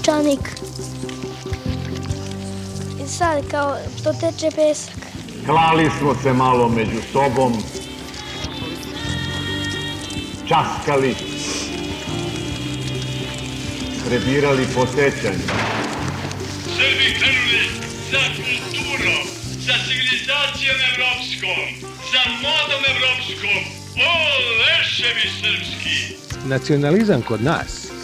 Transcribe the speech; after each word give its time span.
peščanik. 0.00 0.40
I 3.04 3.08
sad 3.08 3.50
kao 3.50 3.76
to 4.04 4.12
teče 4.12 4.50
pesak. 4.56 4.94
Klali 5.46 5.90
smo 5.98 6.14
se 6.22 6.32
malo 6.32 6.68
među 6.68 7.00
sobom, 7.12 7.52
časkali, 10.48 11.14
prebirali 14.06 14.66
po 14.74 14.86
sećanju. 14.86 15.46
Srbi 16.76 17.08
krenuli 17.18 17.64
za 18.10 18.22
kulturom, 18.36 19.24
za 19.66 19.74
civilizacijom 19.86 20.76
evropskom, 20.90 21.90
za 22.12 22.22
modom 22.44 22.82
evropskom. 22.94 23.62
O, 23.96 24.12
leševi 24.60 25.28
srpski! 25.40 26.14
Nacionalizam 26.48 27.22
kod 27.22 27.42
nas 27.42 27.79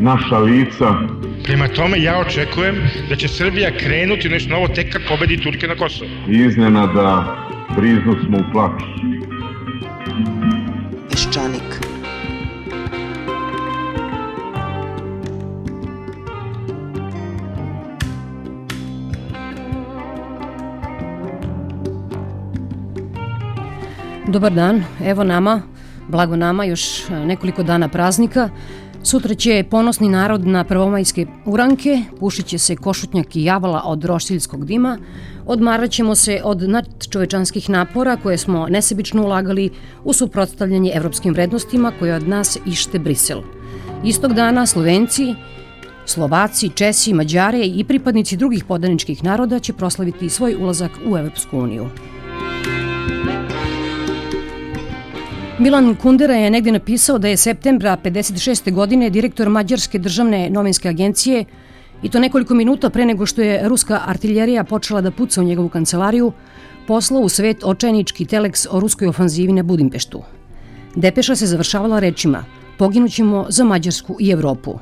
naša 0.00 0.38
lica. 0.38 0.94
Prema 1.44 1.68
tome, 1.68 2.02
ja 2.02 2.18
očekujem 2.18 2.76
da 3.08 3.16
će 3.16 3.28
Srbija 3.28 3.70
krenuti 3.78 4.28
nešto 4.28 4.50
novo 4.50 4.68
tek 4.68 4.92
kad 4.92 5.02
pobedi 5.08 5.36
Turke 5.42 5.66
na 5.66 5.74
Kosovo. 5.74 6.10
Iznenada 6.28 7.36
briznu 7.76 8.16
smo 8.26 8.38
u 8.38 8.52
plač. 8.52 8.82
Peščanik. 11.10 11.62
Dobar 24.28 24.52
dan, 24.52 24.84
evo 25.04 25.24
nama, 25.24 25.62
blago 26.08 26.36
nama, 26.36 26.64
još 26.64 27.10
e, 27.10 27.26
nekoliko 27.26 27.62
dana 27.62 27.88
praznika. 27.88 28.50
Sutra 29.02 29.34
će 29.34 29.64
ponosni 29.70 30.08
narod 30.08 30.46
na 30.46 30.64
prvomajske 30.64 31.26
uranke, 31.44 32.02
pušit 32.20 32.46
će 32.46 32.58
se 32.58 32.76
košutnjak 32.76 33.36
i 33.36 33.44
javala 33.44 33.82
od 33.84 34.04
roštiljskog 34.04 34.64
dima, 34.66 34.98
odmarat 35.46 35.90
ćemo 35.90 36.14
se 36.14 36.40
od 36.44 36.62
nadčovečanskih 36.62 37.70
napora 37.70 38.16
koje 38.16 38.38
smo 38.38 38.66
nesebično 38.68 39.24
ulagali 39.24 39.70
u 40.04 40.12
suprotstavljanje 40.12 40.92
evropskim 40.94 41.34
vrednostima 41.34 41.92
koje 41.98 42.14
od 42.14 42.28
nas 42.28 42.58
ište 42.66 42.98
Brisel. 42.98 43.42
Istog 44.04 44.32
dana 44.34 44.66
Slovenci, 44.66 45.34
Slovaci, 46.06 46.70
Česi, 46.74 47.12
Mađare 47.12 47.64
i 47.64 47.84
pripadnici 47.84 48.36
drugih 48.36 48.64
podaničkih 48.64 49.24
naroda 49.24 49.58
će 49.58 49.72
proslaviti 49.72 50.28
svoj 50.28 50.56
ulazak 50.60 50.90
u 51.06 51.16
Evropsku 51.16 51.58
uniju. 51.58 51.88
Milan 55.58 55.94
Kundera 55.94 56.34
je 56.34 56.50
negde 56.50 56.72
napisao 56.72 57.18
da 57.18 57.28
je 57.28 57.36
septembra 57.36 57.96
56. 58.04 58.72
godine 58.72 59.10
direktor 59.10 59.48
Mađarske 59.48 59.98
državne 59.98 60.50
novinske 60.50 60.88
agencije 60.88 61.44
i 62.02 62.08
to 62.08 62.20
nekoliko 62.20 62.54
minuta 62.54 62.90
pre 62.90 63.06
nego 63.06 63.26
što 63.26 63.42
je 63.42 63.68
ruska 63.68 64.00
artiljerija 64.06 64.64
počela 64.64 65.00
da 65.00 65.10
puca 65.10 65.40
u 65.40 65.44
njegovu 65.44 65.68
kancelariju, 65.68 66.32
poslao 66.86 67.20
u 67.20 67.28
svet 67.28 67.64
očajnički 67.64 68.24
teleks 68.24 68.66
o 68.70 68.80
ruskoj 68.80 69.08
ofanzivi 69.08 69.52
na 69.52 69.62
Budimpeštu. 69.62 70.22
Depeša 70.94 71.36
se 71.36 71.46
završavala 71.46 71.98
rečima 71.98 72.44
Poginućemo 72.78 73.46
za 73.48 73.64
Mađarsku 73.64 74.16
i 74.20 74.30
Evropu. 74.30 74.78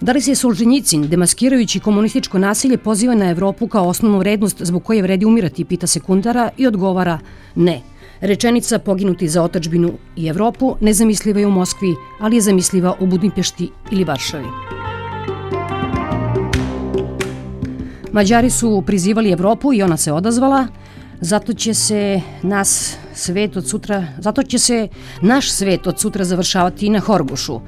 Da 0.00 0.12
li 0.12 0.20
se 0.20 0.34
Solženjicin, 0.34 1.08
demaskirajući 1.08 1.80
komunističko 1.80 2.38
nasilje, 2.38 2.78
poziva 2.78 3.14
na 3.14 3.30
Evropu 3.30 3.68
kao 3.68 3.88
osnovnu 3.88 4.18
vrednost 4.18 4.62
zbog 4.62 4.84
koje 4.84 5.02
vredi 5.02 5.24
umirati, 5.24 5.64
pita 5.64 5.86
se 5.86 6.00
Kundara 6.00 6.50
i 6.56 6.66
odgovara 6.66 7.18
ne– 7.54 7.82
Rečenica 8.20 8.78
poginuti 8.78 9.28
za 9.28 9.42
otačbinu 9.42 9.92
i 10.16 10.26
Evropu 10.26 10.76
nezamisliva 10.80 11.40
je 11.40 11.46
u 11.46 11.50
Moskvi, 11.50 11.94
ali 12.20 12.36
je 12.36 12.40
zamisliva 12.40 12.94
u 13.00 13.06
Budimpešti 13.06 13.70
ili 13.90 14.04
Varšavi. 14.04 14.46
Mađari 18.12 18.50
su 18.50 18.82
prizivali 18.86 19.32
Evropu 19.32 19.72
i 19.72 19.82
ona 19.82 19.96
se 19.96 20.12
odazvala, 20.12 20.66
zato 21.20 21.52
će 21.52 21.74
se 21.74 22.20
nas 22.42 22.96
svet 23.14 23.56
od 23.56 23.68
sutra, 23.68 24.06
zato 24.18 24.42
će 24.42 24.58
se 24.58 24.88
naš 25.20 25.50
svet 25.50 25.86
od 25.86 26.00
sutra 26.00 26.24
završavati 26.24 26.90
na 26.90 27.00
Horgošu, 27.00 27.60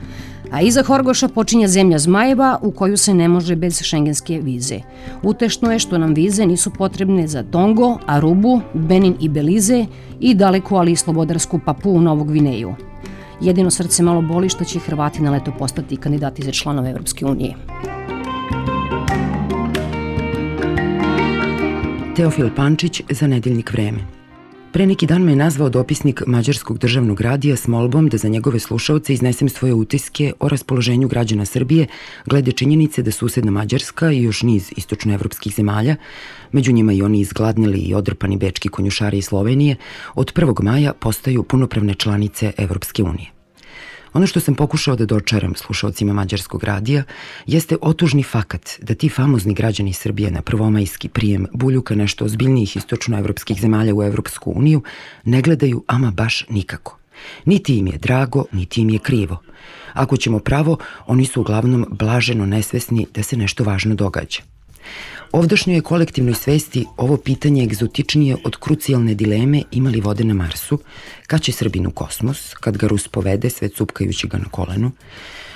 a 0.50 0.62
iza 0.62 0.82
Horgoša 0.82 1.28
počinje 1.28 1.68
zemlja 1.68 1.98
Zmajeva 1.98 2.58
u 2.62 2.70
koju 2.70 2.96
se 2.96 3.14
ne 3.14 3.28
može 3.28 3.56
bez 3.56 3.82
šengenske 3.82 4.40
vize. 4.40 4.80
Utešno 5.22 5.72
je 5.72 5.78
što 5.78 5.98
nam 5.98 6.14
vize 6.14 6.46
nisu 6.46 6.70
potrebne 6.70 7.26
za 7.26 7.42
Tongo, 7.42 7.98
Arubu, 8.06 8.60
Benin 8.74 9.16
i 9.20 9.28
Belize 9.28 9.86
i 10.20 10.34
daleku 10.34 10.76
ali 10.76 10.92
i 10.92 10.96
slobodarsku 10.96 11.60
papu 11.66 11.90
u 11.90 12.00
Novog 12.00 12.30
Vineju. 12.30 12.74
Jedino 13.40 13.70
srce 13.70 14.02
malo 14.02 14.22
boli 14.22 14.48
što 14.48 14.64
će 14.64 14.78
Hrvati 14.78 15.22
na 15.22 15.30
leto 15.30 15.52
postati 15.58 15.96
kandidati 15.96 16.42
za 16.42 16.52
članove 16.52 16.90
Evropske 16.90 17.26
unije. 17.26 17.54
Teofil 22.16 22.50
Pančić 22.56 23.02
za 23.10 23.26
nedeljnik 23.26 23.72
vreme. 23.72 24.17
Pre 24.72 24.86
neki 24.86 25.06
dan 25.06 25.22
me 25.22 25.32
je 25.32 25.36
nazvao 25.36 25.68
dopisnik 25.68 26.22
Mađarskog 26.26 26.78
državnog 26.78 27.20
radija 27.20 27.56
s 27.56 27.66
molbom 27.66 28.08
da 28.08 28.16
za 28.16 28.28
njegove 28.28 28.58
slušaoce 28.58 29.12
iznesem 29.12 29.48
svoje 29.48 29.74
utiske 29.74 30.32
o 30.40 30.48
raspoloženju 30.48 31.08
građana 31.08 31.44
Srbije 31.44 31.86
glede 32.26 32.52
činjenice 32.52 33.02
da 33.02 33.10
susedna 33.10 33.50
Mađarska 33.50 34.12
i 34.12 34.22
još 34.22 34.42
niz 34.42 34.72
istočnoevropskih 34.76 35.54
zemalja, 35.54 35.96
među 36.52 36.72
njima 36.72 36.92
i 36.92 37.02
oni 37.02 37.20
izgladnili 37.20 37.78
i 37.78 37.94
odrpani 37.94 38.36
bečki 38.36 38.68
konjušari 38.68 39.18
iz 39.18 39.24
Slovenije, 39.24 39.76
od 40.14 40.32
1. 40.34 40.62
maja 40.62 40.92
postaju 40.92 41.42
punopravne 41.42 41.94
članice 41.94 42.52
Evropske 42.58 43.02
unije. 43.02 43.37
Ono 44.12 44.26
što 44.26 44.40
sam 44.40 44.54
pokušao 44.54 44.96
da 44.96 45.06
dočaram 45.06 45.54
slušalcima 45.54 46.12
Mađarskog 46.12 46.64
radija 46.64 47.02
jeste 47.46 47.76
otužni 47.80 48.22
fakat 48.22 48.70
da 48.80 48.94
ti 48.94 49.08
famozni 49.08 49.54
građani 49.54 49.92
Srbije 49.92 50.30
na 50.30 50.42
prvomajski 50.42 51.08
prijem 51.08 51.46
buljuka 51.52 51.94
nešto 51.94 52.24
ozbiljnijih 52.24 52.76
istočnoevropskih 52.76 53.60
zemalja 53.60 53.94
u 53.94 54.02
Evropsku 54.02 54.52
uniju 54.56 54.82
ne 55.24 55.42
gledaju 55.42 55.84
ama 55.86 56.10
baš 56.10 56.44
nikako. 56.48 56.98
Niti 57.44 57.78
im 57.78 57.86
je 57.86 57.98
drago, 57.98 58.44
niti 58.52 58.80
im 58.80 58.90
je 58.90 58.98
krivo. 58.98 59.42
Ako 59.92 60.16
ćemo 60.16 60.38
pravo, 60.38 60.78
oni 61.06 61.26
su 61.26 61.40
uglavnom 61.40 61.86
blaženo 61.90 62.46
nesvesni 62.46 63.06
da 63.14 63.22
se 63.22 63.36
nešto 63.36 63.64
važno 63.64 63.94
događa. 63.94 64.42
Ovdašnjoj 65.32 65.80
kolektivnoj 65.80 66.34
svesti 66.34 66.86
ovo 66.96 67.16
pitanje 67.16 67.64
egzotičnije 67.64 68.36
od 68.44 68.56
krucijalne 68.56 69.14
dileme 69.14 69.62
imali 69.72 70.00
vode 70.00 70.24
na 70.24 70.34
Marsu, 70.34 70.78
kad 71.26 71.40
će 71.40 71.52
Srbin 71.52 71.86
u 71.86 71.90
kosmos, 71.90 72.54
kad 72.60 72.76
ga 72.76 72.86
Rus 72.86 73.08
povede, 73.08 73.50
sve 73.50 73.68
cupkajući 73.68 74.28
ga 74.28 74.38
na 74.38 74.48
kolenu, 74.50 74.90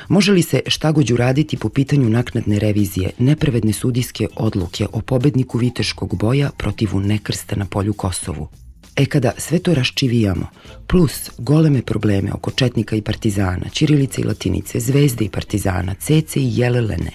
Može 0.09 0.33
li 0.33 0.43
se 0.43 0.61
štagođu 0.67 1.17
raditi 1.17 1.57
po 1.57 1.69
pitanju 1.69 2.09
naknadne 2.09 2.59
revizije 2.59 3.11
nepravedne 3.19 3.73
sudijske 3.73 4.27
odluke 4.37 4.87
o 4.93 5.01
pobedniku 5.01 5.59
Viteškog 5.59 6.17
boja 6.17 6.51
protivu 6.59 7.01
nekrsta 7.01 7.57
na 7.57 7.65
polju 7.65 7.93
Kosovu? 7.93 8.49
E 8.97 9.07
kada 9.07 9.33
sve 9.39 9.59
to 9.59 9.75
raščivijamo, 9.75 10.47
plus 10.87 11.31
goleme 11.39 11.83
probleme 11.83 12.33
oko 12.33 12.51
Četnika 12.51 12.97
i 12.97 13.03
Partizana, 13.03 13.69
Ćirilice 13.73 14.21
i 14.21 14.25
Latinice, 14.25 14.81
Zvezde 14.81 15.25
i 15.25 15.29
Partizana, 15.29 15.95
Cece 15.95 16.41
i 16.41 16.59
Jelelene, 16.59 17.11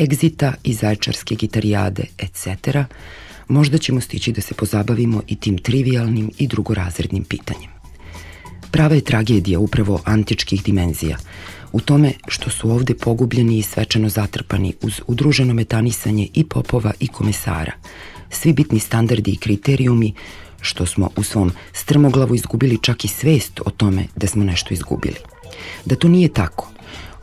Egzita 0.00 0.54
i 0.64 0.74
Zajčarske 0.74 1.34
gitarijade, 1.34 2.04
etc., 2.18 2.84
možda 3.48 3.78
ćemo 3.78 4.00
stići 4.00 4.32
da 4.32 4.40
se 4.40 4.54
pozabavimo 4.54 5.22
i 5.26 5.36
tim 5.36 5.58
trivialnim 5.58 6.30
i 6.38 6.46
drugorazrednim 6.46 7.24
pitanjem. 7.24 7.70
Prava 8.70 8.94
je 8.94 9.00
tragedija 9.00 9.58
upravo 9.58 10.00
antičkih 10.04 10.62
dimenzija, 10.62 11.18
u 11.72 11.80
tome 11.80 12.12
što 12.28 12.50
su 12.50 12.70
ovde 12.70 12.94
pogubljeni 12.94 13.58
i 13.58 13.62
svečano 13.62 14.08
zatrpani 14.08 14.74
uz 14.82 15.00
udruženo 15.06 15.54
metanisanje 15.54 16.28
i 16.34 16.44
popova 16.44 16.92
i 17.00 17.08
komesara, 17.08 17.72
svi 18.30 18.52
bitni 18.52 18.80
standardi 18.80 19.30
i 19.30 19.36
kriterijumi 19.36 20.12
što 20.66 20.86
smo 20.86 21.10
u 21.16 21.22
svom 21.22 21.52
strmoglavu 21.72 22.34
izgubili 22.34 22.78
čak 22.82 23.04
i 23.04 23.08
svest 23.08 23.60
o 23.66 23.70
tome 23.70 24.06
da 24.16 24.26
smo 24.26 24.44
nešto 24.44 24.74
izgubili. 24.74 25.16
Da 25.84 25.96
to 25.96 26.08
nije 26.08 26.28
tako, 26.28 26.70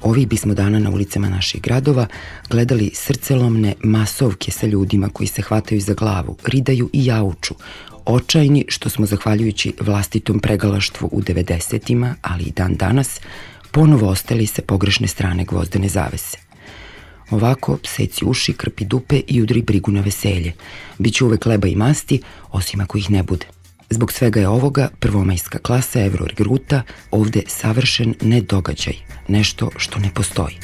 ovih 0.02 0.28
bismo 0.28 0.54
dana 0.54 0.80
na 0.80 0.90
ulicama 0.90 1.30
naših 1.30 1.62
gradova 1.62 2.08
gledali 2.50 2.92
srcelomne 2.94 3.74
masovke 3.84 4.52
sa 4.52 4.68
ljudima 4.68 5.10
koji 5.10 5.28
se 5.28 5.42
hvataju 5.42 5.82
za 5.82 5.94
glavu, 5.94 6.38
ridaju 6.46 6.90
i 6.94 7.06
jauču, 7.06 7.56
očajni 8.06 8.66
što 8.68 8.90
smo 8.90 9.06
zahvaljujući 9.06 9.74
vlastitom 9.82 10.40
pregalaštvu 10.40 11.10
u 11.12 11.22
90-ima, 11.22 12.16
ali 12.22 12.44
i 12.44 12.52
dan 12.52 12.76
danas, 12.76 13.20
ponovo 13.72 14.10
ostali 14.10 14.48
sa 14.48 14.62
pogrešne 14.62 15.08
strane 15.08 15.46
gvozdene 15.46 15.90
zavese. 15.90 16.43
Ovako, 17.32 17.78
seci 17.84 18.26
uši, 18.26 18.54
krpi 18.54 18.86
dupe 18.86 19.22
i 19.28 19.42
udri 19.42 19.62
brigu 19.62 19.92
na 19.92 20.02
veselje. 20.02 20.54
Biće 20.98 21.26
uvek 21.26 21.46
leba 21.46 21.68
i 21.68 21.76
masti, 21.76 22.22
osim 22.52 22.82
ako 22.82 22.98
ih 22.98 23.12
ne 23.12 23.24
bude. 23.24 23.46
Zbog 23.90 24.12
svega 24.12 24.40
je 24.40 24.48
ovoga 24.48 24.90
prvomajska 25.00 25.60
klasa 25.60 26.02
Eurogruta 26.06 26.82
ovde 27.12 27.42
savršen 27.48 28.14
nedogađaj, 28.22 28.94
nešto 29.28 29.70
što 29.78 30.00
ne 30.00 30.10
postoji. 30.14 30.56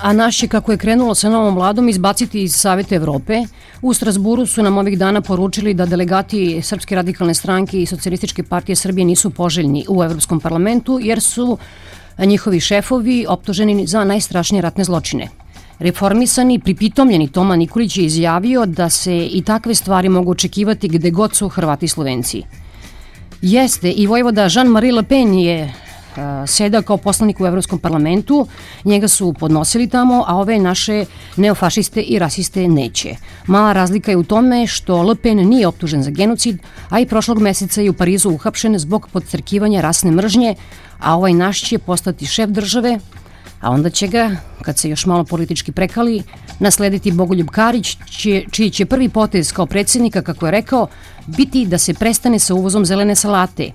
A 0.00 0.12
naš 0.12 0.42
je, 0.42 0.48
kako 0.48 0.72
je 0.72 0.78
krenulo 0.78 1.14
sa 1.14 1.28
novom 1.28 1.54
vladom, 1.54 1.88
izbaciti 1.88 2.42
iz 2.42 2.54
Savete 2.54 2.94
Evrope. 2.94 3.42
U 3.82 3.94
Strasburu 3.94 4.46
su 4.46 4.62
nam 4.62 4.78
ovih 4.78 4.98
dana 4.98 5.20
poručili 5.20 5.74
da 5.74 5.86
delegati 5.86 6.62
Srpske 6.62 6.94
radikalne 6.94 7.34
stranke 7.34 7.82
i 7.82 7.86
Socijalističke 7.86 8.42
partije 8.42 8.76
Srbije 8.76 9.04
nisu 9.04 9.30
poželjni 9.30 9.84
u 9.88 10.04
Evropskom 10.04 10.40
parlamentu, 10.40 10.98
jer 11.02 11.20
su 11.20 11.58
njihovi 12.24 12.60
šefovi 12.60 13.26
optuženi 13.28 13.86
za 13.86 14.04
najstrašnije 14.04 14.62
ratne 14.62 14.84
zločine. 14.84 15.28
Reformisani, 15.78 16.58
pripitomljeni 16.58 17.28
Toma 17.28 17.56
Nikolić 17.56 17.96
je 17.96 18.04
izjavio 18.04 18.66
da 18.66 18.90
se 18.90 19.26
i 19.26 19.42
takve 19.42 19.74
stvari 19.74 20.08
mogu 20.08 20.30
očekivati 20.30 20.88
gde 20.88 21.10
god 21.10 21.34
su 21.34 21.48
Hrvati 21.48 21.84
i 21.84 21.88
Slovenci. 21.88 22.42
Jeste, 23.42 23.90
i 23.90 24.06
vojvoda 24.06 24.48
Jean-Marie 24.48 24.94
Le 24.94 25.02
Pen 25.02 25.34
je 25.34 25.74
seda 26.46 26.82
kao 26.82 26.96
poslanik 26.96 27.40
u 27.40 27.46
Evropskom 27.46 27.78
parlamentu, 27.78 28.46
njega 28.84 29.08
su 29.08 29.32
podnosili 29.32 29.88
tamo, 29.88 30.24
a 30.26 30.36
ove 30.36 30.58
naše 30.58 31.04
neofašiste 31.36 32.00
i 32.00 32.18
rasiste 32.18 32.68
neće. 32.68 33.16
Mala 33.46 33.72
razlika 33.72 34.10
je 34.10 34.16
u 34.16 34.24
tome 34.24 34.66
što 34.66 35.02
Le 35.02 35.14
Pen 35.14 35.48
nije 35.48 35.66
optužen 35.66 36.02
za 36.02 36.10
genocid, 36.10 36.58
a 36.88 37.00
i 37.00 37.06
prošlog 37.06 37.38
meseca 37.38 37.80
je 37.80 37.90
u 37.90 37.92
Parizu 37.94 38.30
uhapšen 38.30 38.78
zbog 38.78 39.08
podcrkivanja 39.12 39.80
rasne 39.80 40.10
mržnje, 40.10 40.54
a 40.98 41.16
ovaj 41.16 41.32
naš 41.32 41.62
će 41.62 41.78
postati 41.78 42.26
šef 42.26 42.50
države, 42.50 42.98
a 43.60 43.70
onda 43.70 43.90
će 43.90 44.06
ga, 44.06 44.36
kad 44.62 44.78
se 44.78 44.88
još 44.88 45.06
malo 45.06 45.24
politički 45.24 45.72
prekali, 45.72 46.22
naslediti 46.58 47.12
Bogoljub 47.12 47.48
Karić, 47.48 47.96
čije, 48.10 48.44
čiji 48.50 48.70
će 48.70 48.86
prvi 48.86 49.08
potez 49.08 49.52
kao 49.52 49.66
predsednika, 49.66 50.22
kako 50.22 50.46
je 50.46 50.52
rekao, 50.52 50.86
biti 51.26 51.66
da 51.66 51.78
se 51.78 51.94
prestane 51.94 52.38
sa 52.38 52.54
uvozom 52.54 52.84
zelene 52.84 53.14
salate 53.14 53.70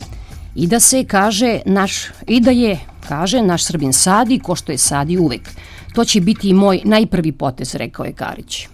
i 0.56 0.68
da 0.68 0.80
se 0.80 1.04
kaže 1.04 1.60
naš, 1.66 2.06
i 2.28 2.40
da 2.40 2.52
je, 2.52 2.80
kaže, 3.08 3.42
naš 3.42 3.64
Srbin 3.66 3.94
sadi 3.94 4.40
ko 4.40 4.56
što 4.56 4.72
je 4.72 4.78
sadi 4.78 5.18
uvek. 5.18 5.50
To 5.94 6.06
će 6.06 6.22
biti 6.22 6.50
i 6.50 6.54
moj 6.54 6.82
najprvi 6.84 7.32
potez, 7.32 7.76
rekao 7.76 8.06
je 8.06 8.14
Karić. 8.14 8.68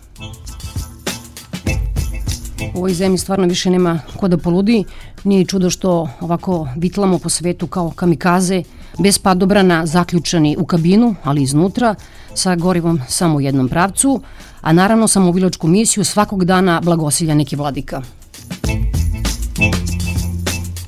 U 2.75 2.77
ovoj 2.77 2.93
zemlji 2.93 3.17
stvarno 3.17 3.47
više 3.47 3.69
nema 3.69 3.99
ko 4.17 4.27
da 4.27 4.37
poludi. 4.37 4.83
Nije 5.23 5.45
čudo 5.45 5.69
što 5.69 6.09
ovako 6.21 6.67
vitlamo 6.75 7.19
po 7.19 7.29
svetu 7.29 7.67
kao 7.67 7.91
kamikaze, 7.95 8.63
bez 8.99 9.17
padobrana 9.17 9.85
zaključani 9.85 10.55
u 10.59 10.65
kabinu, 10.65 11.15
ali 11.23 11.43
iznutra, 11.43 11.95
sa 12.33 12.55
gorivom 12.55 13.01
samo 13.07 13.37
u 13.37 13.41
jednom 13.41 13.69
pravcu, 13.69 14.21
a 14.61 14.73
naravno 14.73 15.07
samovilačku 15.07 15.67
misiju 15.67 16.03
svakog 16.03 16.45
dana 16.45 16.81
blagosilja 16.81 17.35
neki 17.35 17.55
vladika. 17.55 18.01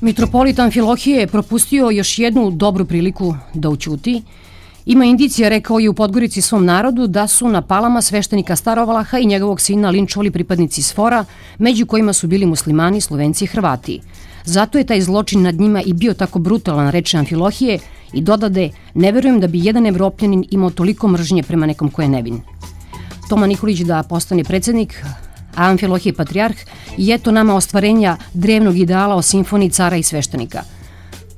Mitropolit 0.02 0.58
Amfilohije 0.58 1.20
je 1.20 1.26
propustio 1.26 1.90
još 1.90 2.18
jednu 2.18 2.50
dobru 2.50 2.84
priliku 2.84 3.34
da 3.54 3.68
učuti. 3.68 4.22
Ima 4.86 5.04
indicija, 5.04 5.48
rekao 5.48 5.78
je 5.78 5.90
u 5.90 5.94
Podgorici 5.94 6.40
svom 6.42 6.64
narodu, 6.64 7.06
da 7.06 7.26
su 7.26 7.48
na 7.48 7.62
palama 7.62 8.02
sveštenika 8.02 8.56
Starovalaha 8.56 9.18
i 9.18 9.26
njegovog 9.26 9.60
sina 9.60 9.90
linčovali 9.90 10.30
pripadnici 10.30 10.82
Sfora, 10.82 11.24
među 11.58 11.86
kojima 11.86 12.12
su 12.12 12.26
bili 12.26 12.46
muslimani, 12.46 13.00
slovenci 13.00 13.44
i 13.44 13.46
hrvati. 13.46 14.00
Zato 14.44 14.78
je 14.78 14.84
taj 14.84 15.00
zločin 15.00 15.42
nad 15.42 15.54
njima 15.54 15.82
i 15.82 15.92
bio 15.92 16.14
tako 16.14 16.38
brutalan, 16.38 16.90
reče 16.90 17.18
Amfilohije, 17.18 17.78
i 18.12 18.20
dodade, 18.20 18.70
ne 18.94 19.12
verujem 19.12 19.40
da 19.40 19.46
bi 19.46 19.64
jedan 19.64 19.86
evropljanin 19.86 20.44
imao 20.50 20.70
toliko 20.70 21.08
mržnje 21.08 21.42
prema 21.42 21.66
nekom 21.66 21.90
ko 21.90 22.02
je 22.02 22.08
nevin. 22.08 22.40
Toma 23.28 23.46
Nikolić 23.46 23.78
da 23.80 24.02
postane 24.02 24.44
predsednik, 24.44 25.04
a 25.54 25.70
Amfilohije 25.70 26.14
je 26.96 27.14
eto 27.14 27.30
nama 27.30 27.54
ostvarenja 27.54 28.16
drevnog 28.34 28.78
ideala 28.78 29.14
o 29.14 29.22
simfoniji 29.22 29.70
cara 29.70 29.96
i 29.96 30.02
sveštenika. 30.02 30.62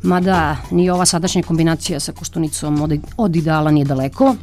Mada 0.03 0.57
ni 0.71 0.91
ova 0.91 1.07
sadašnja 1.07 1.43
kombinacija 1.43 2.01
sa 2.01 2.13
Koštunicom 2.13 2.83
od, 2.83 2.99
od 3.17 3.37
ideala 3.37 3.71
nije 3.71 3.85
daleko, 3.85 4.37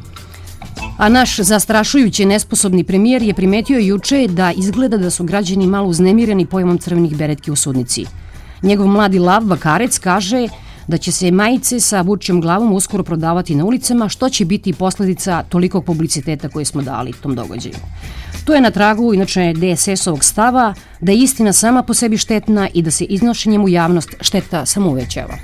A 0.98 1.08
naš 1.08 1.36
zastrašujući 1.36 2.24
nesposobni 2.24 2.84
premijer 2.84 3.22
je 3.22 3.34
primetio 3.34 3.78
juče 3.78 4.26
da 4.28 4.52
izgleda 4.52 4.96
da 4.96 5.10
su 5.10 5.24
građani 5.24 5.66
malo 5.66 5.88
uznemireni 5.88 6.46
pojmom 6.46 6.78
crvenih 6.78 7.16
beretki 7.16 7.50
u 7.50 7.56
sudnici. 7.56 8.06
Njegov 8.62 8.86
mladi 8.86 9.18
lav 9.18 9.44
Bakarec 9.44 9.98
kaže 9.98 10.48
da 10.92 10.98
će 10.98 11.12
se 11.12 11.30
majice 11.30 11.80
sa 11.80 12.00
vučjom 12.00 12.40
glavom 12.40 12.72
uskoro 12.72 13.02
prodavati 13.02 13.54
na 13.54 13.64
ulicama, 13.64 14.08
što 14.08 14.28
će 14.28 14.44
biti 14.44 14.72
posledica 14.72 15.42
tolikog 15.48 15.84
publiciteta 15.84 16.48
koje 16.48 16.64
smo 16.64 16.82
dali 16.82 17.12
tom 17.22 17.34
događaju. 17.34 17.74
To 18.44 18.54
je 18.54 18.60
na 18.60 18.70
tragu, 18.70 19.14
inače, 19.14 19.52
DSS-ovog 19.56 20.24
stava 20.24 20.74
da 21.00 21.12
je 21.12 21.18
istina 21.18 21.52
sama 21.52 21.82
po 21.82 21.94
sebi 21.94 22.18
štetna 22.18 22.68
i 22.74 22.82
da 22.82 22.90
se 22.90 23.04
iznošenjem 23.04 23.64
u 23.64 23.68
javnost 23.68 24.14
šteta 24.20 24.66
samo 24.66 24.90
uvećava. 24.90 25.38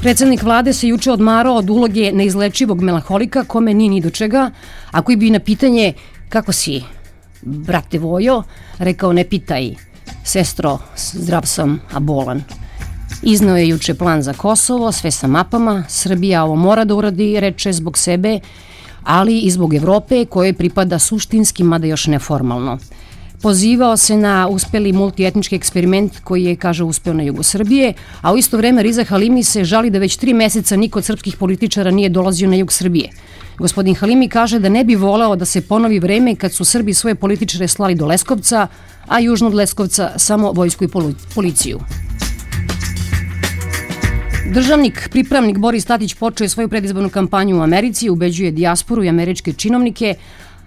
Predsednik 0.00 0.42
vlade 0.42 0.72
se 0.72 0.88
juče 0.88 1.12
odmarao 1.12 1.56
od 1.56 1.70
uloge 1.70 2.12
neizlečivog 2.12 2.82
melanholika 2.82 3.44
kome 3.44 3.74
nije 3.74 3.90
ni 3.90 4.00
do 4.00 4.10
čega, 4.10 4.50
a 4.90 5.02
koji 5.02 5.16
bi 5.16 5.30
na 5.30 5.38
pitanje 5.38 5.92
kako 6.28 6.52
si, 6.52 6.82
brate 7.42 7.98
Vojo, 7.98 8.42
rekao 8.78 9.12
ne 9.12 9.24
pitaj, 9.24 9.74
sestro, 10.24 10.78
zdrav 10.96 11.42
sam, 11.46 11.80
a 11.92 12.00
bolan. 12.00 12.42
Iznao 13.22 13.56
je 13.56 13.68
juče 13.68 13.94
plan 13.94 14.22
za 14.22 14.32
Kosovo, 14.32 14.92
sve 14.92 15.10
sa 15.10 15.26
mapama, 15.26 15.84
Srbija 15.88 16.44
ovo 16.44 16.56
mora 16.56 16.84
da 16.84 16.94
uradi, 16.94 17.40
reče 17.40 17.72
zbog 17.72 17.98
sebe, 17.98 18.40
ali 19.02 19.38
i 19.38 19.50
zbog 19.50 19.74
Evrope 19.74 20.24
koje 20.24 20.52
pripada 20.52 20.98
suštinski, 20.98 21.62
mada 21.64 21.86
još 21.86 22.06
neformalno. 22.06 22.78
Pozivao 23.42 23.96
se 23.96 24.16
na 24.16 24.48
uspeli 24.48 24.92
multietnički 24.92 25.56
eksperiment 25.56 26.12
koji 26.24 26.44
je, 26.44 26.56
kaže, 26.56 26.84
uspeo 26.84 27.12
na 27.12 27.22
jugu 27.22 27.42
Srbije, 27.42 27.92
a 28.22 28.32
u 28.32 28.36
isto 28.36 28.56
vreme 28.56 28.82
Riza 28.82 29.04
Halimi 29.04 29.42
se 29.42 29.64
žali 29.64 29.90
da 29.90 29.98
već 29.98 30.16
tri 30.16 30.34
meseca 30.34 30.76
niko 30.76 30.98
od 30.98 31.04
srpskih 31.04 31.36
političara 31.36 31.90
nije 31.90 32.08
dolazio 32.08 32.48
na 32.48 32.56
jug 32.56 32.72
Srbije. 32.72 33.10
Gospodin 33.58 33.94
Halimi 33.94 34.28
kaže 34.28 34.58
da 34.58 34.68
ne 34.68 34.84
bi 34.84 34.94
voleo 34.94 35.36
da 35.36 35.44
se 35.44 35.60
ponovi 35.60 35.98
vreme 35.98 36.34
kad 36.34 36.52
su 36.52 36.64
Srbi 36.64 36.94
svoje 36.94 37.14
političare 37.14 37.68
slali 37.68 37.94
do 37.94 38.06
Leskovca, 38.06 38.66
a 39.08 39.20
južno 39.20 39.48
od 39.48 39.54
Leskovca 39.54 40.12
samo 40.16 40.52
vojsku 40.52 40.84
i 40.84 40.88
policiju. 41.34 41.80
Državnik, 44.52 45.08
pripravnik 45.10 45.58
Boris 45.58 45.84
Tatić 45.84 46.14
počeo 46.14 46.44
je 46.44 46.48
svoju 46.48 46.68
predizbornu 46.68 47.08
kampanju 47.10 47.58
u 47.58 47.62
Americi, 47.62 48.10
ubeđuje 48.10 48.50
dijasporu 48.50 49.04
i 49.04 49.08
američke 49.08 49.52
činovnike, 49.52 50.14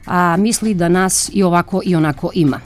a 0.06 0.38
misli 0.38 0.74
da 0.74 0.90
nas 0.90 1.30
i 1.34 1.44
ovako 1.44 1.82
i 1.86 1.96
onako 1.96 2.32
ima. 2.34 2.60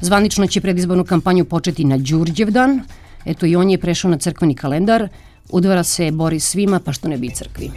Zvanično 0.00 0.46
će 0.46 0.60
predizbornu 0.60 1.04
kampanju 1.04 1.44
početi 1.44 1.84
na 1.84 1.96
Đurđevdan, 1.98 2.80
eto 3.24 3.46
i 3.46 3.56
on 3.56 3.70
je 3.70 3.78
prešao 3.78 4.10
na 4.10 4.18
crkveni 4.18 4.54
kalendar, 4.54 5.08
udvara 5.50 5.84
se 5.84 6.10
Boris 6.10 6.44
svima, 6.44 6.80
pa 6.80 6.92
što 6.92 7.08
ne 7.08 7.18
bi 7.18 7.30
crkvi. 7.30 7.70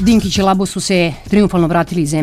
Dinkić 0.00 0.38
i 0.38 0.42
Labo 0.42 0.66
su 0.66 0.80
se 0.80 1.12
triumfalno 1.28 1.66
vratili 1.66 2.02
iz 2.02 2.14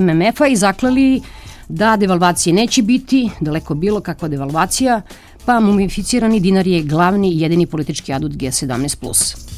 MMF-a 0.00 0.46
i 0.46 0.56
zaklali 0.56 1.22
da 1.68 1.96
devalvacije 1.96 2.52
neće 2.52 2.82
biti, 2.82 3.30
daleko 3.40 3.74
bilo 3.74 4.00
kakva 4.00 4.28
devalvacija, 4.28 5.02
pa 5.44 5.60
mumificirani 5.60 6.40
dinar 6.40 6.66
je 6.66 6.82
glavni 6.82 7.30
i 7.30 7.40
jedini 7.40 7.66
politički 7.66 8.12
adut 8.12 8.32
G17+. 8.32 9.56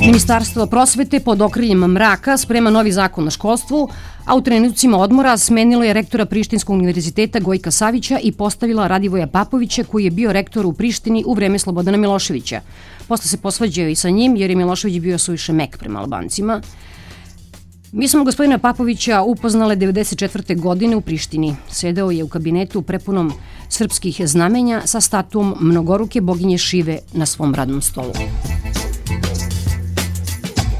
Ministarstvo 0.00 0.66
prosvete 0.66 1.20
pod 1.20 1.42
okriljem 1.42 1.78
mraka 1.78 2.36
sprema 2.36 2.70
novi 2.70 2.92
zakon 2.92 3.26
o 3.26 3.30
školstvu, 3.30 3.88
a 4.24 4.36
u 4.36 4.40
trenucima 4.42 4.98
odmora 4.98 5.38
smenilo 5.38 5.84
je 5.84 5.92
rektora 5.92 6.24
Prištinskog 6.24 6.76
univerziteta 6.76 7.40
Gojka 7.40 7.70
Savića 7.70 8.18
i 8.22 8.32
postavila 8.32 8.86
Radivoja 8.86 9.26
Papovića 9.26 9.84
koji 9.84 10.04
je 10.04 10.10
bio 10.10 10.32
rektor 10.32 10.66
u 10.66 10.72
Prištini 10.72 11.24
u 11.26 11.34
vreme 11.34 11.58
Slobodana 11.58 11.96
Miloševića. 11.96 12.60
Posle 13.08 13.26
se 13.26 13.36
posvađao 13.36 13.88
i 13.88 13.94
sa 13.94 14.10
njim 14.10 14.36
jer 14.36 14.50
je 14.50 14.56
Milošević 14.56 15.00
bio 15.00 15.18
suviše 15.18 15.52
mek 15.52 15.78
prema 15.78 16.00
Albancima. 16.00 16.60
Mi 17.92 18.08
smo 18.08 18.24
gospodina 18.24 18.58
Papovića 18.58 19.22
upoznale 19.22 19.76
94. 19.76 20.60
godine 20.60 20.96
u 20.96 21.00
Prištini. 21.00 21.56
Sedeo 21.68 22.10
je 22.10 22.24
u 22.24 22.28
kabinetu 22.28 22.82
prepunom 22.82 23.32
srpskih 23.68 24.20
znamenja 24.24 24.82
sa 24.84 25.00
statuom 25.00 25.54
mnogoruke 25.60 26.20
boginje 26.20 26.58
Šive 26.58 26.98
na 27.12 27.26
svom 27.26 27.54
radnom 27.54 27.82
stolu. 27.82 28.12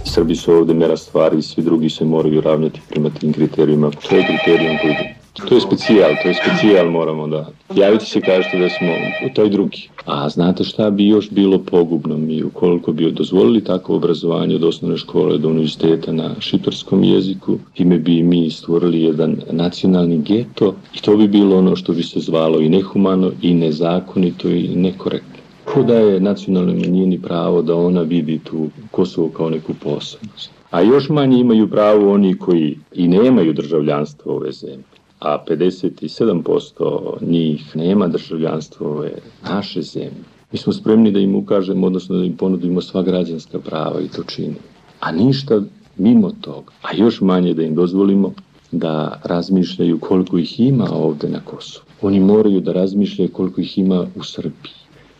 Srbi 0.04 0.36
su 0.36 0.52
ovde 0.52 0.74
mera 0.74 0.96
stvari 0.96 1.38
i 1.38 1.42
svi 1.42 1.62
drugi 1.62 1.90
se 1.90 2.04
moraju 2.04 2.40
ravnjati 2.40 2.80
prema 2.88 3.10
tim 3.10 3.32
kriterijima. 3.32 3.90
To 3.90 4.16
je 4.16 4.26
kriterijum 4.26 4.76
koji... 4.82 5.15
To 5.48 5.54
je 5.54 5.60
specijal, 5.60 6.10
to 6.22 6.28
je 6.28 6.34
specijal 6.34 6.90
moramo 6.90 7.26
da... 7.28 7.46
Javite 7.74 8.04
se 8.04 8.20
kažete 8.20 8.58
da 8.58 8.68
smo 8.68 8.88
u 9.26 9.34
toj 9.34 9.48
drugi. 9.48 9.88
A 10.04 10.28
znate 10.28 10.64
šta 10.64 10.90
bi 10.90 11.08
još 11.08 11.30
bilo 11.30 11.58
pogubno 11.58 12.16
mi 12.18 12.42
ukoliko 12.42 12.92
bi 12.92 13.10
dozvolili 13.10 13.64
takvo 13.64 13.96
obrazovanje 13.96 14.54
od 14.54 14.64
osnovne 14.64 14.96
škole 14.96 15.38
do 15.38 15.48
univerziteta 15.48 16.12
na 16.12 16.30
šiptarskom 16.40 17.04
jeziku, 17.04 17.58
time 17.74 17.98
bi 17.98 18.22
mi 18.22 18.50
stvorili 18.50 19.02
jedan 19.02 19.36
nacionalni 19.50 20.18
geto 20.18 20.74
i 20.94 21.00
to 21.00 21.16
bi 21.16 21.28
bilo 21.28 21.58
ono 21.58 21.76
što 21.76 21.92
bi 21.92 22.02
se 22.02 22.20
zvalo 22.20 22.60
i 22.60 22.68
nehumano 22.68 23.32
i 23.42 23.54
nezakonito 23.54 24.48
i 24.48 24.68
nekorektno 24.76 25.36
ko 25.64 25.82
daje 25.82 26.20
nacionalnoj 26.20 26.74
manjini 26.74 27.18
pravo 27.22 27.62
da 27.62 27.74
ona 27.74 28.02
vidi 28.02 28.38
tu 28.38 28.68
Kosovo 28.90 29.28
kao 29.28 29.50
neku 29.50 29.74
posebnost. 29.74 30.50
A 30.70 30.80
još 30.80 31.08
manje 31.08 31.40
imaju 31.40 31.70
pravo 31.70 32.12
oni 32.12 32.38
koji 32.38 32.78
i 32.94 33.08
nemaju 33.08 33.52
državljanstvo 33.52 34.32
ove 34.32 34.52
zemlje 34.52 34.95
a 35.18 35.44
57% 35.48 37.16
njih 37.20 37.76
nema 37.76 38.08
državljanstvo 38.08 38.90
ove 38.90 39.12
naše 39.48 39.82
zemlje. 39.82 40.24
Mi 40.52 40.58
smo 40.58 40.72
spremni 40.72 41.10
da 41.10 41.18
im 41.18 41.34
ukažemo, 41.34 41.86
odnosno 41.86 42.16
da 42.16 42.24
im 42.24 42.36
ponudimo 42.36 42.80
sva 42.80 43.02
građanska 43.02 43.58
prava 43.58 44.00
i 44.00 44.08
to 44.08 44.22
činimo. 44.22 44.58
A 45.00 45.12
ništa 45.12 45.60
mimo 45.96 46.30
toga, 46.40 46.72
a 46.82 46.96
još 46.96 47.20
manje 47.20 47.54
da 47.54 47.62
im 47.62 47.74
dozvolimo 47.74 48.32
da 48.72 49.20
razmišljaju 49.24 49.98
koliko 49.98 50.38
ih 50.38 50.60
ima 50.60 50.88
ovde 50.92 51.28
na 51.28 51.40
Kosovu. 51.40 51.86
Oni 52.02 52.20
moraju 52.20 52.60
da 52.60 52.72
razmišljaju 52.72 53.32
koliko 53.32 53.60
ih 53.60 53.78
ima 53.78 54.06
u 54.16 54.22
Srbiji. 54.22 54.72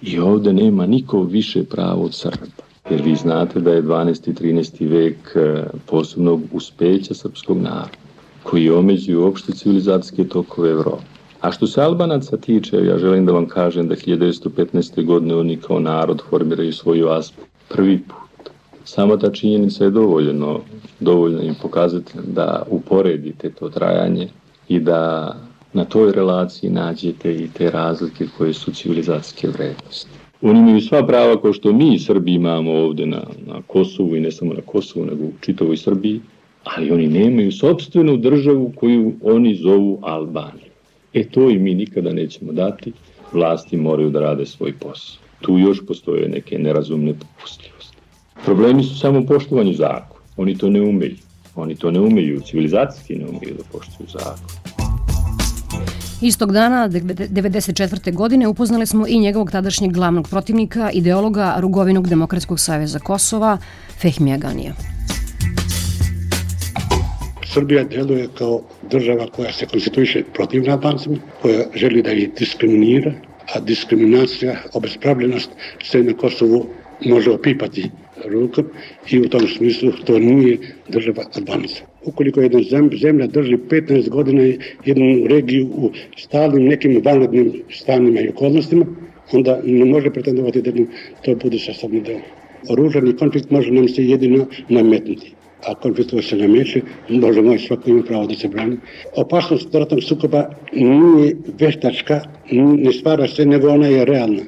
I 0.02 0.18
ovde 0.18 0.52
nema 0.52 0.86
niko 0.86 1.22
više 1.22 1.64
pravo 1.64 2.04
od 2.04 2.14
Srba. 2.14 2.66
Jer 2.90 3.02
vi 3.02 3.16
znate 3.16 3.60
da 3.60 3.70
je 3.70 3.82
12. 3.82 4.30
i 4.30 4.34
13. 4.34 4.88
vek 4.88 5.36
e, 5.36 5.64
posebnog 5.86 6.40
uspeća 6.52 7.14
srpskog 7.14 7.56
naroda, 7.56 8.05
koji 8.50 8.70
omeđuju 8.70 9.24
opšte 9.24 9.52
civilizacijske 9.52 10.24
tokove 10.24 10.70
Evrope. 10.70 11.04
A 11.40 11.52
što 11.52 11.66
se 11.66 11.82
Albanaca 11.82 12.36
tiče, 12.36 12.76
ja 12.76 12.98
želim 12.98 13.26
da 13.26 13.32
vam 13.32 13.46
kažem 13.48 13.88
da 13.88 13.94
1915. 13.94 15.04
godine 15.04 15.36
oni 15.36 15.56
kao 15.56 15.80
narod 15.80 16.22
formiraju 16.30 16.72
svoju 16.72 17.08
aspu. 17.08 17.42
Prvi 17.68 17.98
put. 17.98 18.50
Sama 18.84 19.16
ta 19.16 19.30
činjenica 19.32 19.84
je 19.84 19.90
dovoljno, 19.90 20.60
dovoljno 21.00 21.42
im 21.42 21.54
pokazati 21.62 22.12
da 22.26 22.62
uporedite 22.70 23.50
to 23.50 23.68
trajanje 23.68 24.28
i 24.68 24.80
da 24.80 25.34
na 25.72 25.84
toj 25.84 26.12
relaciji 26.12 26.70
nađete 26.70 27.34
i 27.34 27.48
te 27.48 27.70
razlike 27.70 28.26
koje 28.38 28.52
su 28.52 28.72
civilizacijske 28.72 29.48
vrednosti. 29.48 30.10
Oni 30.42 30.58
imaju 30.58 30.80
sva 30.80 31.06
prava 31.06 31.40
kao 31.40 31.52
što 31.52 31.72
mi 31.72 31.98
Srbi 31.98 32.34
imamo 32.34 32.72
ovde 32.72 33.06
na, 33.06 33.22
na 33.46 33.62
Kosovu 33.66 34.16
i 34.16 34.20
ne 34.20 34.32
samo 34.32 34.54
na 34.54 34.60
Kosovu, 34.66 35.06
nego 35.06 35.24
u 35.24 35.32
čitovoj 35.40 35.76
Srbiji, 35.76 36.20
ali 36.74 36.90
oni 36.90 37.06
nemaju 37.06 37.52
sobstvenu 37.52 38.16
državu 38.16 38.72
koju 38.76 39.12
oni 39.22 39.54
zovu 39.54 39.98
Albaniju. 40.02 40.70
E 41.14 41.24
to 41.24 41.50
i 41.50 41.58
mi 41.58 41.74
nikada 41.74 42.12
nećemo 42.12 42.52
dati, 42.52 42.92
vlasti 43.32 43.76
moraju 43.76 44.10
da 44.10 44.20
rade 44.20 44.46
svoj 44.46 44.72
posao. 44.72 45.22
Tu 45.40 45.58
još 45.58 45.86
postoje 45.86 46.28
neke 46.28 46.58
nerazumne 46.58 47.14
popustljivosti. 47.14 47.96
Problemi 48.44 48.82
su 48.82 48.98
samo 48.98 49.18
u 49.18 49.26
poštovanju 49.26 49.72
zakona. 49.72 50.20
Oni 50.36 50.58
to 50.58 50.70
ne 50.70 50.80
umeju. 50.80 51.16
Oni 51.54 51.74
to 51.74 51.90
ne 51.90 52.00
umeju, 52.00 52.40
civilizacijski 52.40 53.14
ne 53.14 53.24
umeju 53.24 53.54
da 53.58 53.64
poštuju 53.72 54.06
zakon. 54.08 54.48
Istog 56.22 56.52
dana, 56.52 56.88
94. 56.88 58.14
godine, 58.14 58.48
upoznali 58.48 58.86
smo 58.86 59.06
i 59.06 59.18
njegovog 59.18 59.50
tadašnjeg 59.50 59.92
glavnog 59.92 60.28
protivnika, 60.28 60.90
ideologa 60.90 61.54
Rugovinog 61.58 62.08
demokratskog 62.08 62.60
saveza 62.60 62.98
Kosova, 62.98 63.58
Fehmija 64.00 64.36
Ganija. 64.36 64.72
Srbija 67.56 67.84
deluje 67.88 68.26
kao 68.38 68.56
država 68.90 69.26
koja 69.32 69.52
se 69.52 69.66
konstituiše 69.66 70.22
protiv 70.34 70.66
Albancima, 70.70 71.16
koja 71.42 71.62
želi 71.74 72.02
da 72.02 72.12
ih 72.12 72.32
diskriminira, 72.38 73.12
a 73.54 73.60
diskriminacija, 73.60 74.56
obespravljenost 74.74 75.50
se 75.84 76.02
na 76.02 76.12
Kosovu 76.12 76.66
može 77.04 77.30
opipati 77.30 77.84
rukom 78.24 78.66
i 79.10 79.20
u 79.20 79.28
tom 79.28 79.46
smislu 79.48 79.92
to 80.04 80.18
nije 80.18 80.58
država 80.88 81.24
Albanica. 81.36 81.84
Ukoliko 82.04 82.40
jedna 82.40 82.60
zemlja 83.00 83.26
drži 83.26 83.56
15 83.70 84.08
godina 84.08 84.42
jednu 84.84 85.26
regiju 85.26 85.66
u 85.66 85.90
stalnim 86.16 86.68
nekim 86.68 87.00
vanrednim 87.04 87.62
stanima 87.70 88.20
i 88.20 88.28
okolnostima, 88.28 88.86
onda 89.32 89.60
ne 89.64 89.84
može 89.84 90.10
pretendovati 90.10 90.62
da 90.62 90.72
to 91.24 91.34
bude 91.34 91.58
sastavni 91.58 92.00
deo. 92.00 92.20
Oružani 92.68 93.16
konflikt 93.16 93.50
može 93.50 93.72
nam 93.72 93.88
se 93.88 94.04
jedino 94.04 94.46
nametnuti 94.68 95.32
Ако 95.64 95.90
битува 95.90 96.22
се 96.22 96.36
намеси, 96.36 96.82
Боже 97.10 97.40
мој, 97.40 97.58
свако 97.66 97.90
има 97.90 98.04
право 98.04 98.26
да 98.28 98.34
се 98.36 98.48
брани. 98.48 98.76
Опасност 99.16 99.68
спората 99.68 99.96
сукоба 100.02 100.46
не 100.72 101.28
е 101.28 101.32
вештачка, 101.58 102.22
не 102.52 102.92
ствара 102.92 103.28
се, 103.28 103.46
него 103.46 103.72
она 103.72 103.88
е 103.88 104.06
реална. 104.06 104.44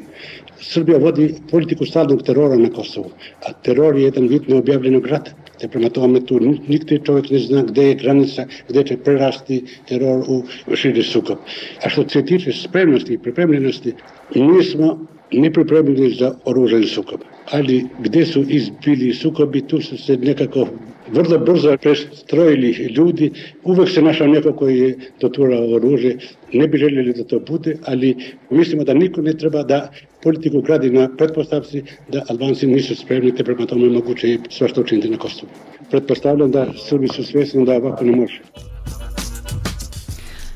Србија 0.59 0.99
води 0.99 1.27
политику 1.51 1.87
стадног 1.87 2.25
терора 2.27 2.57
на 2.59 2.71
Косово, 2.71 3.13
а 3.47 3.53
терор 3.63 3.95
е 3.95 4.09
еден 4.11 4.27
вид 4.29 4.49
необјавлено 4.51 5.01
град. 5.01 5.31
Те 5.59 5.69
према 5.69 5.91
тоа 5.91 6.09
ме 6.11 6.21
тур, 6.21 6.43
никој 6.43 7.03
човек 7.07 7.31
не 7.31 7.39
зна 7.39 7.63
каде 7.67 7.91
е 7.91 7.95
граница, 7.95 8.47
каде 8.67 8.83
ќе 8.83 8.97
прерасти 9.07 9.63
терор 9.87 10.27
у 10.27 10.43
шири 10.75 11.03
сукоб. 11.03 11.39
А 11.83 11.91
што 11.91 12.05
се 12.11 12.23
тиче 12.23 12.53
спремности 12.53 13.15
и 13.15 13.19
припремлености, 13.19 13.95
ние 14.35 14.63
сме 14.63 14.91
неприпремени 15.33 16.11
за 16.11 16.35
оружен 16.45 16.85
сукоб. 16.85 17.25
Али 17.53 17.87
где 18.01 18.27
су 18.27 18.43
избили 18.43 19.15
сукоби, 19.15 19.63
ту 19.63 19.81
се 19.81 20.17
некако 20.17 20.69
vrlo 21.13 21.39
brzo 21.39 21.77
prestrojili 21.83 22.71
ljudi. 22.71 23.31
Uvek 23.65 23.89
se 23.89 24.03
našao 24.03 24.27
neko 24.27 24.53
koji 24.53 24.79
je 24.79 24.97
doturao 25.21 25.75
oružje. 25.75 26.19
Ne 26.53 26.69
bi 26.69 26.79
željeli 26.79 27.13
da 27.13 27.25
to 27.25 27.41
bude, 27.41 27.77
ali 27.85 28.17
mislimo 28.51 28.85
da 28.85 28.95
niko 28.95 29.23
ne 29.23 29.33
treba 29.33 29.63
da 29.63 29.91
politiku 30.23 30.61
gradi 30.61 30.91
na 30.91 31.09
pretpostavci 31.17 31.83
da 32.09 32.25
Albanci 32.29 32.67
nisu 32.67 32.97
spremni, 32.97 33.35
te 33.35 33.45
prema 33.45 33.67
tome 33.67 33.89
moguće 33.89 34.29
i 34.29 34.39
sva 34.51 34.69
što 34.69 34.81
učiniti 34.81 35.11
na 35.11 35.19
Kosovu. 35.19 35.53
Pretpostavljam 35.91 36.51
da 36.51 36.67
Srbi 36.89 37.09
su 37.09 37.25
svesni 37.25 37.67
da 37.67 37.77
ovako 37.77 38.05
ne 38.05 38.17
može. 38.17 38.41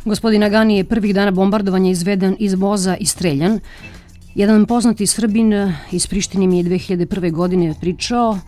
Gospodin 0.05 0.43
Agani 0.43 0.77
je 0.77 0.85
prvih 0.85 1.15
dana 1.15 1.31
bombardovanja 1.31 1.91
izveden 1.91 2.37
iz 2.39 2.55
voza 2.55 2.97
i 3.01 3.07
streljan. 3.07 3.61
Jedan 4.35 4.67
poznati 4.67 5.07
Srbin 5.07 5.53
iz 5.93 6.07
Prištine 6.07 6.47
mi 6.47 6.59
je 6.59 6.65
2001. 6.65 7.33
godine 7.33 7.75
pričao 7.81 8.39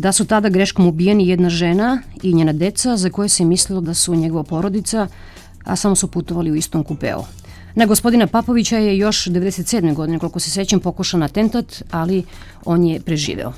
da 0.00 0.12
su 0.12 0.24
tada 0.24 0.48
greškom 0.48 0.86
ubijeni 0.86 1.28
jedna 1.28 1.48
žena 1.48 2.02
i 2.22 2.34
njena 2.34 2.52
deca 2.52 2.96
za 2.96 3.10
koje 3.10 3.28
se 3.28 3.44
mislilo 3.44 3.80
da 3.80 3.94
su 3.94 4.14
njegova 4.14 4.42
porodica, 4.44 5.06
a 5.64 5.76
samo 5.76 5.96
su 5.96 6.08
putovali 6.08 6.50
u 6.50 6.54
istom 6.54 6.84
kupeu. 6.84 7.24
Na 7.74 7.86
gospodina 7.86 8.26
Papovića 8.26 8.78
je 8.78 8.98
još 8.98 9.26
97. 9.26 9.94
godine, 9.94 10.18
koliko 10.18 10.40
se 10.40 10.50
sećam, 10.50 10.80
pokušan 10.80 11.22
atentat, 11.22 11.82
ali 11.90 12.24
on 12.64 12.84
je 12.84 13.00
preživeo. 13.00 13.52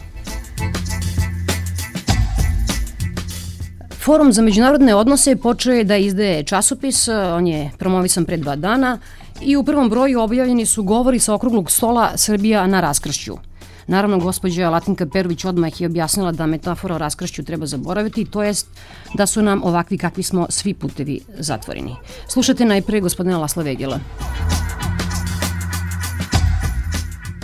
Forum 4.04 4.32
za 4.32 4.42
međunarodne 4.42 4.94
odnose 4.94 5.36
počeo 5.36 5.74
je 5.74 5.84
da 5.84 5.96
izdaje 5.96 6.42
časopis, 6.42 7.08
on 7.08 7.46
je 7.46 7.70
promovisan 7.78 8.24
pre 8.24 8.36
dva 8.36 8.56
dana 8.56 8.98
i 9.40 9.56
u 9.56 9.64
prvom 9.64 9.90
broju 9.90 10.20
objavljeni 10.20 10.66
su 10.66 10.82
govori 10.82 11.18
sa 11.18 11.34
okruglog 11.34 11.70
stola 11.70 12.12
Srbija 12.16 12.66
na 12.66 12.80
raskršću. 12.80 13.51
Naravno, 13.86 14.18
gospođa 14.18 14.70
Latinka 14.70 15.06
Perović 15.06 15.44
odmah 15.44 15.80
je 15.80 15.86
objasnila 15.86 16.32
da 16.32 16.46
metafora 16.46 16.94
o 16.94 16.98
raskršću 16.98 17.44
treba 17.44 17.66
zaboraviti, 17.66 18.24
to 18.24 18.42
jest 18.42 18.66
da 19.14 19.26
su 19.26 19.42
nam 19.42 19.64
ovakvi 19.64 19.98
kakvi 19.98 20.22
smo 20.22 20.46
svi 20.50 20.74
putevi 20.74 21.20
zatvoreni. 21.38 21.96
Slušajte 22.28 22.64
najpre 22.64 23.00
gospodina 23.00 23.38
Lasla 23.38 23.62
Vegela. 23.62 23.98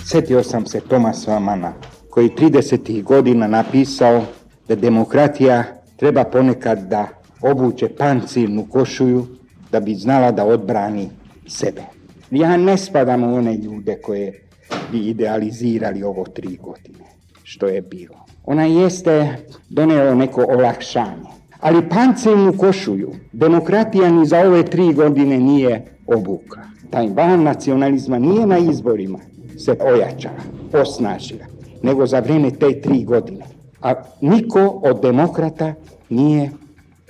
Setio 0.05 0.43
sam 0.43 0.67
se 0.67 0.81
Tomasa 0.81 1.39
Mana, 1.39 1.73
koji 2.11 2.29
30. 2.29 3.03
godina 3.03 3.47
napisao 3.47 4.25
da 4.69 4.75
demokratija 4.75 5.65
treba 5.97 6.25
ponekad 6.25 6.79
da 6.79 7.09
obuče 7.41 7.89
pancirnu 7.89 8.67
košuju 8.67 9.27
da 9.73 9.81
bi 9.81 9.95
znala 9.95 10.31
da 10.31 10.45
odbrani 10.45 11.11
sebe. 11.47 11.83
Ja 12.31 12.57
ne 12.57 12.77
spadam 12.77 13.25
u 13.25 13.37
one 13.37 13.57
ljude 13.57 14.01
koje 14.03 14.48
bi 14.93 14.99
idealizirali 14.99 16.03
ovo 16.03 16.25
tri 16.25 16.59
godine, 16.63 17.05
što 17.43 17.67
je 17.67 17.83
bilo. 17.83 18.17
ona 18.45 18.65
jeste 18.65 19.37
doneo 19.69 20.15
neko 20.15 20.45
olakšanje. 20.49 21.29
Ali 21.61 21.89
pancirnu 21.89 22.53
košuju 22.59 23.13
demokratija 23.33 24.11
ni 24.11 24.27
za 24.27 24.39
ove 24.41 24.63
tri 24.63 24.93
godine 24.93 25.39
nije 25.39 25.85
obuka. 26.07 26.63
Taj 26.91 27.09
van 27.09 27.43
nacionalizma 27.43 28.19
nije 28.19 28.47
na 28.47 28.59
izborima 28.59 29.19
se 29.59 29.77
ojačala, 29.81 30.41
osnažila, 30.73 31.45
nego 31.83 32.07
za 32.07 32.21
vreme 32.21 32.51
te 32.51 32.81
tri 32.81 33.05
godine. 33.05 33.45
A 33.83 33.95
niko 34.21 34.81
od 34.85 35.03
demokrata 35.03 35.75
nije 36.09 36.51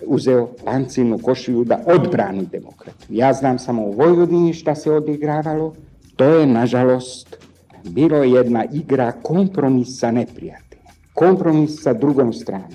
uzeo 0.06 0.48
pancirnu 0.64 1.18
košulju 1.18 1.64
da 1.64 1.80
odbrani 1.86 2.46
demokratu. 2.52 3.06
Ja 3.08 3.32
znam 3.32 3.58
samo 3.58 3.82
u 3.82 3.92
Vojvodini 3.92 4.54
šta 4.54 4.74
se 4.74 4.92
odigravalo. 4.92 5.74
To 6.16 6.24
je, 6.24 6.46
nažalost, 6.46 7.47
bilo 7.84 8.24
jedna 8.24 8.64
igra 8.72 9.12
kompromis 9.12 9.98
sa 9.98 10.10
neprijateljem. 10.10 10.84
Kompromis 11.14 11.82
sa 11.82 11.92
drugom 11.92 12.32
stranom. 12.32 12.70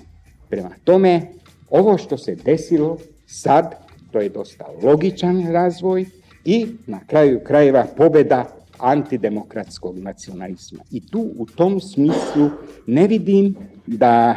Prema 0.50 0.69
tome, 0.83 1.22
ovo 1.69 1.98
što 1.98 2.17
se 2.17 2.36
desilo 2.36 2.98
sad, 3.25 3.75
to 4.12 4.19
je 4.19 4.29
dosta 4.29 4.65
logičan 4.83 5.51
razvoj 5.51 6.05
i 6.45 6.67
na 6.88 7.00
kraju 7.07 7.39
krajeva 7.43 7.86
pobeda 7.98 8.45
antidemokratskog 8.79 9.98
nacionalizma. 9.98 10.83
I 10.91 11.07
tu 11.07 11.31
u 11.38 11.45
tom 11.45 11.79
smislu 11.81 12.50
ne 12.88 13.07
vidim 13.07 13.55
da 13.88 14.36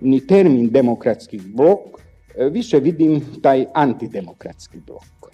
ni 0.00 0.26
termin 0.26 0.70
demokratski 0.70 1.40
blok, 1.44 1.80
više 2.50 2.80
vidim 2.80 3.20
taj 3.42 3.66
antidemokratski 3.74 4.78
blok. 4.86 5.32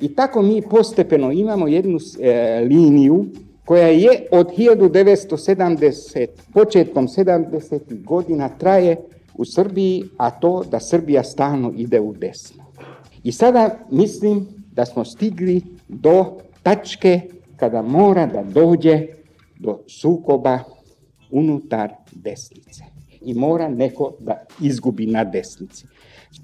I 0.00 0.14
tako 0.14 0.42
mi 0.42 0.62
postepeno 0.62 1.32
imamo 1.32 1.68
jednu 1.68 1.98
e, 2.20 2.60
liniju 2.68 3.26
koja 3.66 3.86
je 3.86 4.26
od 4.30 4.46
1970, 4.56 6.26
početkom 6.52 7.08
70. 7.08 8.04
godina 8.04 8.48
traje 8.48 8.96
u 9.34 9.44
Srbiji, 9.44 10.04
a 10.16 10.30
to 10.30 10.64
da 10.70 10.80
Srbija 10.80 11.24
stalno 11.24 11.72
ide 11.76 12.00
u 12.00 12.12
desno. 12.12 12.64
I 13.24 13.32
sada 13.32 13.78
mislim 13.90 14.46
da 14.72 14.84
smo 14.86 15.04
stigli 15.04 15.62
do 15.88 16.38
tačke 16.62 17.20
kada 17.56 17.82
mora 17.82 18.26
da 18.26 18.42
dođe 18.42 19.06
do 19.58 19.78
sukoba 19.86 20.58
unutar 21.30 21.90
desnice. 22.12 22.84
I 23.20 23.34
mora 23.34 23.68
neko 23.68 24.12
da 24.18 24.44
izgubi 24.60 25.06
na 25.06 25.24
desnici. 25.24 25.86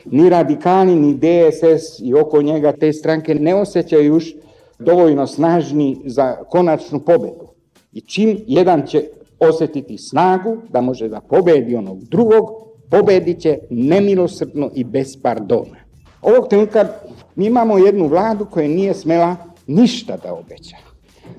Ni 0.04 0.28
radikali, 0.28 0.94
ni 0.94 1.14
DSS 1.14 2.00
i 2.00 2.14
oko 2.14 2.42
njega 2.42 2.72
te 2.72 2.92
stranke 2.92 3.34
ne 3.34 3.54
osjećaju 3.54 4.04
još 4.04 4.34
dovoljno 4.82 5.26
snažni 5.26 6.00
za 6.04 6.36
konačnu 6.50 7.00
pobedu. 7.00 7.48
I 7.92 8.00
čim 8.00 8.44
jedan 8.46 8.86
će 8.86 9.04
osetiti 9.38 9.98
snagu 9.98 10.56
da 10.68 10.80
može 10.80 11.08
da 11.08 11.20
pobedi 11.20 11.76
onog 11.76 12.04
drugog, 12.04 12.44
pobedit 12.90 13.40
će 13.40 13.58
nemilosrdno 13.70 14.70
i 14.74 14.84
bez 14.84 15.22
pardona. 15.22 15.76
Ovog 16.22 16.48
trenutka 16.48 16.88
mi 17.34 17.46
imamo 17.46 17.78
jednu 17.78 18.06
vladu 18.06 18.46
koja 18.50 18.68
nije 18.68 18.94
smela 18.94 19.36
ništa 19.66 20.16
da 20.16 20.34
obeća. 20.34 20.76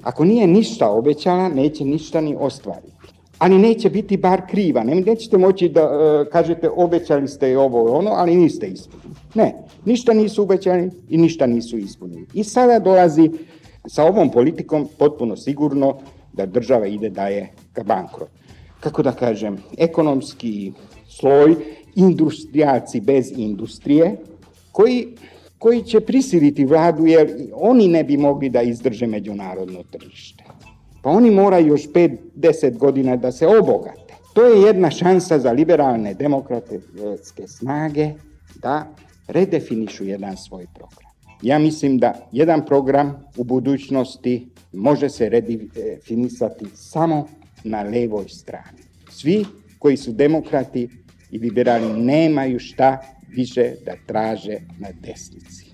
Ako 0.04 0.26
nije 0.26 0.48
ništa 0.48 0.90
obećala, 0.90 1.50
neće 1.50 1.86
ništa 1.86 2.22
ni 2.22 2.36
ostvariti. 2.40 2.93
Ali 3.44 3.60
neće 3.60 3.90
biti 3.90 4.18
bar 4.18 4.42
kriva. 4.50 4.84
Ne, 4.84 4.96
nećete 4.96 5.38
moći 5.38 5.70
da 5.70 5.84
uh, 5.86 6.28
kažete 6.32 6.70
obećali 6.70 7.28
ste 7.28 7.58
ovo 7.58 7.98
ono, 7.98 8.12
ali 8.12 8.36
niste 8.36 8.68
ispunili. 8.68 9.16
Ne, 9.34 9.54
ništa 9.86 10.14
nisu 10.14 10.44
obećali 10.44 10.92
i 11.10 11.18
ništa 11.18 11.48
nisu 11.48 11.78
ispunili. 11.78 12.26
I 12.34 12.44
sada 12.44 12.80
dolazi 12.80 13.32
sa 13.88 14.04
ovom 14.04 14.32
politikom 14.32 14.88
potpuno 14.98 15.36
sigurno 15.36 15.98
da 16.34 16.46
država 16.46 16.88
ide 16.88 17.10
da 17.10 17.28
je 17.28 17.50
ka 17.74 17.84
bankrot. 17.84 18.30
Kako 18.80 19.04
da 19.04 19.12
kažem, 19.12 19.58
ekonomski 19.78 20.72
sloj, 21.10 21.56
industrijalci 21.96 23.02
bez 23.02 23.32
industrije, 23.36 24.16
koji 24.72 25.08
koji 25.64 25.84
će 25.84 26.00
prisiliti 26.00 26.66
vladu 26.66 27.06
jer 27.06 27.30
oni 27.54 27.88
ne 27.88 28.04
bi 28.04 28.18
mogli 28.18 28.50
da 28.50 28.62
izdrže 28.62 29.08
međunarodno 29.08 29.84
tržište. 29.92 30.43
Pa 31.04 31.10
oni 31.10 31.32
moraju 31.32 31.68
još 31.68 31.90
5-10 31.90 32.78
godina 32.78 33.16
da 33.16 33.32
se 33.32 33.48
obogate. 33.48 34.14
To 34.34 34.46
je 34.46 34.62
jedna 34.62 34.92
šansa 34.92 35.40
za 35.40 35.52
liberalne 35.52 36.14
demokratske 36.14 37.48
snage 37.48 38.10
da 38.56 38.88
redefinišu 39.28 40.04
jedan 40.04 40.38
svoj 40.38 40.66
program. 40.76 41.12
Ja 41.42 41.60
mislim 41.60 41.98
da 41.98 42.30
jedan 42.32 42.66
program 42.66 43.26
u 43.38 43.44
budućnosti 43.44 44.48
može 44.74 45.10
se 45.10 45.30
redefinisati 45.30 46.66
samo 46.76 47.28
na 47.64 47.82
levoj 47.82 48.30
strani. 48.30 48.80
Svi 49.12 49.46
koji 49.80 49.98
su 49.98 50.12
demokrati 50.12 50.90
i 51.32 51.40
liberali 51.40 52.02
nemaju 52.02 52.60
šta 52.60 53.02
više 53.30 53.76
da 53.86 53.94
traže 54.06 54.58
na 54.80 54.88
desnici. 55.02 55.66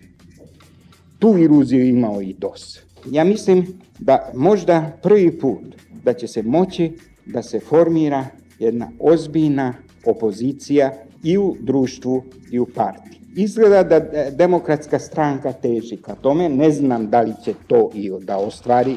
Tu 1.20 1.38
iluziju 1.38 1.88
imao 1.88 2.22
i 2.22 2.34
DOS. 2.34 2.89
Ja 3.12 3.24
mislim 3.24 3.68
da 4.00 4.32
možda 4.36 4.92
prvi 5.04 5.40
put 5.40 5.76
da 6.04 6.14
će 6.14 6.28
se 6.28 6.44
moći 6.44 6.92
da 7.26 7.44
se 7.44 7.60
formira 7.60 8.26
jedna 8.60 8.92
ozbiljna 9.00 9.74
opozicija 10.06 10.94
i 11.24 11.38
u 11.38 11.56
društvu 11.60 12.24
i 12.52 12.60
u 12.60 12.66
partiji. 12.66 13.20
Izgleda 13.36 13.84
da 13.84 14.30
demokratska 14.30 15.00
stranka 15.00 15.54
teži 15.54 15.98
ka 15.98 16.16
tome, 16.16 16.50
ne 16.50 16.72
znam 16.72 17.10
da 17.10 17.22
li 17.22 17.34
će 17.44 17.54
to 17.68 17.90
i 17.94 18.12
da 18.22 18.38
ostvari, 18.38 18.96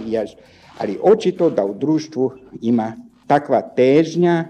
ali 0.78 0.98
očito 1.02 1.50
da 1.50 1.64
u 1.64 1.74
društvu 1.74 2.32
ima 2.60 2.92
takva 3.26 3.60
težnja, 3.60 4.44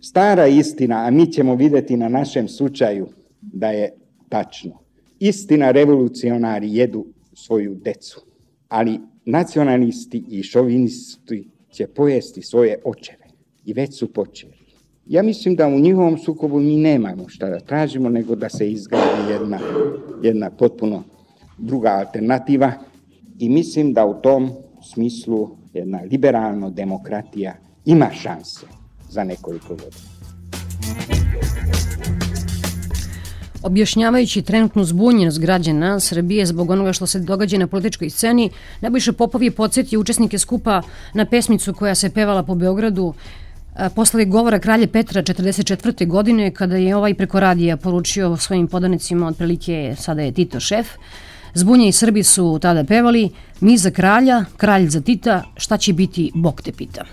stara 0.00 0.46
istina, 0.46 1.06
a 1.06 1.10
mi 1.10 1.32
ćemo 1.32 1.54
videti 1.54 1.96
na 1.96 2.08
našem 2.08 2.48
slučaju 2.48 3.08
da 3.40 3.70
je 3.70 3.90
tačno. 4.28 4.78
Istina, 5.18 5.70
revolucionari 5.70 6.74
jedu 6.74 7.06
svoju 7.34 7.74
decu, 7.74 8.20
ali 8.68 9.00
nacionalisti 9.24 10.24
i 10.28 10.42
šovinisti 10.42 11.48
će 11.70 11.86
pojesti 11.86 12.42
svoje 12.42 12.78
očeve 12.84 13.24
i 13.64 13.72
već 13.72 13.98
su 13.98 14.12
počeli. 14.12 14.58
Ja 15.06 15.22
mislim 15.22 15.56
da 15.56 15.66
u 15.66 15.80
njihovom 15.80 16.18
sukobu 16.18 16.60
mi 16.60 16.76
nemamo 16.76 17.28
šta 17.28 17.48
da 17.48 17.60
tražimo, 17.60 18.08
nego 18.08 18.34
da 18.34 18.48
se 18.48 18.70
izgradi 18.72 19.32
jedna, 19.32 19.58
jedna 20.22 20.50
potpuno 20.50 21.02
druga 21.58 21.88
alternativa 21.88 22.72
i 23.38 23.48
mislim 23.48 23.92
da 23.92 24.06
u 24.06 24.22
tom 24.22 24.50
smislu 24.92 25.56
jedna 25.72 26.00
liberalna 26.10 26.70
demokratija 26.70 27.54
ima 27.84 28.10
šanse 28.12 28.66
za 29.10 29.24
nekoliko 29.24 29.68
godina. 29.68 30.18
Objašnjavajući 33.62 34.42
trenutnu 34.42 34.84
zbunjenost 34.84 35.40
građana 35.40 36.00
Srbije 36.00 36.46
zbog 36.46 36.70
onoga 36.70 36.92
što 36.92 37.06
se 37.06 37.20
događa 37.20 37.58
na 37.58 37.66
političkoj 37.66 38.10
sceni, 38.10 38.50
Nebojša 38.80 39.12
Popov 39.12 39.42
je 39.42 39.50
podsjetio 39.50 40.00
učesnike 40.00 40.38
skupa 40.38 40.82
na 41.14 41.24
pesmicu 41.24 41.74
koja 41.74 41.94
se 41.94 42.10
pevala 42.10 42.42
po 42.42 42.54
Beogradu 42.54 43.14
posle 43.94 44.24
govora 44.24 44.58
kralje 44.58 44.86
Petra 44.86 45.22
44. 45.22 46.06
godine 46.06 46.50
kada 46.50 46.76
je 46.76 46.96
ovaj 46.96 47.14
preko 47.14 47.40
radija 47.40 47.76
poručio 47.76 48.36
svojim 48.36 48.68
podanicima 48.68 49.26
otprilike 49.26 49.94
sada 49.98 50.22
je 50.22 50.32
Tito 50.32 50.60
šef. 50.60 50.86
Zbunje 51.54 51.88
i 51.88 51.92
Srbi 51.92 52.22
su 52.22 52.58
tada 52.62 52.84
pevali 52.84 53.30
Mi 53.60 53.78
za 53.78 53.90
kralja, 53.90 54.44
kralj 54.56 54.88
za 54.88 55.00
Tita, 55.00 55.42
šta 55.56 55.76
će 55.76 55.92
biti, 55.92 56.30
Bog 56.34 56.62
te 56.62 56.72
pita. 56.72 57.04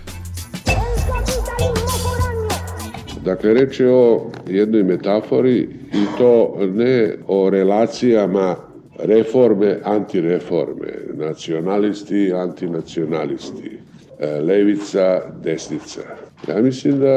Dakle, 3.26 3.54
reč 3.54 3.80
je 3.80 3.90
o 3.90 4.32
jednoj 4.48 4.84
metafori 4.84 5.70
i 5.94 6.06
to 6.18 6.58
ne 6.74 7.14
o 7.28 7.50
relacijama 7.50 8.56
reforme, 9.00 9.80
antireforme, 9.84 10.94
nacionalisti, 11.14 12.34
antinacionalisti, 12.34 13.72
e, 14.20 14.40
levica, 14.40 15.22
desnica. 15.44 16.02
Ja 16.48 16.62
mislim 16.62 17.00
da 17.00 17.12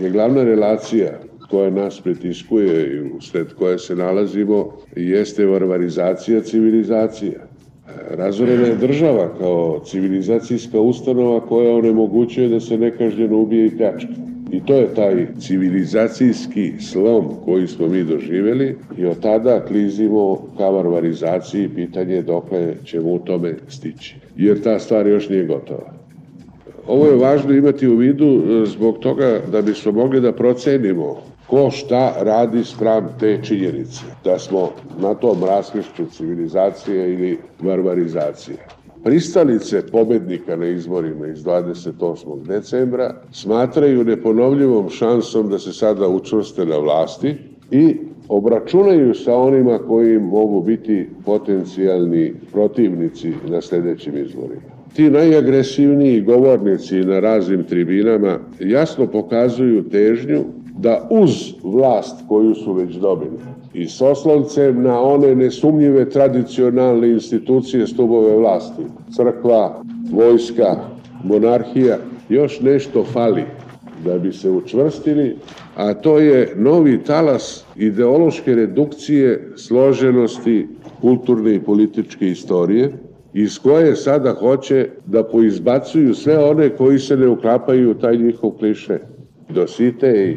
je 0.00 0.10
glavna 0.12 0.44
relacija 0.44 1.18
koja 1.50 1.70
nas 1.70 2.00
pritiskuje 2.00 2.94
i 2.94 3.10
usled 3.16 3.54
koje 3.54 3.78
se 3.78 3.96
nalazimo 3.96 4.72
jeste 4.96 5.46
varvarizacija 5.46 6.40
civilizacija. 6.40 7.40
Razorena 8.10 8.66
je 8.66 8.76
država 8.76 9.34
kao 9.38 9.82
civilizacijska 9.86 10.80
ustanova 10.80 11.40
koja 11.40 11.74
onemogućuje 11.74 12.48
da 12.48 12.60
se 12.60 12.78
nekažnjeno 12.78 13.38
ubije 13.38 13.66
i 13.66 13.76
pljačka. 13.76 14.33
I 14.52 14.60
to 14.66 14.74
je 14.74 14.94
taj 14.94 15.26
civilizacijski 15.38 16.72
slom 16.80 17.28
koji 17.44 17.66
smo 17.66 17.86
mi 17.86 18.04
doživeli 18.04 18.76
i 18.98 19.06
od 19.06 19.20
tada 19.20 19.64
klizimo 19.64 20.48
ka 20.58 20.68
varvarizaciji 20.68 21.68
pitanje 21.68 22.22
dokle 22.22 22.74
ćemo 22.84 23.12
u 23.12 23.18
tome 23.18 23.54
stići. 23.68 24.16
Jer 24.36 24.62
ta 24.62 24.78
stvar 24.78 25.06
još 25.06 25.28
nije 25.28 25.46
gotova. 25.46 25.92
Ovo 26.86 27.06
je 27.06 27.16
važno 27.16 27.52
imati 27.52 27.88
u 27.88 27.96
vidu 27.96 28.26
e, 28.26 28.66
zbog 28.66 28.98
toga 28.98 29.40
da 29.52 29.62
bismo 29.62 29.92
mogli 29.92 30.20
da 30.20 30.32
procenimo 30.32 31.16
ko 31.46 31.70
šta 31.70 32.14
radi 32.20 32.64
sprem 32.64 33.04
te 33.20 33.38
činjenice. 33.42 34.00
Da 34.24 34.38
smo 34.38 34.70
na 34.98 35.14
tom 35.14 35.44
raskrišću 35.44 36.06
civilizacije 36.06 37.14
ili 37.14 37.38
varvarizacije. 37.60 38.56
Pristalice 39.04 39.82
pobednika 39.92 40.56
na 40.56 40.66
izborima 40.66 41.26
iz 41.26 41.44
28. 41.44 42.46
decembra 42.46 43.14
smatraju 43.32 44.04
neponovljivom 44.04 44.90
šansom 44.90 45.48
da 45.48 45.58
se 45.58 45.72
sada 45.72 46.08
učvrste 46.08 46.66
na 46.66 46.76
vlasti 46.76 47.34
i 47.70 47.96
obračunaju 48.28 49.14
sa 49.14 49.36
onima 49.36 49.78
koji 49.78 50.18
mogu 50.18 50.62
biti 50.62 51.08
potencijalni 51.24 52.34
protivnici 52.52 53.32
na 53.48 53.60
sledećim 53.60 54.16
izborima. 54.16 54.74
Ti 54.96 55.10
najagresivniji 55.10 56.20
govornici 56.20 57.00
na 57.00 57.20
raznim 57.20 57.64
tribinama 57.64 58.38
jasno 58.60 59.06
pokazuju 59.06 59.88
težnju 59.88 60.44
da 60.78 61.08
uz 61.10 61.30
vlast 61.62 62.24
koju 62.28 62.54
su 62.54 62.72
već 62.72 62.94
dobili 62.94 63.38
i 63.74 63.88
s 63.88 64.00
oslovcem 64.00 64.82
na 64.82 65.00
one 65.00 65.34
nesumnjive 65.34 66.10
tradicionalne 66.10 67.10
institucije 67.10 67.86
stubove 67.86 68.36
vlasti, 68.36 68.82
crkva, 69.16 69.82
vojska, 70.12 70.76
monarhija, 71.24 71.98
još 72.28 72.60
nešto 72.60 73.04
fali 73.04 73.44
da 74.04 74.18
bi 74.18 74.32
se 74.32 74.50
učvrstili, 74.50 75.36
a 75.76 75.94
to 75.94 76.18
je 76.18 76.52
novi 76.56 77.04
talas 77.04 77.64
ideološke 77.76 78.54
redukcije 78.54 79.52
složenosti 79.56 80.68
kulturne 81.00 81.54
i 81.54 81.60
političke 81.60 82.28
istorije, 82.28 82.92
iz 83.34 83.58
koje 83.58 83.96
sada 83.96 84.34
hoće 84.34 84.88
da 85.06 85.24
poizbacuju 85.24 86.14
sve 86.14 86.38
one 86.38 86.68
koji 86.76 86.98
se 86.98 87.16
ne 87.16 87.28
uklapaju 87.28 87.90
u 87.90 87.94
taj 87.94 88.16
njihov 88.16 88.50
kliše. 88.50 88.98
Dositej 89.48 90.36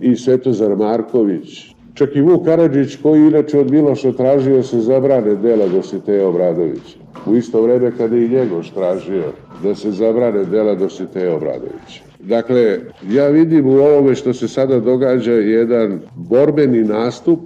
i 0.00 0.16
Svetozar 0.16 0.76
Marković, 0.76 1.73
čak 1.94 2.16
i 2.16 2.20
Vuk 2.20 2.44
Karadžić 2.44 2.96
koji 3.02 3.20
inače 3.20 3.58
od 3.58 3.70
Miloša 3.70 4.12
tražio 4.12 4.62
se 4.62 4.80
zabrane 4.80 5.34
dela 5.34 5.68
Dositeja 5.68 6.28
Obradovića. 6.28 6.98
U 7.26 7.36
isto 7.36 7.62
vreme 7.62 7.92
kada 7.98 8.16
i 8.16 8.28
Njegoš 8.28 8.70
tražio 8.70 9.24
da 9.62 9.74
se 9.74 9.90
zabrane 9.90 10.44
dela 10.44 10.74
Dositeja 10.74 11.36
Obradovića. 11.36 12.02
Dakle, 12.18 12.78
ja 13.10 13.28
vidim 13.28 13.66
u 13.66 13.76
ovome 13.78 14.14
što 14.14 14.32
se 14.34 14.48
sada 14.48 14.80
događa 14.80 15.32
jedan 15.32 16.00
borbeni 16.14 16.84
nastup 16.84 17.40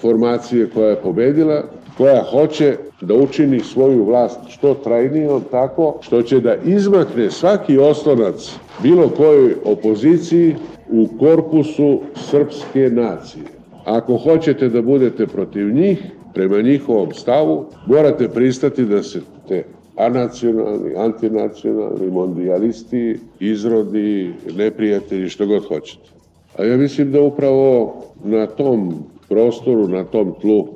formacije 0.00 0.70
koja 0.74 0.88
je 0.88 0.96
pobedila, 0.96 1.62
koja 1.96 2.22
hoće 2.22 2.76
da 3.00 3.14
učini 3.14 3.60
svoju 3.60 4.04
vlast 4.04 4.40
što 4.48 4.74
trajnijom 4.74 5.42
tako 5.50 5.98
što 6.00 6.22
će 6.22 6.40
da 6.40 6.54
izmakne 6.64 7.30
svaki 7.30 7.78
oslonac 7.78 8.56
bilo 8.82 9.08
kojoj 9.08 9.54
opoziciji 9.64 10.56
u 10.90 11.08
korpusu 11.18 12.00
srpske 12.14 12.90
nacije. 12.90 13.44
Ako 13.84 14.16
hoćete 14.16 14.68
da 14.68 14.82
budete 14.82 15.26
protiv 15.26 15.74
njih, 15.74 16.02
prema 16.34 16.60
njihovom 16.62 17.12
stavu, 17.12 17.64
morate 17.86 18.28
pristati 18.28 18.84
da 18.84 19.02
se 19.02 19.20
te 19.48 19.64
anacionalni, 19.96 20.94
antinacionalni, 20.96 22.10
mondialisti, 22.10 23.18
izrodi, 23.40 24.32
neprijatelji, 24.56 25.28
što 25.28 25.46
god 25.46 25.64
hoćete. 25.68 26.10
A 26.58 26.64
ja 26.64 26.76
mislim 26.76 27.12
da 27.12 27.22
upravo 27.22 27.94
na 28.24 28.46
tom 28.46 28.94
prostoru, 29.28 29.88
na 29.88 30.04
tom 30.04 30.34
tlu 30.40 30.68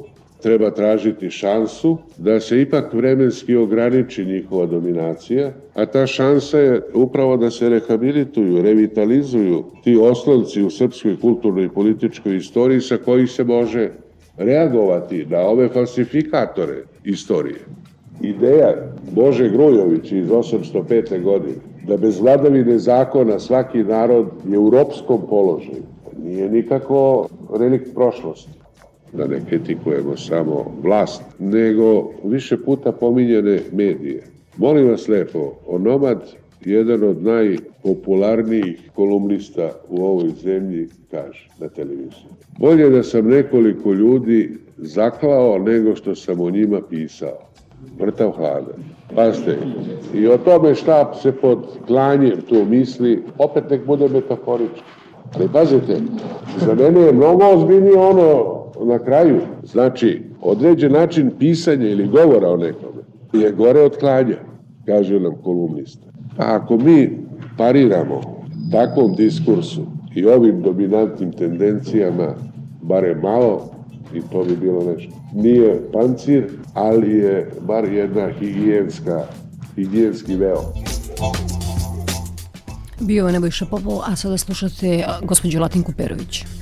treba 0.43 0.71
tražiti 0.71 1.31
šansu 1.31 1.99
da 2.19 2.41
se 2.41 2.61
ipak 2.63 2.93
vremenski 2.93 3.57
ograniči 3.57 4.25
njihova 4.25 4.67
dominacija, 4.67 5.53
a 5.75 5.87
ta 5.87 6.07
šansa 6.07 6.59
je 6.59 6.83
upravo 6.95 7.37
da 7.37 7.51
se 7.51 7.69
rehabilituju, 7.69 8.63
revitalizuju 8.63 9.65
ti 9.85 9.97
oslonci 9.97 10.63
u 10.63 10.71
srpskoj 10.71 11.17
kulturnoj 11.21 11.65
i 11.65 11.69
političkoj 11.69 12.37
istoriji 12.37 12.81
sa 12.81 12.97
kojih 12.97 13.31
se 13.31 13.45
može 13.45 13.91
reagovati 14.37 15.27
na 15.31 15.41
ove 15.41 15.69
falsifikatore 15.69 16.83
istorije. 17.05 17.59
Ideja 18.21 18.75
Bože 19.11 19.49
Grujović 19.49 20.13
iz 20.13 20.29
805. 20.29 21.23
godine 21.23 21.55
da 21.89 21.97
bez 21.97 22.21
vladavine 22.21 22.79
zakona 22.79 23.39
svaki 23.39 23.79
narod 23.79 24.27
je 24.49 24.59
u 24.59 24.71
ropskom 24.71 25.21
položaju 25.29 25.83
nije 26.23 26.49
nikako 26.49 27.29
relikt 27.59 27.95
prošlosti 27.95 28.66
da 29.17 29.27
ne 29.27 29.41
kritikujemo 29.49 30.17
samo 30.17 30.75
vlast, 30.83 31.23
nego 31.39 32.11
više 32.25 32.57
puta 32.57 32.93
pominjene 32.93 33.61
medije. 33.73 34.23
Molim 34.57 34.89
vas 34.89 35.09
lepo, 35.09 35.53
Onomad, 35.67 36.23
jedan 36.65 37.03
od 37.03 37.23
najpopularnijih 37.23 38.91
kolumnista 38.95 39.71
u 39.89 40.05
ovoj 40.05 40.31
zemlji, 40.43 40.89
kaže 41.11 41.49
na 41.61 41.69
televiziji. 41.69 42.31
Bolje 42.59 42.91
da 42.91 43.03
sam 43.03 43.29
nekoliko 43.29 43.93
ljudi 43.93 44.59
zaklao 44.77 45.59
nego 45.59 45.97
što 45.97 46.15
sam 46.15 46.41
o 46.41 46.51
njima 46.51 46.81
pisao. 46.91 47.39
Mrtav 48.01 48.31
hladan. 48.31 48.85
Pazite, 49.15 49.57
i 50.15 50.27
o 50.27 50.39
tome 50.39 50.75
šta 50.75 51.15
se 51.23 51.33
pod 51.33 51.59
klanjem 51.87 52.41
tu 52.49 52.65
misli, 52.65 53.23
opet 53.39 53.71
nek 53.71 53.87
bude 53.87 54.09
metaforično. 54.09 54.83
Ali 55.35 55.49
pazite, 55.53 55.97
za 56.67 56.75
mene 56.75 57.01
je 57.01 57.13
mnogo 57.13 57.45
ozbiljnije 57.45 57.99
ono 57.99 58.66
na 58.85 58.99
kraju, 58.99 59.41
znači, 59.65 60.23
određen 60.43 60.93
način 60.93 61.31
pisanja 61.39 61.89
ili 61.89 62.09
govora 62.09 62.51
o 62.51 62.57
nekome 62.57 62.97
je 63.33 63.53
gore 63.53 63.81
od 63.81 63.97
klanja, 63.99 64.37
kaže 64.87 65.21
nam 65.21 65.35
kolumnista. 65.45 66.07
A 66.39 66.57
ako 66.57 66.77
mi 66.77 67.19
pariramo 67.59 68.21
takvom 68.73 69.15
diskursu 69.15 69.87
i 70.15 70.27
ovim 70.27 70.63
dominantnim 70.63 71.33
tendencijama, 71.33 72.35
bare 72.83 73.15
malo, 73.15 73.71
i 74.15 74.21
to 74.33 74.45
bi 74.45 74.57
bilo 74.57 74.85
nešto. 74.85 75.13
Nije 75.35 75.81
pancir, 75.93 76.47
ali 76.75 77.11
je 77.11 77.51
bar 77.67 77.85
jedna 77.85 78.29
higijenska, 78.39 79.25
higijenski 79.75 80.37
veo. 80.37 80.63
Bio 83.01 83.27
je 83.27 83.33
Nebojša 83.33 83.67
Popov, 83.71 84.01
a 84.07 84.17
sada 84.17 84.39
slušate 84.39 85.05
gospođu 85.23 85.61
Latinku 85.61 85.93
Perović 85.97 86.56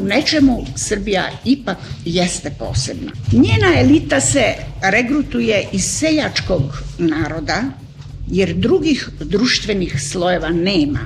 u 0.00 0.04
nečemu 0.04 0.66
Srbija 0.76 1.30
ipak 1.44 1.78
jeste 2.04 2.50
posebna. 2.58 3.12
Njena 3.32 3.80
elita 3.80 4.20
se 4.20 4.44
regrutuje 4.82 5.68
iz 5.72 5.84
seljačkog 5.84 6.62
naroda, 6.98 7.62
jer 8.28 8.54
drugih 8.54 9.08
društvenih 9.20 10.02
slojeva 10.02 10.48
nema. 10.48 11.00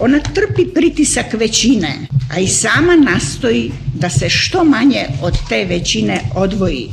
Ona 0.00 0.20
trpi 0.20 0.66
pritisak 0.74 1.32
većine, 1.32 2.06
a 2.34 2.40
i 2.40 2.48
sama 2.48 2.96
nastoji 2.96 3.72
da 3.94 4.10
se 4.10 4.28
što 4.28 4.64
manje 4.64 5.06
od 5.22 5.34
te 5.48 5.64
većine 5.64 6.20
odvoji. 6.34 6.90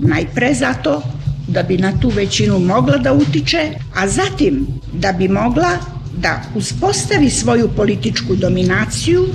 Najpre 0.00 0.54
zato 0.54 1.02
da 1.48 1.62
bi 1.62 1.78
na 1.78 2.00
tu 2.00 2.08
većinu 2.08 2.58
mogla 2.58 2.98
da 2.98 3.12
utiče, 3.12 3.70
a 3.94 4.08
zatim 4.08 4.66
da 4.92 5.12
bi 5.12 5.28
mogla 5.28 5.78
da 6.16 6.42
uspostavi 6.54 7.30
svoju 7.30 7.68
političku 7.76 8.36
dominaciju 8.36 9.26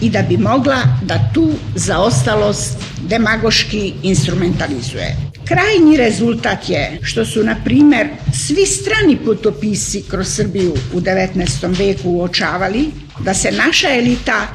i 0.00 0.10
da 0.10 0.22
bi 0.22 0.36
mogla 0.36 0.82
da 1.02 1.30
tu 1.34 1.50
zaostalost 1.74 2.78
demagoški 3.08 3.94
instrumentalizuje. 4.02 5.16
Krajnji 5.44 5.96
rezultat 5.96 6.68
je 6.68 6.98
što 7.02 7.24
su, 7.24 7.44
na 7.44 7.56
primer, 7.64 8.08
svi 8.32 8.66
strani 8.66 9.16
putopisi 9.24 10.02
kroz 10.10 10.28
Srbiju 10.28 10.74
u 10.92 11.00
19. 11.00 11.78
veku 11.78 12.10
uočavali 12.10 12.90
da 13.24 13.34
se 13.34 13.52
naša 13.52 13.94
elita 13.94 14.46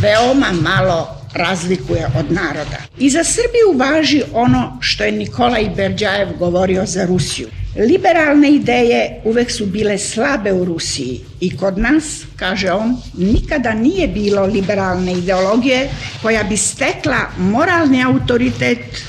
veoma 0.00 0.52
malo 0.62 1.18
razlikuje 1.34 2.06
od 2.18 2.32
naroda. 2.32 2.78
I 2.98 3.10
za 3.10 3.24
Srbiju 3.24 3.78
važi 3.78 4.22
ono 4.32 4.78
što 4.80 5.04
je 5.04 5.12
Nikolaj 5.12 5.70
Berđajev 5.76 6.28
govorio 6.38 6.86
za 6.86 7.06
Rusiju. 7.06 7.48
Liberalne 7.78 8.50
ideje 8.50 9.20
uvek 9.24 9.50
su 9.50 9.66
bile 9.66 9.98
slabe 9.98 10.52
u 10.52 10.64
Rusiji 10.64 11.20
i 11.40 11.56
kod 11.56 11.78
nas, 11.78 12.04
kaže 12.36 12.70
on, 12.70 12.96
nikada 13.18 13.74
nije 13.74 14.08
bilo 14.08 14.46
liberalne 14.46 15.12
ideologije 15.12 15.90
koja 16.22 16.42
bi 16.42 16.56
stekla 16.56 17.18
moralni 17.38 18.04
autoritet 18.04 19.02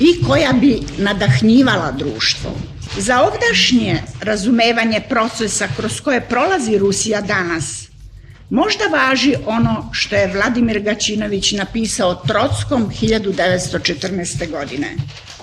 i 0.00 0.24
koja 0.26 0.52
bi 0.52 0.80
nadahnjivala 0.98 1.92
društvo. 1.92 2.50
Za 2.98 3.22
ovdašnje 3.22 4.02
razumevanje 4.20 5.00
procesa 5.08 5.68
kroz 5.76 6.00
koje 6.00 6.20
prolazi 6.20 6.78
Rusija 6.78 7.20
danas, 7.20 7.88
Možda 8.50 8.84
važi 8.84 9.34
ono 9.46 9.90
što 9.92 10.16
je 10.16 10.32
Vladimir 10.34 10.80
Gaćinović 10.80 11.52
napisao 11.52 12.14
Trockom 12.14 12.90
1914. 13.00 14.50
godine. 14.50 14.96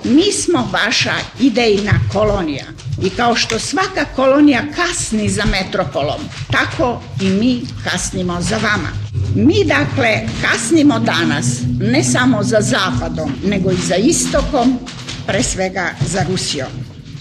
Mi 0.03 0.31
smo 0.31 0.69
vaša 0.71 1.13
idejna 1.39 1.99
kolonija 2.13 2.65
i 3.03 3.09
kao 3.09 3.35
što 3.35 3.59
svaka 3.59 4.05
kolonija 4.15 4.63
kasni 4.75 5.29
za 5.29 5.43
metropolom, 5.45 6.21
tako 6.51 7.01
i 7.21 7.29
mi 7.29 7.61
kasnimo 7.83 8.41
za 8.41 8.55
vama. 8.55 8.89
Mi 9.35 9.65
dakle 9.65 10.27
kasnimo 10.41 10.99
danas 10.99 11.45
ne 11.79 12.03
samo 12.03 12.43
za 12.43 12.61
zapadom, 12.61 13.33
nego 13.45 13.71
i 13.71 13.77
za 13.87 13.95
istokom, 13.95 14.79
pre 15.27 15.43
svega 15.43 15.89
za 16.07 16.25
Rusijom. 16.29 16.69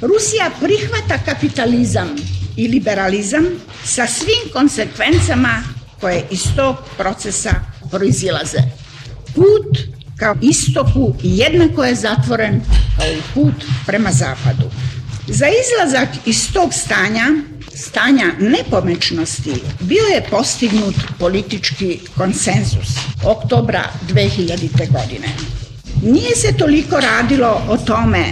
Rusija 0.01 0.51
prihvata 0.61 1.19
kapitalizam 1.25 2.09
i 2.57 2.69
liberalizam 2.69 3.47
sa 3.85 4.07
svim 4.07 4.53
konsekvencama 4.53 5.63
koje 6.01 6.27
iz 6.31 6.43
tog 6.57 6.77
procesa 6.97 7.55
proizilaze. 7.91 8.59
Put 9.35 9.79
kao 10.17 10.35
istoku 10.43 11.15
jednako 11.23 11.85
je 11.85 11.95
zatvoren 11.95 12.61
kao 12.97 13.07
i 13.07 13.21
put 13.35 13.55
prema 13.87 14.13
zapadu. 14.13 14.71
Za 15.29 15.47
izlazak 15.47 16.09
iz 16.27 16.53
tog 16.53 16.75
stanja, 16.75 17.25
stanja 17.75 18.25
nepomečnosti, 18.39 19.53
bio 19.81 20.05
je 20.15 20.27
postignut 20.31 20.95
politički 21.19 21.99
konsenzus 22.17 22.89
oktobra 23.25 23.85
2000. 24.09 24.69
godine. 24.93 25.29
Nije 26.03 26.37
se 26.37 26.57
toliko 26.59 27.01
radilo 27.01 27.63
o 27.69 27.77
tome 27.77 28.25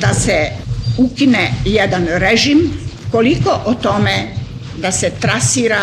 da 0.00 0.14
se 0.14 0.50
ukine 0.98 1.52
jedan 1.64 2.06
režim, 2.06 2.70
koliko 3.10 3.60
o 3.64 3.74
tome 3.74 4.34
da 4.76 4.92
se 4.92 5.10
trasira 5.20 5.80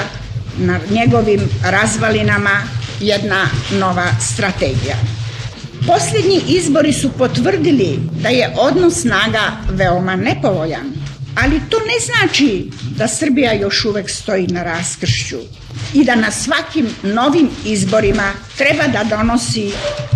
na 0.58 0.80
njegovim 0.90 1.42
razvalinama 1.64 2.64
jedna 3.00 3.50
nova 3.72 4.08
strategija. 4.22 4.96
Posljednji 5.86 6.42
izbori 6.48 6.94
su 6.94 7.12
potvrdili 7.12 8.00
da 8.22 8.30
je 8.30 8.54
odnos 8.58 9.02
snaga 9.02 9.52
veoma 9.70 10.16
nepovoljan, 10.16 10.94
ali 11.36 11.62
to 11.70 11.78
ne 11.80 12.06
znači 12.06 12.70
da 12.98 13.08
Srbija 13.08 13.54
još 13.54 13.86
uvek 13.86 14.10
stoji 14.10 14.48
na 14.48 14.63
raskršću 14.63 15.38
i 15.94 16.04
da 16.04 16.16
na 16.16 16.32
svakim 16.32 16.88
novim 17.04 17.50
izborima 17.66 18.32
treba 18.58 18.88
da 18.88 19.18
donosi 19.18 19.72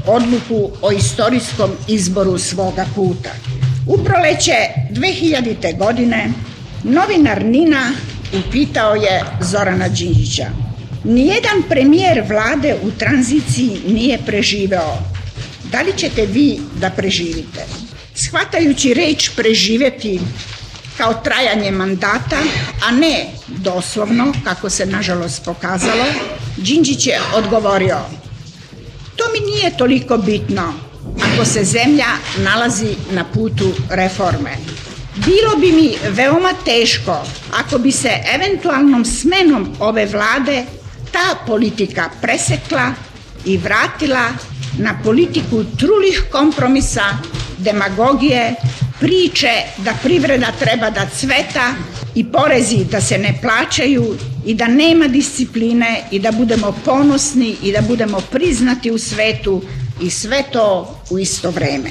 odluku 0.08 0.72
o 0.82 0.92
istorijskom 0.92 1.72
izboru 1.88 2.38
svoga 2.38 2.86
puta. 2.96 3.30
U 3.88 3.98
proleće 4.04 4.54
2000. 4.92 5.78
godine 5.78 6.32
novinar 6.84 7.46
Nina 7.46 7.92
upitao 8.40 8.96
je 8.96 9.24
Zorana 9.42 9.88
Đinđića. 9.88 10.46
Nijedan 11.04 11.64
premijer 11.70 12.24
vlade 12.28 12.76
u 12.84 12.92
tranziciji 12.92 13.82
nije 13.88 14.18
preživeo. 14.26 15.11
Da 15.72 15.82
li 15.82 15.94
ćete 15.98 16.26
vi 16.26 16.60
da 16.80 16.90
preživite? 16.90 17.66
Shvatajući 18.16 18.94
reč 18.94 19.30
preživeti 19.36 20.20
kao 20.98 21.14
trajanje 21.14 21.72
mandata, 21.72 22.38
a 22.88 22.92
ne 22.92 23.26
doslovno, 23.48 24.34
kako 24.44 24.70
se 24.70 24.86
nažalost 24.86 25.46
pokazalo, 25.46 26.06
Đinđić 26.58 27.08
je 27.08 27.20
odgovorio 27.36 27.98
To 29.16 29.24
mi 29.34 29.52
nije 29.52 29.78
toliko 29.78 30.18
bitno 30.18 30.74
ako 31.34 31.46
se 31.46 31.64
zemlja 31.64 32.06
nalazi 32.38 32.96
na 33.12 33.24
putu 33.34 33.74
reforme. 33.90 34.58
Bilo 35.16 35.56
bi 35.60 35.72
mi 35.72 35.96
veoma 36.10 36.54
teško 36.66 37.24
ako 37.60 37.78
bi 37.78 37.92
se 37.92 38.10
eventualnom 38.36 39.06
smenom 39.06 39.76
ove 39.80 40.06
vlade 40.06 40.66
ta 41.12 41.36
politika 41.48 42.10
presekla 42.22 42.94
i 43.46 43.58
vratila 43.58 44.30
na 44.78 45.00
politiku 45.04 45.64
trulih 45.78 46.24
kompromisa, 46.32 47.04
demagogije, 47.58 48.56
priče 49.00 49.54
da 49.78 49.94
privreda 50.04 50.52
treba 50.60 50.90
da 50.90 51.10
cveta 51.20 51.74
i 52.16 52.24
porezi 52.24 52.86
da 52.92 53.02
se 53.02 53.18
ne 53.18 53.40
plaćaju 53.42 54.18
i 54.46 54.54
da 54.54 54.68
nema 54.68 55.08
discipline 55.08 56.04
i 56.12 56.20
da 56.20 56.32
budemo 56.32 56.76
ponosni 56.86 57.56
i 57.64 57.72
da 57.72 57.82
budemo 57.82 58.22
priznati 58.32 58.92
u 58.92 58.98
svetu 58.98 59.62
i 60.02 60.10
sve 60.10 60.44
to 60.52 61.00
u 61.10 61.20
isto 61.20 61.50
vreme. 61.50 61.90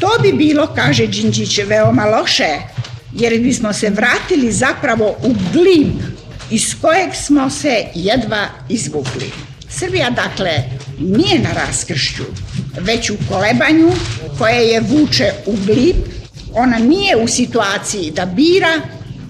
To 0.00 0.08
bi 0.22 0.32
bilo, 0.32 0.66
kaže 0.74 1.06
Đinđić, 1.06 1.58
veoma 1.66 2.04
loše, 2.04 2.58
jer 3.12 3.40
bismo 3.40 3.72
se 3.72 3.90
vratili 3.90 4.52
zapravo 4.52 5.16
u 5.22 5.34
glib 5.52 6.02
iz 6.50 6.74
kojeg 6.80 7.14
smo 7.14 7.50
se 7.50 7.84
jedva 7.94 8.48
izvukli. 8.68 9.30
Srbija, 9.68 10.10
dakle, 10.10 10.50
nije 11.00 11.38
na 11.38 11.52
raskršću, 11.52 12.22
već 12.80 13.10
u 13.10 13.16
kolebanju 13.28 13.90
koje 14.38 14.68
je 14.68 14.80
vuče 14.80 15.32
u 15.46 15.56
glib. 15.66 15.96
Ona 16.54 16.78
nije 16.78 17.16
u 17.16 17.28
situaciji 17.28 18.10
da 18.10 18.26
bira, 18.26 18.80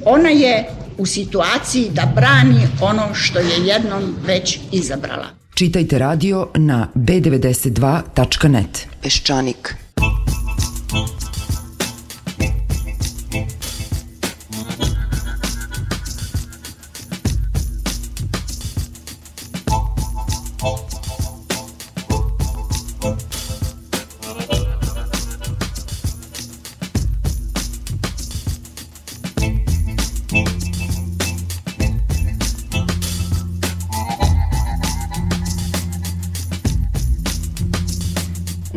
ona 0.04 0.28
je 0.28 0.70
u 0.98 1.06
situaciji 1.06 1.90
da 1.92 2.12
brani 2.14 2.68
ono 2.80 3.14
što 3.14 3.38
je 3.38 3.66
jednom 3.66 4.16
već 4.26 4.58
izabrala. 4.72 5.26
Čitajte 5.54 5.98
radio 5.98 6.48
na 6.54 6.88
b92.net. 6.94 8.86
Peščanik. 9.02 9.74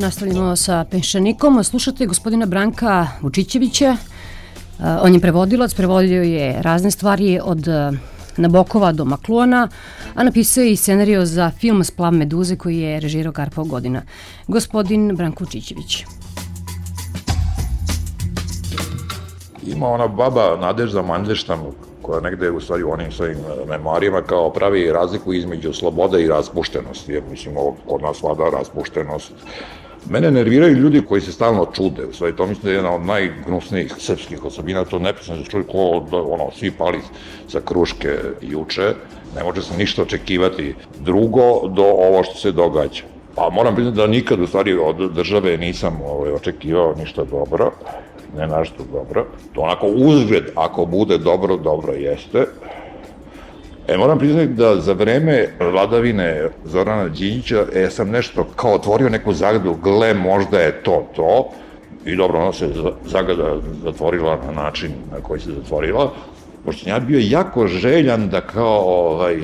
Nastavljamo 0.03 0.55
sa 0.55 0.85
penšanikom. 0.91 1.63
Slušate 1.63 2.05
gospodina 2.05 2.45
Branka 2.45 3.07
Vučićevića. 3.21 3.97
On 5.01 5.13
je 5.13 5.19
prevodilac, 5.19 5.73
prevodio 5.73 6.23
je 6.23 6.61
razne 6.61 6.91
stvari 6.91 7.39
od 7.43 7.67
Nabokova 8.37 8.91
do 8.91 9.05
Makluana, 9.05 9.69
a 10.15 10.23
napisao 10.23 10.63
je 10.63 10.71
i 10.71 10.75
scenario 10.75 11.25
za 11.25 11.51
film 11.59 11.83
Splav 11.83 12.11
Meduze 12.11 12.55
koji 12.55 12.77
je 12.77 12.99
režirao 12.99 13.33
Karpao 13.33 13.63
godina. 13.63 14.01
Gospodin 14.47 15.15
Branko 15.15 15.43
Vučićević. 15.43 16.05
Ima 19.67 19.87
ona 19.87 20.07
baba 20.07 20.57
Nadežda 20.61 21.01
Mandeštam 21.01 21.59
koja 22.01 22.21
negde 22.21 22.51
u 22.51 22.59
stvari 22.59 22.83
u 22.83 22.91
onim 22.91 23.11
svojim 23.11 23.37
memorijama 23.69 24.21
kao 24.21 24.53
pravi 24.53 24.91
razliku 24.91 25.33
između 25.33 25.73
slobode 25.73 26.23
i 26.23 26.27
raspuštenosti, 26.27 27.11
jer 27.11 27.23
mislim 27.29 27.57
ovo 27.57 27.75
kod 27.87 28.01
nas 28.01 28.21
vlada 28.21 28.43
raspuštenost 28.57 29.31
Mene 30.09 30.31
nerviraju 30.31 30.77
ljudi 30.77 31.01
koji 31.01 31.21
se 31.21 31.31
stalno 31.31 31.65
čude, 31.73 32.03
stvari 32.11 32.35
to 32.35 32.47
mislim 32.47 32.63
da 32.63 32.69
je 32.69 32.75
jedna 32.75 32.95
od 32.95 33.01
najgnusnijih 33.01 33.93
srpskih 33.97 34.45
osobina, 34.45 34.85
to 34.85 34.99
nepisano 34.99 35.43
se 35.43 35.51
čuje 35.51 35.63
ko 35.63 36.05
da, 36.11 36.17
ono, 36.17 36.51
svi 36.51 36.71
pali 36.71 36.99
sa 37.47 37.61
kruške 37.65 38.17
juče, 38.41 38.93
ne 39.35 39.43
može 39.43 39.61
se 39.61 39.77
ništa 39.77 40.01
očekivati 40.01 40.75
drugo 40.99 41.67
do 41.67 41.83
ovo 41.83 42.23
što 42.23 42.35
se 42.35 42.51
događa. 42.51 43.03
Pa 43.35 43.49
moram 43.49 43.75
priznati 43.75 43.97
da 43.97 44.07
nikad 44.07 44.41
u 44.41 44.47
stvari 44.47 44.73
od 44.73 45.13
države 45.13 45.57
nisam 45.57 46.01
ovaj, 46.05 46.31
očekivao 46.31 46.95
ništa 46.95 47.23
dobro, 47.23 47.71
ne 48.37 48.47
našto 48.47 48.83
dobro. 48.91 49.25
To 49.53 49.61
onako 49.61 49.87
uzgled, 49.87 50.43
ako 50.55 50.85
bude 50.85 51.17
dobro, 51.17 51.57
dobro 51.57 51.93
jeste, 51.93 52.45
E, 53.87 53.97
moram 53.97 54.19
priznati 54.19 54.47
da 54.47 54.75
za 54.75 54.93
vreme 54.93 55.47
vladavine 55.59 56.49
Zorana 56.65 57.09
Đinjića 57.09 57.65
e, 57.73 57.89
sam 57.89 58.09
nešto 58.09 58.47
kao 58.55 58.73
otvorio 58.73 59.09
neku 59.09 59.33
zagadu, 59.33 59.75
gle, 59.83 60.13
možda 60.13 60.59
je 60.59 60.83
to 60.83 61.07
to, 61.15 61.49
i 62.05 62.15
dobro, 62.15 62.39
ona 62.39 62.53
se 62.53 62.69
zagada 63.05 63.55
zatvorila 63.83 64.39
na 64.45 64.51
način 64.51 64.91
na 65.11 65.17
koji 65.21 65.39
se 65.39 65.51
zatvorila, 65.51 66.13
pošto 66.65 66.89
ja 66.89 66.99
bio 66.99 67.19
jako 67.23 67.67
željan 67.67 68.29
da 68.29 68.41
kao 68.41 68.79
ovaj, 68.85 69.39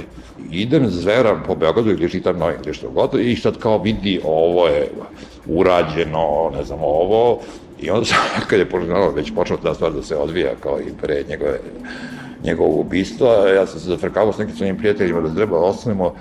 idem 0.52 0.88
zveram 0.88 1.43
po 1.47 1.56
Beogradu 1.56 1.89
ili 1.89 2.12
čitam 2.12 2.39
novin 2.39 2.58
ili 2.65 2.73
što 2.73 2.89
god 2.89 3.13
i 3.19 3.36
sad 3.36 3.58
kao 3.58 3.78
vidi 3.78 4.21
ovo 4.23 4.67
je 4.67 4.88
urađeno, 5.47 6.52
ne 6.58 6.63
znam, 6.63 6.80
ovo, 6.82 7.39
i 7.82 7.89
onda 7.89 8.06
sam, 8.06 8.17
kad 8.49 8.60
je 8.60 8.67
već 9.15 9.32
počeo 9.36 9.58
ta 9.58 9.73
stvar 9.73 9.91
da 9.91 10.04
se 10.04 10.15
odvija 10.15 10.52
kao 10.60 10.80
i 10.80 10.91
pre 11.02 11.23
njegove 11.30 11.60
njegovog 12.43 12.80
ubistva. 12.80 13.49
Ja 13.49 13.65
sam 13.67 13.80
se 13.80 13.89
zafrkavao 13.89 14.34
s 14.34 14.38
nekim 14.38 14.56
svojim 14.56 14.78
prijateljima 14.78 15.21
da 15.21 15.36
treba 15.36 15.60
da 15.60 15.65
ostanemo 15.65 16.13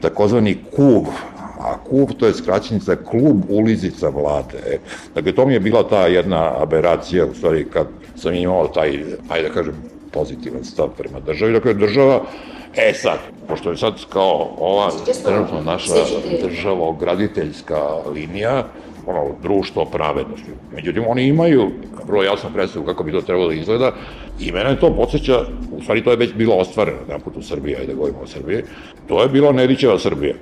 takozvani 0.00 0.58
KUV, 0.76 1.04
a 1.60 1.74
KUV 1.88 2.12
to 2.18 2.26
je 2.26 2.34
skraćenica 2.34 2.96
klub 2.96 3.42
ulizica 3.48 4.08
vlade. 4.08 4.58
E, 4.66 4.78
dakle, 5.14 5.32
to 5.32 5.46
mi 5.46 5.52
je 5.52 5.60
bila 5.60 5.88
ta 5.88 6.06
jedna 6.06 6.62
aberacija, 6.62 7.26
u 7.26 7.34
stvari, 7.34 7.66
kad 7.72 7.86
sam 8.16 8.34
imao 8.34 8.68
taj, 8.68 8.90
ajde 9.28 9.48
da 9.48 9.54
kažem, 9.54 9.74
pozitivan 10.12 10.64
stav 10.64 10.88
prema 10.98 11.20
državi. 11.20 11.52
Dakle, 11.52 11.74
država, 11.74 12.22
e 12.76 12.92
sad, 12.94 13.18
pošto 13.48 13.70
je 13.70 13.76
sad 13.76 13.94
kao 14.12 14.54
ova 14.58 14.90
trenutno 15.24 15.60
naša 15.62 15.92
državograditeljska 16.42 17.78
linija, 18.14 18.64
ono, 19.06 19.34
društvo 19.42 19.84
pravednosti. 19.84 20.50
Međutim, 20.74 21.04
oni 21.08 21.26
imaju 21.26 21.70
vrlo 22.06 22.22
jasno 22.22 22.50
predstavu 22.54 22.84
kako 22.84 23.04
bi 23.04 23.12
to 23.12 23.20
trebalo 23.20 23.48
da 23.48 23.54
izgleda 23.54 23.92
i 24.40 24.52
mene 24.52 24.76
to 24.80 24.94
podsjeća, 24.94 25.40
u 25.72 25.82
stvari 25.82 26.04
to 26.04 26.10
je 26.10 26.16
već 26.16 26.34
bilo 26.34 26.54
ostvareno 26.54 26.98
jedan 27.00 27.20
put 27.20 27.36
u 27.36 27.42
Srbiji, 27.42 27.76
ajde 27.76 27.86
da 27.86 27.94
govorimo 27.94 28.20
o 28.20 28.26
Srbiji, 28.26 28.62
to 29.08 29.22
je 29.22 29.28
bilo 29.28 29.52
Nedićeva 29.52 29.98
Srbija. 29.98 30.34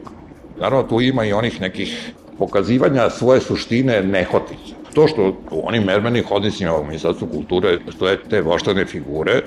Naravno, 0.60 0.88
tu 0.88 1.00
ima 1.00 1.24
i 1.24 1.32
onih 1.32 1.60
nekih 1.60 2.12
pokazivanja 2.38 3.10
svoje 3.10 3.40
suštine 3.40 4.02
nehotice. 4.02 4.74
To 4.94 5.08
što 5.08 5.22
u 5.50 5.68
onim 5.68 5.82
mermenim 5.82 6.24
hodnicima 6.24 6.76
u 6.76 6.84
Ministarstvu 6.84 7.28
kulture 7.28 7.78
stoje 7.96 8.18
te 8.30 8.40
voštane 8.40 8.84
figure, 8.84 9.42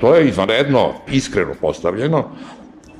to 0.00 0.14
je 0.14 0.28
izvanredno 0.28 0.92
iskreno 1.12 1.54
postavljeno, 1.60 2.24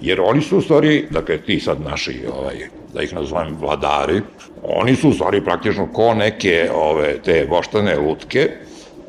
Jer 0.04 0.20
oni 0.20 0.42
su 0.42 0.58
u 0.58 0.60
stvari, 0.60 1.04
dakle 1.10 1.38
ti 1.38 1.60
sad 1.60 1.80
naši, 1.80 2.20
ovaj, 2.32 2.54
da 2.94 3.02
ih 3.02 3.14
nazovem 3.14 3.56
vladari, 3.60 4.20
oni 4.62 4.96
su 4.96 5.08
u 5.08 5.12
stvari 5.12 5.40
praktično 5.44 5.86
ko 5.92 6.14
neke 6.14 6.68
ove, 6.74 7.16
te 7.24 7.46
voštane 7.50 7.96
lutke, 7.96 8.50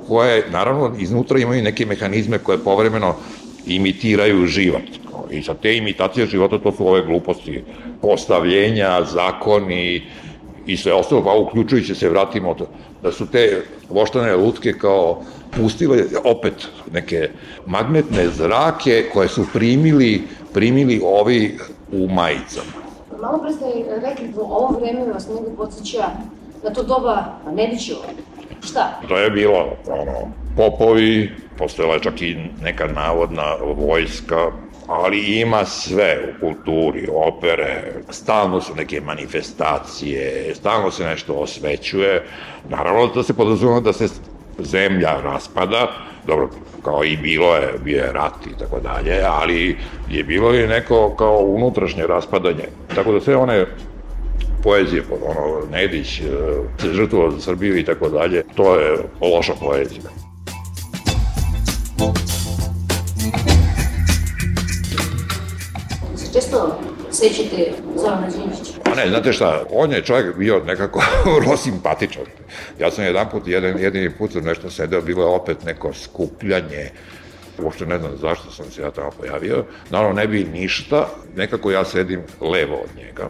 koje 0.07 0.43
naravno 0.51 0.95
iznutra 0.99 1.39
imaju 1.39 1.63
neke 1.63 1.85
mehanizme 1.85 2.37
koje 2.37 2.57
povremeno 2.57 3.15
imitiraju 3.65 4.45
život. 4.45 4.87
I 5.31 5.43
sa 5.43 5.53
te 5.53 5.77
imitacije 5.77 6.27
života 6.27 6.59
to 6.59 6.71
su 6.71 6.87
ove 6.87 7.01
gluposti 7.05 7.63
postavljenja, 8.01 9.03
zakoni 9.03 10.01
i 10.65 10.77
sve 10.77 10.93
ostalo, 10.93 11.23
pa 11.23 11.33
uključujući 11.33 11.95
se 11.95 12.09
vratimo 12.09 12.53
to, 12.53 12.69
da 13.03 13.11
su 13.11 13.27
te 13.27 13.61
voštane 13.89 14.35
lutke 14.35 14.73
kao 14.73 15.23
pustile 15.57 16.03
opet 16.23 16.67
neke 16.93 17.29
magnetne 17.65 18.27
zrake 18.29 19.05
koje 19.13 19.27
su 19.27 19.45
primili, 19.53 20.21
primili 20.55 21.01
ovi 21.03 21.57
u 21.91 22.07
majicama. 22.07 22.71
Malo 23.21 23.37
pre 23.37 23.51
ste 23.53 23.65
rekli 24.07 24.27
da 24.27 24.41
ovo 24.41 24.79
vreme 24.79 25.13
vas 25.13 25.27
negde 25.27 25.55
podsjeća 25.57 26.03
na 26.63 26.69
to 26.73 26.83
doba 26.83 27.23
Nedićeva. 27.51 28.05
Šta? 28.63 29.01
To 29.07 29.17
je 29.17 29.29
bilo 29.29 29.77
ono, 29.87 30.31
popovi, 30.57 31.31
postojala 31.57 31.93
je 31.93 31.99
čak 31.99 32.21
i 32.21 32.37
neka 32.61 32.87
navodna 32.87 33.55
vojska, 33.77 34.51
ali 34.87 35.39
ima 35.39 35.65
sve 35.65 36.33
u 36.33 36.39
kulturi, 36.39 37.07
opere, 37.13 37.93
stalno 38.09 38.61
su 38.61 38.75
neke 38.75 39.01
manifestacije, 39.01 40.55
stalno 40.55 40.91
se 40.91 41.03
nešto 41.03 41.33
osvećuje. 41.33 42.25
Naravno 42.69 43.07
da 43.07 43.23
se 43.23 43.33
podrazumeva 43.33 43.79
da 43.79 43.93
se 43.93 44.07
zemlja 44.59 45.21
raspada, 45.23 45.87
dobro, 46.27 46.49
kao 46.83 47.03
i 47.03 47.17
bilo 47.17 47.55
je, 47.55 47.73
bio 47.83 47.97
je 47.97 48.11
rat 48.11 48.47
i 48.47 48.59
tako 48.59 48.79
dalje, 48.79 49.23
ali 49.23 49.77
je 50.09 50.23
bilo 50.23 50.53
i 50.55 50.67
neko 50.67 51.15
kao 51.15 51.37
unutrašnje 51.37 52.07
raspadanje. 52.07 52.67
Tako 52.95 53.11
da 53.11 53.21
sve 53.21 53.35
one 53.35 53.65
poezije, 54.63 55.03
ono, 55.21 55.65
Nedić, 55.71 56.19
e, 56.19 56.23
se 56.81 56.93
žrtvovao 56.93 57.31
za 57.31 57.39
Srbiju 57.39 57.77
i 57.77 57.85
tako 57.85 58.09
dalje, 58.09 58.43
to 58.55 58.75
je 58.75 58.97
loša 59.21 59.53
poezija. 59.59 60.25
često 66.35 66.79
sećate 67.11 67.71
Zorana 67.95 68.27
Đinđića? 68.27 68.74
Pa 68.85 68.95
ne, 68.95 69.09
znate 69.09 69.33
šta, 69.33 69.63
on 69.71 69.91
je 69.91 70.01
čovjek 70.01 70.37
bio 70.37 70.63
nekako 70.65 71.03
vrlo 71.39 71.57
simpatičan. 71.57 72.23
Ja 72.79 72.91
sam 72.91 73.03
jedan 73.03 73.29
put, 73.29 73.47
jedan, 73.47 73.79
jedini 73.79 74.09
put 74.09 74.33
nešto 74.33 74.69
sedeo, 74.69 75.01
bilo 75.01 75.21
je 75.23 75.35
opet 75.35 75.63
neko 75.63 75.93
skupljanje, 75.93 76.89
uopšte 77.63 77.85
ne 77.85 77.99
znam 77.99 78.11
zašto 78.17 78.51
sam 78.51 78.65
se 78.71 78.81
ja 78.81 78.91
tamo 78.91 79.11
pojavio, 79.19 79.65
naravno 79.89 80.15
ne 80.15 80.27
bi 80.27 80.43
ništa, 80.43 81.07
nekako 81.35 81.71
ja 81.71 81.85
sedim 81.85 82.21
levo 82.41 82.75
od 82.75 82.89
njega. 82.97 83.29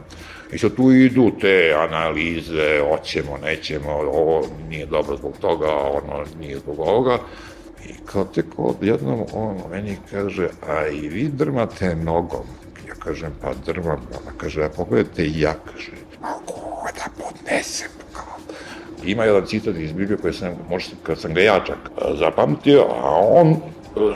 I 0.52 0.58
sad 0.58 0.76
tu 0.76 0.92
idu 0.92 1.32
te 1.42 1.76
analize, 1.78 2.80
hoćemo, 2.90 3.38
nećemo, 3.38 3.92
ovo 3.92 4.48
nije 4.70 4.86
dobro 4.86 5.18
zbog 5.18 5.38
toga, 5.42 5.72
ono 5.72 6.26
nije 6.40 6.58
zbog 6.60 6.80
ovoga. 6.80 7.20
I 7.86 7.94
kao 8.06 8.26
tek 8.26 8.46
odjednom 8.58 9.26
on 9.34 9.62
meni 9.72 9.98
kaže, 10.12 10.48
a 10.68 10.88
i 10.88 11.08
vi 11.08 11.28
drmate 11.28 11.96
nogom. 11.96 12.65
Kažem, 13.06 13.32
pa 13.42 13.54
drmam. 13.66 14.02
Ona 14.22 14.32
kaže, 14.38 14.64
a 14.64 14.70
pogledajte 14.70 15.30
ja, 15.36 15.54
kaže, 15.66 15.92
mogu 16.22 16.88
da 16.96 17.24
podnesem. 17.24 17.88
Ima 19.06 19.24
jedan 19.24 19.46
citat 19.46 19.76
iz 19.76 19.92
Biblije 19.92 20.18
koji 20.18 20.34
sam, 20.34 20.54
možda 20.70 20.96
kad 21.04 21.20
sam 21.20 21.34
ga 21.34 21.42
ja 21.42 21.60
čak 21.66 21.78
zapamtio, 22.20 22.82
a 22.82 23.20
on 23.20 23.56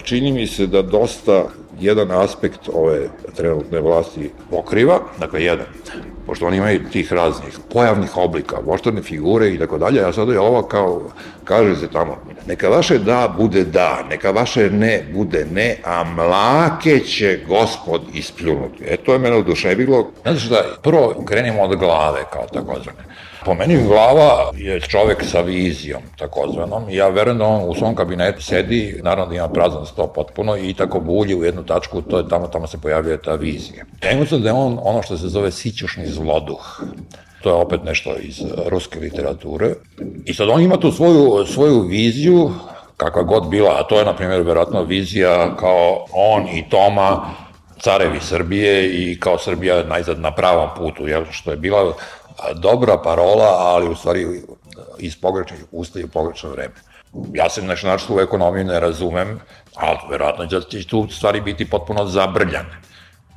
čini 0.03 0.31
mi 0.31 0.47
se 0.47 0.67
da 0.67 0.81
dosta 0.81 1.45
jedan 1.79 2.11
aspekt 2.11 2.69
ove 2.73 3.09
trenutne 3.35 3.79
vlasti 3.79 4.31
pokriva, 4.49 4.99
dakle 5.19 5.43
jedan, 5.43 5.65
pošto 6.29 6.45
oni 6.47 6.57
imaju 6.57 6.79
tih 6.91 7.13
raznih 7.13 7.59
pojavnih 7.73 8.17
oblika, 8.17 8.57
voštane 8.65 9.01
figure 9.01 9.49
i 9.49 9.57
tako 9.59 9.77
dalje, 9.77 10.01
a 10.01 10.13
sada 10.13 10.33
je 10.33 10.39
ovo 10.39 10.61
kao, 10.61 11.01
kaže 11.43 11.75
se 11.75 11.87
tamo, 11.87 12.17
neka 12.47 12.69
vaše 12.69 12.97
da 12.97 13.33
bude 13.37 13.63
da, 13.63 14.03
neka 14.09 14.31
vaše 14.31 14.69
ne 14.69 15.03
bude 15.13 15.45
ne, 15.51 15.75
a 15.85 16.03
mlake 16.03 16.99
će 16.99 17.39
gospod 17.47 18.01
ispljunuti. 18.13 18.83
E, 18.87 18.97
to 18.97 19.13
je 19.13 19.19
mene 19.19 19.35
oduševilo. 19.35 20.11
Znači 20.21 20.39
šta, 20.39 20.63
prvo 20.83 21.23
krenimo 21.25 21.61
od 21.61 21.79
glave, 21.79 22.23
kao 22.33 22.45
takozvane. 22.53 22.99
Po 23.45 23.53
meni 23.53 23.83
glava 23.83 24.51
je 24.55 24.79
čovek 24.79 25.23
sa 25.23 25.41
vizijom, 25.41 26.01
takozvanom, 26.17 26.89
ja 26.89 27.07
verujem 27.07 27.37
da 27.37 27.45
on 27.45 27.69
u 27.69 27.75
svom 27.75 27.95
kabinetu 27.95 28.41
sedi, 28.41 28.99
naravno 29.03 29.29
da 29.29 29.35
ima 29.35 29.47
prazan 29.47 29.85
sto 29.85 30.07
potpuno, 30.07 30.57
i 30.57 30.73
tako 30.73 30.99
bulji 30.99 31.35
u 31.35 31.43
jednu 31.43 31.63
tačku, 31.65 32.01
to 32.01 32.17
je 32.17 32.27
tamo, 32.29 32.47
tamo 32.47 32.67
se 32.67 32.77
pojavljuje 32.81 33.21
ta 33.21 33.35
vizija. 33.35 33.85
Ja 34.03 34.11
imam 34.11 34.41
da 34.41 34.49
je 34.49 34.53
on 34.53 34.79
ono 34.83 35.01
što 35.01 35.17
se 35.17 35.27
zove 35.27 35.51
sićušni 35.51 36.07
zloduh. 36.07 36.81
To 37.41 37.49
je 37.49 37.55
opet 37.55 37.83
nešto 37.83 38.15
iz 38.21 38.41
ruske 38.65 38.99
literature. 38.99 39.73
I 40.25 40.33
sad 40.33 40.49
on 40.49 40.61
ima 40.61 40.77
tu 40.77 40.91
svoju, 40.91 41.45
svoju 41.45 41.81
viziju, 41.81 42.51
kakva 42.97 43.23
god 43.23 43.49
bila, 43.49 43.75
a 43.79 43.83
to 43.83 43.99
je, 43.99 44.05
na 44.05 44.15
primjer, 44.15 44.41
verovatno 44.41 44.83
vizija 44.83 45.55
kao 45.55 46.05
on 46.13 46.47
i 46.47 46.69
Toma, 46.69 47.25
carevi 47.81 48.19
Srbije 48.19 48.89
i 48.89 49.19
kao 49.19 49.37
Srbija 49.37 49.83
najzad 49.83 50.19
na 50.19 50.31
pravom 50.31 50.69
putu, 50.77 51.07
jel, 51.07 51.25
što 51.31 51.51
je 51.51 51.57
bila 51.57 51.93
dobra 52.55 52.97
parola, 52.97 53.47
ali 53.59 53.89
u 53.89 53.95
stvari 53.95 54.41
iz 54.97 55.15
pogrešnih 55.21 55.59
usta 55.71 55.99
i 55.99 56.03
u 56.03 56.07
pogrešno 56.07 56.49
vreme. 56.49 56.73
Ja 57.33 57.49
se 57.49 57.61
nešto 57.61 57.87
način 57.87 58.15
u 58.15 58.19
ekonomiju 58.19 58.65
ne 58.65 58.79
razumem, 58.79 59.39
ali 59.75 59.97
verovatno 60.09 60.47
će 60.47 60.87
tu 60.87 61.07
stvari 61.09 61.41
biti 61.41 61.69
potpuno 61.69 62.05
zabrljane 62.05 62.89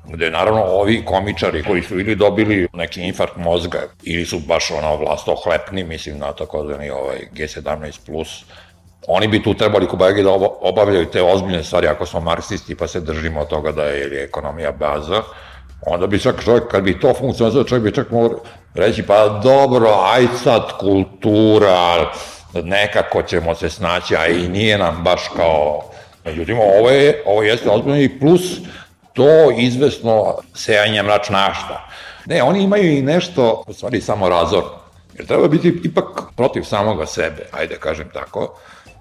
gde 0.04 0.30
naravno 0.30 0.62
ovi 0.62 1.04
komičari 1.04 1.62
koji 1.62 1.82
su 1.82 2.00
ili 2.00 2.14
dobili 2.14 2.68
neki 2.72 3.02
infarkt 3.02 3.36
mozga 3.36 3.78
ili 4.02 4.26
su 4.26 4.38
baš 4.38 4.70
ono 4.70 4.96
vlastohlepni, 4.96 5.84
mislim 5.84 6.18
na 6.18 6.32
takozvani 6.32 6.90
ovaj 6.90 7.18
G17+, 7.34 8.42
oni 9.08 9.28
bi 9.28 9.42
tu 9.42 9.54
trebali 9.54 9.86
kobajegi 9.86 10.22
da 10.22 10.30
obavljaju 10.60 11.10
te 11.10 11.22
ozbiljne 11.22 11.64
stvari 11.64 11.86
ako 11.86 12.06
smo 12.06 12.20
marksisti 12.20 12.74
pa 12.74 12.86
se 12.86 13.00
držimo 13.00 13.40
od 13.40 13.48
toga 13.48 13.72
da 13.72 13.82
je 13.82 14.24
ekonomija 14.24 14.72
baza, 14.72 15.22
onda 15.86 16.06
bi 16.06 16.20
čak 16.20 16.44
čovjek, 16.44 16.68
kad 16.70 16.82
bi 16.82 17.00
to 17.00 17.14
funkcionalizao, 17.14 17.64
čovjek 17.64 17.84
bi 17.84 17.94
čak 17.94 18.10
mogao 18.10 18.40
reći, 18.74 19.02
pa 19.02 19.28
dobro, 19.28 19.88
aj 20.14 20.26
sad 20.44 20.78
kultura, 20.78 22.10
nekako 22.54 23.22
ćemo 23.22 23.54
se 23.54 23.70
snaći, 23.70 24.16
a 24.16 24.26
i 24.26 24.48
nije 24.48 24.78
nam 24.78 25.02
baš 25.04 25.28
kao... 25.36 25.82
Međutim, 26.24 26.58
ovo, 26.58 26.90
je, 26.90 27.22
ovo 27.26 27.42
jeste 27.42 27.70
ozbiljno 27.70 28.00
i 28.00 28.18
plus 28.18 28.42
to 29.12 29.50
izvesno 29.58 30.34
sejanje 30.54 31.02
mračnašta. 31.02 31.88
Ne, 32.26 32.42
oni 32.42 32.62
imaju 32.62 32.92
i 32.92 33.02
nešto, 33.02 33.64
u 33.66 33.72
stvari, 33.72 34.00
samo 34.00 34.28
razor. 34.28 34.64
Jer 35.14 35.26
treba 35.26 35.48
biti 35.48 35.80
ipak 35.84 36.04
protiv 36.36 36.62
samoga 36.62 37.06
sebe, 37.06 37.46
ajde 37.52 37.76
kažem 37.76 38.08
tako, 38.12 38.54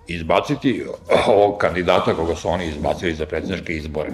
izbaciti 0.08 0.86
ovog 1.28 1.58
kandidata 1.58 2.14
koga 2.14 2.36
su 2.36 2.50
oni 2.50 2.66
izbacili 2.66 3.16
za 3.16 3.26
predsjedničke 3.26 3.74
izbore. 3.74 4.10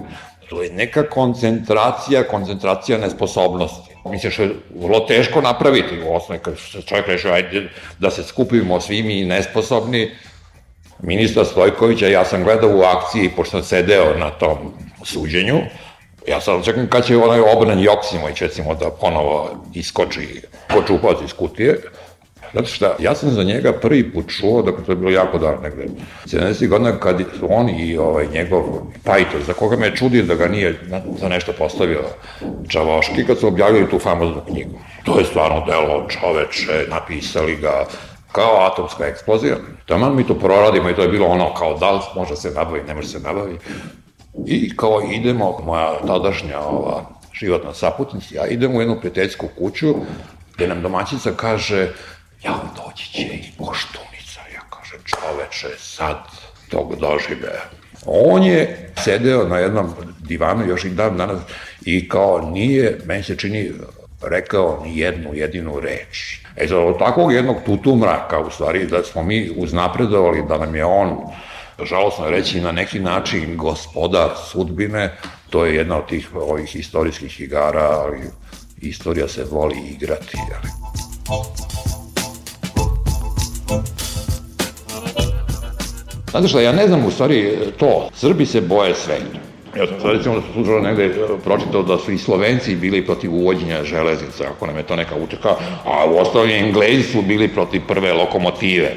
To 0.50 0.64
je 0.64 0.70
neka 0.70 1.10
koncentracija, 1.10 2.24
koncentracija 2.24 2.98
nesposobnosti. 2.98 3.96
Mislim 4.06 4.32
što 4.32 4.44
je 4.44 4.56
vrlo 4.76 5.00
teško 5.00 5.42
napraviti. 5.42 6.02
U 6.02 6.16
osnovi, 6.16 6.42
kad 6.42 6.56
čovjek 6.86 7.08
rešio, 7.08 7.32
ajde 7.32 7.70
da 8.00 8.12
se 8.12 8.24
skupimo 8.24 8.82
svi 8.82 9.04
mi 9.04 9.26
nesposobni, 9.26 10.12
ministra 11.00 11.46
Stojkovića, 11.46 12.08
ja 12.08 12.26
sam 12.26 12.44
gledao 12.44 12.70
u 12.70 12.82
akciji, 12.82 13.30
pošto 13.36 13.52
sam 13.52 13.64
sedeo 13.64 14.18
na 14.18 14.30
tom 14.30 14.58
suđenju, 15.04 15.60
ja 16.28 16.42
sad 16.42 16.66
čekam 16.66 16.88
kad 16.88 17.06
će 17.06 17.18
onaj 17.18 17.40
obran 17.40 17.80
Joksimović, 17.80 18.42
recimo, 18.42 18.76
da 18.76 18.90
ponovo 18.90 19.50
iskoči 19.74 20.42
ko 20.74 20.84
čupac 20.88 21.18
iz 21.26 21.34
kutije, 21.34 21.82
Zato 22.54 22.68
što 22.68 22.96
ja 23.00 23.16
sam 23.16 23.30
za 23.30 23.44
njega 23.44 23.74
prvi 23.74 24.14
put 24.14 24.26
čuo, 24.28 24.62
dakle 24.62 24.84
to 24.84 24.92
je 24.92 24.96
bilo 24.96 25.12
jako 25.12 25.38
davno 25.38 25.62
negde, 25.62 25.86
70. 26.26 26.68
godina 26.68 27.00
kad 27.00 27.22
on 27.50 27.70
i 27.70 27.98
ovaj, 27.98 28.28
njegov 28.34 28.64
pajtor, 29.04 29.42
za 29.48 29.54
koga 29.54 29.78
me 29.78 29.96
čudio 29.96 30.24
da 30.24 30.36
ga 30.36 30.48
nije 30.48 30.80
za 31.20 31.28
nešto 31.30 31.54
postavio 31.58 32.04
Čavoški, 32.68 33.26
kad 33.28 33.40
su 33.40 33.48
objavili 33.48 33.90
tu 33.90 34.00
famoznu 34.00 34.42
knjigu. 34.48 34.80
To 35.04 35.20
je 35.20 35.26
stvarno 35.26 35.66
delo 35.66 36.08
čoveče, 36.10 36.90
napisali 36.90 37.56
ga, 37.56 37.86
kao 38.32 38.68
atomska 38.72 39.06
eksplozija. 39.06 39.56
Taman 39.86 40.16
mi 40.16 40.28
to 40.28 40.34
proradimo 40.34 40.90
i 40.90 40.96
to 40.96 41.02
je 41.02 41.08
bilo 41.08 41.28
ono 41.28 41.54
kao 41.54 41.78
da 41.78 41.92
li 41.92 42.00
može 42.16 42.36
se 42.36 42.52
nabavi, 42.52 42.82
ne 42.88 42.94
može 42.94 43.08
se 43.08 43.20
nabavi. 43.20 43.58
I 44.46 44.76
kao 44.76 45.02
idemo, 45.12 45.60
moja 45.66 46.00
tadašnja 46.08 46.60
ova, 46.60 47.04
životna 47.34 47.74
saputnica, 47.74 48.36
ja 48.36 48.48
idem 48.48 48.76
u 48.76 48.80
jednu 48.80 49.00
prijateljsku 49.00 49.48
kuću 49.58 49.96
gde 50.56 50.68
nam 50.68 50.82
domaćica 50.82 51.32
kaže 51.36 51.90
ja 52.44 52.60
doći 52.76 53.14
će 53.14 53.22
i 53.22 53.52
poštunica. 53.58 54.40
Ja 54.54 54.62
kažem, 54.70 55.00
čoveče, 55.06 55.78
sad 55.78 56.18
tog 56.70 56.96
dožive. 56.96 57.62
On 58.06 58.44
je 58.44 58.92
sedeo 59.04 59.48
na 59.48 59.58
jednom 59.58 59.94
divanu 60.20 60.66
još 60.66 60.86
i 60.86 60.90
dan 60.90 61.18
danas 61.18 61.42
i 61.86 62.10
kao 62.10 62.50
nije, 62.52 63.00
meni 63.06 63.24
se 63.24 63.36
čini, 63.36 63.72
rekao 64.22 64.82
ni 64.84 64.98
jednu 64.98 65.34
jedinu 65.34 65.80
reč. 65.80 66.40
E 66.56 66.68
za 66.68 66.80
od 66.80 67.00
takvog 67.00 67.34
jednog 67.34 67.58
tutumraka, 67.66 68.40
u 68.40 68.50
stvari, 68.50 68.86
da 68.86 69.04
smo 69.04 69.24
mi 69.24 69.52
uznapredovali, 69.56 70.44
da 70.48 70.58
nam 70.58 70.76
je 70.76 70.86
on 70.86 71.18
žalosno 71.86 72.26
je 72.26 72.32
reći, 72.32 72.62
na 72.62 72.72
neki 72.72 73.00
način 73.00 73.58
gospodar 73.58 74.30
sudbine, 74.52 75.18
to 75.50 75.66
je 75.66 75.76
jedna 75.76 75.98
od 75.98 76.08
tih 76.08 76.36
ovih 76.36 76.76
istorijskih 76.76 77.42
igara, 77.42 77.90
ali 77.92 78.22
istorija 78.78 79.28
se 79.28 79.46
voli 79.52 79.78
igrati. 79.78 80.38
Ali. 80.52 81.77
Znate 86.38 86.50
šta, 86.50 86.62
ja 86.62 86.72
ne 86.72 86.88
znam 86.88 87.06
u 87.06 87.12
stvari 87.12 87.58
to, 87.78 88.10
Srbi 88.14 88.46
se 88.46 88.62
boje 88.62 88.96
svega. 88.96 89.26
Ja 89.78 89.88
sam 89.88 90.02
sad 90.02 90.12
recimo 90.12 90.42
slučajno 90.54 90.82
negde 90.82 91.06
e, 91.06 91.10
pročitao 91.44 91.84
da 91.84 91.98
su 91.98 92.12
i 92.12 92.18
Slovenci 92.18 92.76
bili 92.76 93.06
protiv 93.06 93.34
uvođenja 93.34 93.84
železnica, 93.84 94.44
ako 94.56 94.68
nam 94.68 94.78
je 94.78 94.84
to 94.84 94.96
neka 94.96 95.16
uteka, 95.16 95.50
a 95.86 96.06
u 96.12 96.18
ostalom 96.18 96.50
Englezi 96.50 97.04
su 97.04 97.22
bili 97.22 97.48
protiv 97.48 97.82
prve 97.88 98.14
lokomotive. 98.14 98.94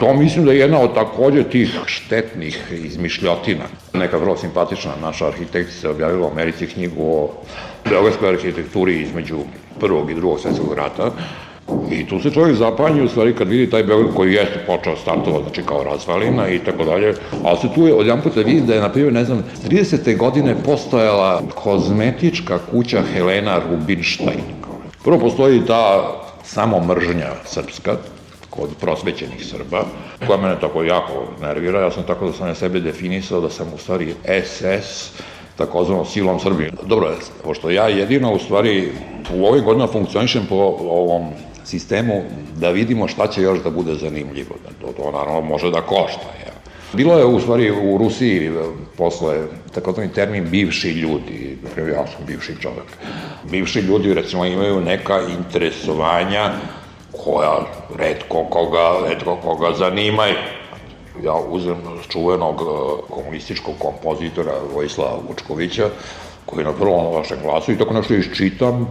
To 0.00 0.14
mislim 0.14 0.44
da 0.44 0.52
je 0.52 0.58
jedna 0.58 0.80
od 0.80 0.94
takođe 0.94 1.42
tih 1.44 1.78
štetnih 1.86 2.58
izmišljotina. 2.70 3.64
Neka 3.92 4.16
vrlo 4.16 4.36
simpatična 4.36 4.92
naša 5.02 5.26
arhitektica 5.26 5.90
objavila 5.90 6.26
u 6.26 6.30
Americi 6.30 6.66
knjigu 6.66 7.02
o 7.02 7.30
beogradskoj 7.90 8.28
arhitekturi 8.28 9.02
između 9.02 9.38
prvog 9.80 10.10
i 10.10 10.14
drugog 10.14 10.40
svetskog 10.40 10.74
rata, 10.74 11.10
I 11.90 12.06
tu 12.06 12.20
se 12.20 12.30
čovjek 12.30 12.56
zapanje 12.56 13.02
u 13.02 13.08
stvari 13.08 13.34
kad 13.34 13.48
vidi 13.48 13.70
taj 13.70 13.82
Beograd 13.82 14.14
koji 14.14 14.34
jeste 14.34 14.58
počeo 14.66 14.96
startovati, 14.96 15.44
znači 15.44 15.62
kao 15.62 15.84
razvalina 15.84 16.48
i 16.48 16.58
tako 16.58 16.84
dalje, 16.84 17.14
ali 17.44 17.58
se 17.58 17.68
tu 17.74 17.86
je 17.86 17.94
odjedan 17.94 18.20
put 18.20 18.36
vidi 18.36 18.60
da 18.60 18.74
je, 18.74 18.80
na 18.80 18.88
primjer, 18.88 19.12
ne 19.12 19.24
znam, 19.24 19.44
30. 19.68 20.16
godine 20.16 20.56
postojala 20.64 21.42
kozmetička 21.54 22.58
kuća 22.70 23.02
Helena 23.12 23.60
Rubinstein. 23.70 24.40
Prvo 25.04 25.18
postoji 25.18 25.66
ta 25.66 26.12
samo 26.44 26.80
mržnja 26.80 27.30
srpska, 27.44 27.96
kod 28.50 28.68
prosvećenih 28.80 29.46
Srba, 29.46 29.84
koja 30.26 30.38
mene 30.38 30.60
tako 30.60 30.82
jako 30.82 31.26
nervira. 31.40 31.80
Ja 31.80 31.90
sam 31.90 32.02
tako 32.02 32.26
da 32.26 32.32
sam 32.32 32.48
ja 32.48 32.54
sebe 32.54 32.80
definisao 32.80 33.40
da 33.40 33.50
sam 33.50 33.66
u 33.74 33.78
stvari 33.78 34.14
SS, 34.44 35.12
takozvano 35.56 36.04
silom 36.04 36.40
Srbije. 36.40 36.72
Dobro, 36.86 37.14
pošto 37.44 37.70
ja 37.70 37.88
jedino 37.88 38.32
u 38.32 38.38
stvari 38.38 38.88
u 39.34 39.46
ovoj 39.46 39.60
godina 39.60 39.86
funkcionišem 39.86 40.46
po 40.48 40.76
ovom 40.80 41.30
sistemu 41.68 42.22
da 42.56 42.70
vidimo 42.70 43.08
šta 43.08 43.26
će 43.26 43.42
još 43.42 43.62
da 43.62 43.70
bude 43.70 43.94
zanimljivo. 43.94 44.54
To, 44.80 44.92
to 44.92 45.10
naravno 45.12 45.40
može 45.40 45.70
da 45.70 45.80
košta. 45.80 46.28
Ja. 46.46 46.52
Bilo 46.92 47.18
je 47.18 47.24
u 47.24 47.40
stvari 47.40 47.70
u 47.70 47.98
Rusiji 47.98 48.50
posle 48.96 49.36
takozvani 49.74 50.12
termin 50.12 50.48
bivši 50.50 50.90
ljudi, 50.90 51.58
ja 51.76 52.06
sam 52.06 52.26
bivši 52.26 52.54
čovek. 52.60 52.88
Bivši 53.50 53.80
ljudi 53.80 54.14
recimo 54.14 54.44
imaju 54.44 54.80
neka 54.80 55.20
interesovanja 55.38 56.50
koja 57.24 57.58
redko 57.98 58.44
koga, 58.44 59.08
redko 59.08 59.36
koga 59.36 59.72
zanimaju. 59.78 60.34
Ja 61.24 61.34
uzem 61.34 61.76
čuvenog 62.08 62.60
e, 62.60 62.64
komunističkog 63.10 63.74
kompozitora 63.78 64.52
Vojislava 64.74 65.18
Vučkovića, 65.28 65.88
koji 66.46 66.60
je 66.60 66.64
na 66.64 66.72
prvom 66.72 67.14
vašem 67.14 67.38
glasu 67.42 67.72
i 67.72 67.78
tako 67.78 67.94
nešto 67.94 68.14
iščitam, 68.14 68.88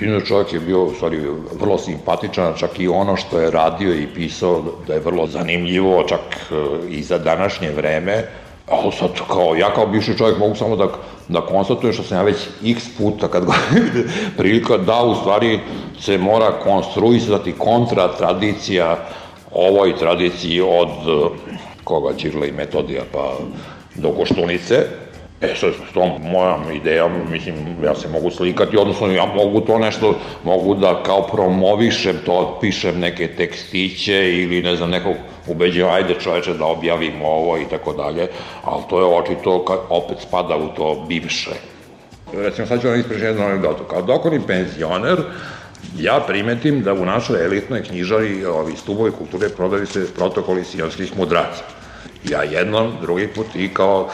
Inače 0.00 0.26
čovjek 0.26 0.52
je 0.52 0.60
bio 0.60 0.84
u 0.84 0.94
stvari 0.94 1.20
vrlo 1.60 1.78
simpatičan, 1.78 2.54
čak 2.56 2.80
i 2.80 2.88
ono 2.88 3.16
što 3.16 3.40
je 3.40 3.50
radio 3.50 3.94
i 3.94 4.06
pisao 4.14 4.64
da 4.86 4.94
je 4.94 5.00
vrlo 5.00 5.26
zanimljivo, 5.26 6.04
čak 6.08 6.20
e, 6.20 6.54
i 6.88 7.02
za 7.02 7.18
današnje 7.18 7.70
vreme, 7.70 8.24
ali 8.68 8.92
sad 8.92 9.10
kao, 9.28 9.54
ja 9.56 9.74
kao 9.74 9.86
bivši 9.86 10.18
čovjek 10.18 10.38
mogu 10.38 10.54
samo 10.54 10.76
da, 10.76 10.88
da 11.28 11.40
konstatujem 11.40 11.92
što 11.92 12.02
sam 12.02 12.18
ja 12.18 12.22
već 12.22 12.36
x 12.64 12.84
puta 12.98 13.28
kad 13.28 13.44
go 13.44 13.52
prilika 14.38 14.76
da 14.76 15.02
u 15.02 15.14
stvari 15.14 15.60
se 16.00 16.18
mora 16.18 16.52
konstruisati 16.64 17.52
kontra 17.58 18.08
tradicija 18.16 19.08
ovoj 19.52 19.96
tradiciji 19.98 20.60
od 20.60 20.88
e, 20.88 21.28
koga 21.84 22.16
Čirla 22.16 22.46
i 22.46 22.52
Metodija 22.52 23.02
pa 23.12 23.36
do 23.94 24.12
Koštunice, 24.12 24.86
E 25.40 25.54
sad, 25.56 25.72
s 25.90 25.92
tom 25.94 26.10
mojom 26.22 26.72
idejom, 26.72 27.12
mislim, 27.30 27.54
ja 27.84 27.94
se 27.94 28.08
mogu 28.08 28.30
slikati, 28.30 28.76
odnosno 28.76 29.12
ja 29.12 29.26
mogu 29.26 29.60
to 29.60 29.78
nešto, 29.78 30.14
mogu 30.44 30.74
da 30.74 31.02
kao 31.02 31.22
promovišem 31.22 32.16
to, 32.26 32.58
pišem 32.60 33.00
neke 33.00 33.28
tekstiće 33.28 34.42
ili 34.42 34.62
ne 34.62 34.76
znam, 34.76 34.90
nekog 34.90 35.14
ubeđujem, 35.46 35.90
ajde 35.90 36.14
čoveče 36.14 36.54
da 36.54 36.64
objavimo 36.64 37.26
ovo 37.26 37.58
i 37.58 37.64
tako 37.70 37.92
dalje, 37.92 38.28
ali 38.64 38.82
to 38.90 38.98
je 38.98 39.04
očito 39.04 39.64
kad 39.64 39.78
opet 39.88 40.18
spada 40.20 40.56
u 40.56 40.68
to 40.76 41.04
bivše. 41.08 41.50
Recimo, 42.32 42.66
sad 42.66 42.80
ću 42.80 42.88
vam 42.88 43.00
ispričati 43.00 43.26
jednu 43.26 43.44
anegdotu. 43.44 43.84
Kao 43.84 44.02
dokorni 44.02 44.40
penzioner, 44.46 45.18
ja 45.98 46.20
primetim 46.26 46.82
da 46.82 46.92
u 46.92 47.04
našoj 47.04 47.44
elitnoj 47.44 47.82
knjižari 47.82 48.44
ovi 48.44 48.76
stubovi 48.76 49.10
kulture 49.10 49.48
prodaju 49.48 49.86
se 49.86 50.14
protokoli 50.14 50.64
sionskih 50.64 51.18
mudraca. 51.18 51.64
Ja 52.30 52.42
jednom, 52.42 52.92
drugi 53.02 53.28
put 53.28 53.46
i 53.54 53.68
kao 53.68 54.08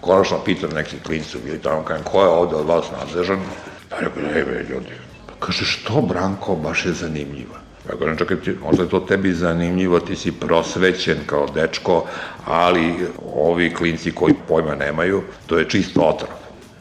konačno 0.00 0.38
pitam 0.44 0.70
neki 0.70 0.96
klinci 1.06 1.38
bili 1.44 1.58
tamo, 1.58 1.82
kajem, 1.82 2.02
ko 2.02 2.22
je 2.22 2.28
ovde 2.28 2.56
od 2.56 2.66
vas 2.66 2.84
nadležan? 2.98 3.40
Pa 3.88 3.96
rekao, 3.96 4.22
ne, 4.22 4.44
be, 4.44 4.66
ljudi. 4.70 4.94
Pa 5.26 5.46
kaže, 5.46 5.64
što, 5.64 6.00
Branko, 6.00 6.56
baš 6.56 6.86
je 6.86 6.92
zanimljiva. 6.92 7.60
Ja 7.88 7.98
kažem, 7.98 8.16
čekaj, 8.16 8.36
ti, 8.36 8.54
možda 8.62 8.82
je 8.82 8.88
to 8.88 9.00
tebi 9.00 9.32
zanimljivo, 9.32 10.00
ti 10.00 10.16
si 10.16 10.32
prosvećen 10.32 11.18
kao 11.26 11.46
dečko, 11.54 12.04
ali 12.46 12.94
ovi 13.34 13.74
klinci 13.74 14.12
koji 14.12 14.34
pojma 14.48 14.74
nemaju, 14.74 15.22
to 15.46 15.58
je 15.58 15.68
čisto 15.68 16.00
otrov. 16.00 16.30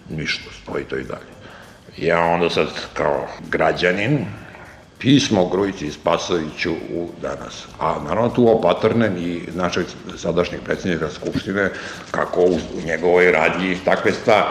Ništa, 0.09 0.49
stoji 0.63 0.83
to 0.83 0.97
i 0.97 1.03
dalje. 1.03 1.29
Ja 1.97 2.19
onda 2.19 2.49
sad, 2.49 2.67
kao 2.93 3.27
građanin, 3.49 4.25
pismo 4.99 5.45
Grujici 5.45 5.91
Spasoviću 5.91 6.71
u 6.71 7.09
danas. 7.21 7.67
A 7.79 7.95
naravno 8.07 8.29
tu 8.29 8.57
opatrnen 8.57 9.17
i 9.17 9.41
našeg 9.55 9.85
sadašnjeg 10.17 10.61
predsjednika 10.61 11.09
Skupštine 11.09 11.69
kako 12.11 12.41
u 12.41 12.59
njegovoj 12.85 13.31
radnji 13.31 13.77
takve 13.85 14.11
stvari. 14.11 14.43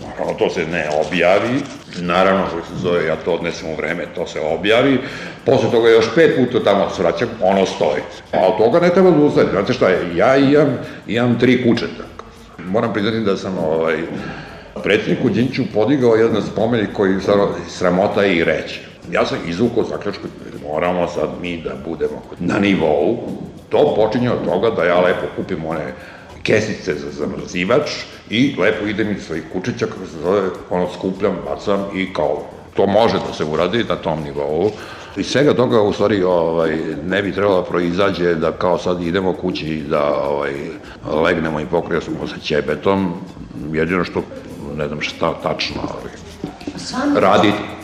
Naravno, 0.00 0.34
to 0.38 0.50
se 0.50 0.66
ne 0.66 0.88
objavi, 1.06 1.60
naravno, 2.00 2.46
što 2.46 2.74
se 2.74 2.82
zove, 2.82 3.06
ja 3.06 3.16
to 3.16 3.32
odnesem 3.32 3.68
u 3.68 3.76
vreme, 3.76 4.06
to 4.14 4.26
se 4.26 4.40
objavi, 4.40 4.98
posle 5.44 5.70
toga 5.70 5.88
još 5.88 6.14
pet 6.14 6.36
puta 6.36 6.64
tamo 6.64 6.90
svraćam, 6.90 7.28
ono 7.40 7.66
stoji. 7.66 8.02
A 8.32 8.46
od 8.46 8.58
toga 8.58 8.80
ne 8.80 8.90
treba 8.90 9.10
da 9.10 9.16
ustati. 9.16 9.50
Znate 9.50 9.72
šta 9.72 9.88
je, 9.88 10.16
ja 10.16 10.36
imam, 10.36 10.78
imam 11.06 11.38
tri 11.38 11.68
kućeta. 11.68 12.04
Moram 12.58 12.92
priznati 12.92 13.20
da 13.20 13.36
sam 13.36 13.58
ovaj, 13.58 13.96
predsjedniku 14.82 15.28
Đinću 15.28 15.62
podigao 15.74 16.14
jedan 16.14 16.42
spomenik 16.42 16.92
koji 16.92 17.18
sramota 17.68 18.26
i 18.26 18.44
reći 18.44 18.85
ja 19.12 19.26
sam 19.26 19.38
izvukao 19.46 19.84
zaključku, 19.84 20.24
moramo 20.68 21.08
sad 21.08 21.28
mi 21.42 21.62
da 21.62 21.70
budemo 21.86 22.22
na 22.38 22.58
nivou, 22.58 23.18
to 23.68 23.94
počinje 23.96 24.30
od 24.30 24.44
toga 24.44 24.70
da 24.70 24.84
ja 24.84 25.00
lepo 25.00 25.26
kupim 25.36 25.64
one 25.64 25.92
kesice 26.42 26.94
za 26.94 27.10
zamrzivač 27.10 27.90
i 28.30 28.54
lepo 28.58 28.86
idem 28.86 29.10
iz 29.10 29.22
svojih 29.22 29.44
kučića, 29.52 29.86
kako 29.86 30.06
se 30.06 30.18
zove, 30.22 30.40
ono 30.70 30.88
skupljam, 30.94 31.36
bacam 31.48 31.86
i 31.94 32.12
kao, 32.12 32.42
to 32.74 32.86
može 32.86 33.18
da 33.28 33.34
se 33.34 33.44
uradi 33.44 33.84
na 33.88 33.96
tom 33.96 34.22
nivou. 34.22 34.70
I 35.16 35.22
svega 35.22 35.54
toga 35.54 35.82
u 35.82 35.92
stvari 35.92 36.22
ovaj, 36.22 36.76
ne 37.06 37.22
bi 37.22 37.32
trebalo 37.32 37.60
da 37.60 37.68
proizađe 37.68 38.34
da 38.34 38.52
kao 38.52 38.78
sad 38.78 39.02
idemo 39.02 39.32
kući 39.32 39.82
da 39.88 40.20
ovaj, 40.28 40.54
legnemo 41.24 41.60
i 41.60 41.66
pokrijemo 41.66 42.26
sa 42.26 42.38
ćebetom, 42.42 43.12
jedino 43.72 44.04
što 44.04 44.22
ne 44.76 44.86
znam 44.88 45.00
šta 45.00 45.34
tačno 45.42 45.82
ovaj, 45.82 46.12
radi, 47.20 47.48
mislim. 47.48 47.76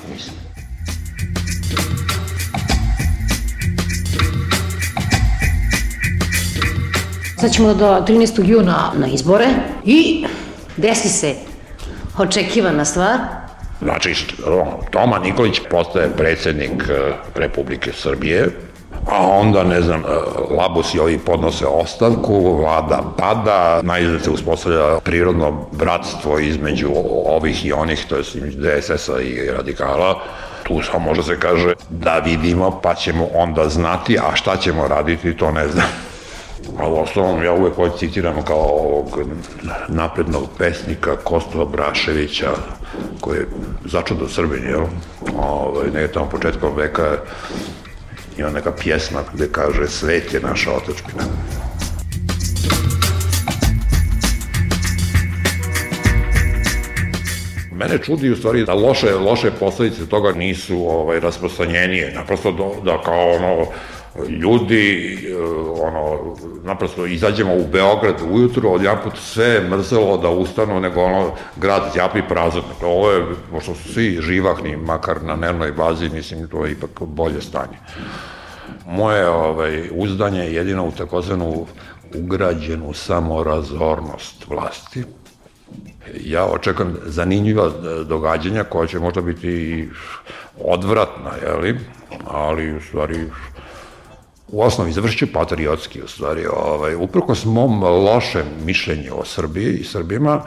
Sad 7.42 7.52
ćemo 7.52 7.74
do 7.74 7.86
13. 7.86 8.44
juna 8.44 8.92
na 8.96 9.06
izbore 9.06 9.46
i 9.84 10.24
desi 10.76 11.08
se 11.08 11.34
očekivana 12.18 12.84
stvar. 12.84 13.18
Znači, 13.82 14.14
Toma 14.90 15.18
Nikolić 15.18 15.60
postaje 15.70 16.10
predsednik 16.16 16.82
e, 16.88 17.12
Republike 17.34 17.92
Srbije, 17.92 18.48
a 19.06 19.26
onda, 19.26 19.64
ne 19.64 19.80
znam, 19.80 20.00
e, 20.00 20.04
Labus 20.54 20.94
i 20.94 20.98
ovi 20.98 21.18
podnose 21.18 21.66
ostavku, 21.66 22.56
vlada 22.56 23.02
pada, 23.18 23.80
najzad 23.82 24.22
se 24.22 24.30
uspostavlja 24.30 25.00
prirodno 25.00 25.66
bratstvo 25.72 26.38
između 26.38 26.90
ovih 27.26 27.66
i 27.66 27.72
onih, 27.72 28.06
to 28.08 28.16
je 28.16 28.22
DSS-a 28.22 29.20
i 29.20 29.50
radikala, 29.56 30.20
tu 30.62 30.82
samo 30.82 30.98
može 30.98 31.22
se 31.22 31.40
kaže 31.40 31.74
da 31.90 32.18
vidimo 32.18 32.80
pa 32.82 32.94
ćemo 32.94 33.28
onda 33.34 33.68
znati, 33.68 34.18
a 34.18 34.36
šta 34.36 34.56
ćemo 34.56 34.88
raditi 34.88 35.36
to 35.36 35.50
ne 35.50 35.68
znam. 35.68 35.86
A 36.78 36.88
u 36.88 37.00
osnovom 37.00 37.44
ja 37.44 37.52
uvek 37.52 37.78
ovdje 37.78 37.98
citiram 37.98 38.42
kao 38.42 38.62
ovog 38.62 39.18
naprednog 39.88 40.48
pesnika 40.58 41.16
Kostova 41.16 41.64
Braševića, 41.64 42.50
koji 43.20 43.38
je 43.38 43.46
začeo 43.84 44.16
do 44.16 44.28
Srbini, 44.28 44.66
jel? 44.66 44.80
Ove, 44.80 44.88
ovaj, 45.38 45.86
nekaj 45.86 46.08
tamo 46.08 46.28
početkom 46.28 46.76
veka 46.76 47.16
ima 48.38 48.50
neka 48.50 48.72
pjesma 48.72 49.22
gde 49.34 49.48
kaže 49.52 49.88
svet 49.88 50.34
je 50.34 50.40
naša 50.40 50.72
otačbina. 50.72 51.24
Mene 57.72 57.98
čudi 57.98 58.30
u 58.30 58.36
stvari 58.36 58.64
da 58.64 58.74
loše, 58.74 59.14
loše 59.14 59.50
posledice 59.50 60.06
toga 60.06 60.32
nisu 60.32 60.76
ovaj, 60.88 61.20
rasprostranjenije, 61.20 62.12
naprosto 62.14 62.52
da, 62.52 62.92
da 62.92 63.02
kao 63.02 63.32
ono, 63.32 63.66
ljudi, 64.28 65.14
e, 65.30 65.36
ono, 65.82 66.34
naprosto 66.64 67.06
izađemo 67.06 67.54
u 67.54 67.66
Beograd 67.72 68.14
ujutru, 68.30 68.72
odjedan 68.72 68.98
put 69.04 69.18
sve 69.18 69.60
mrzelo 69.68 70.16
da 70.16 70.30
ustanu, 70.30 70.80
nego 70.80 71.02
ono, 71.02 71.32
grad 71.56 71.82
zjapi 71.92 72.22
prazan. 72.28 72.62
Dakle, 72.72 72.88
ovo 72.88 73.10
je, 73.10 73.24
pošto 73.50 73.74
su 73.74 73.92
svi 73.92 74.18
živahni, 74.20 74.76
makar 74.76 75.22
na 75.22 75.36
dnevnoj 75.36 75.72
bazi, 75.72 76.08
mislim, 76.08 76.48
to 76.48 76.64
je 76.64 76.72
ipak 76.72 76.90
bolje 77.00 77.40
stanje. 77.40 77.78
Moje 78.86 79.28
ovaj, 79.28 79.88
uzdanje 79.92 80.40
je 80.40 80.54
jedino 80.54 80.86
u 80.86 80.92
takozvanu 80.92 81.66
ugrađenu 82.14 82.92
samorazornost 82.92 84.46
vlasti. 84.48 85.04
Ja 86.24 86.46
očekam 86.46 86.96
zanimljiva 87.04 87.70
događanja 88.04 88.64
koja 88.64 88.86
će 88.86 88.98
možda 88.98 89.20
biti 89.20 89.88
odvratna, 90.64 91.30
jeli? 91.46 91.78
ali 92.26 92.76
u 92.76 92.80
stvari 92.80 93.26
u 94.52 94.62
osnovi 94.62 94.92
završit 94.92 95.32
patriotski 95.32 96.02
u 96.02 96.08
stvari. 96.08 96.46
Ovaj, 96.46 96.94
uprkos 96.94 97.44
mom 97.44 97.82
lošem 97.82 98.46
mišljenju 98.64 99.12
o 99.18 99.24
Srbiji 99.24 99.72
i 99.74 99.84
Srbima, 99.84 100.42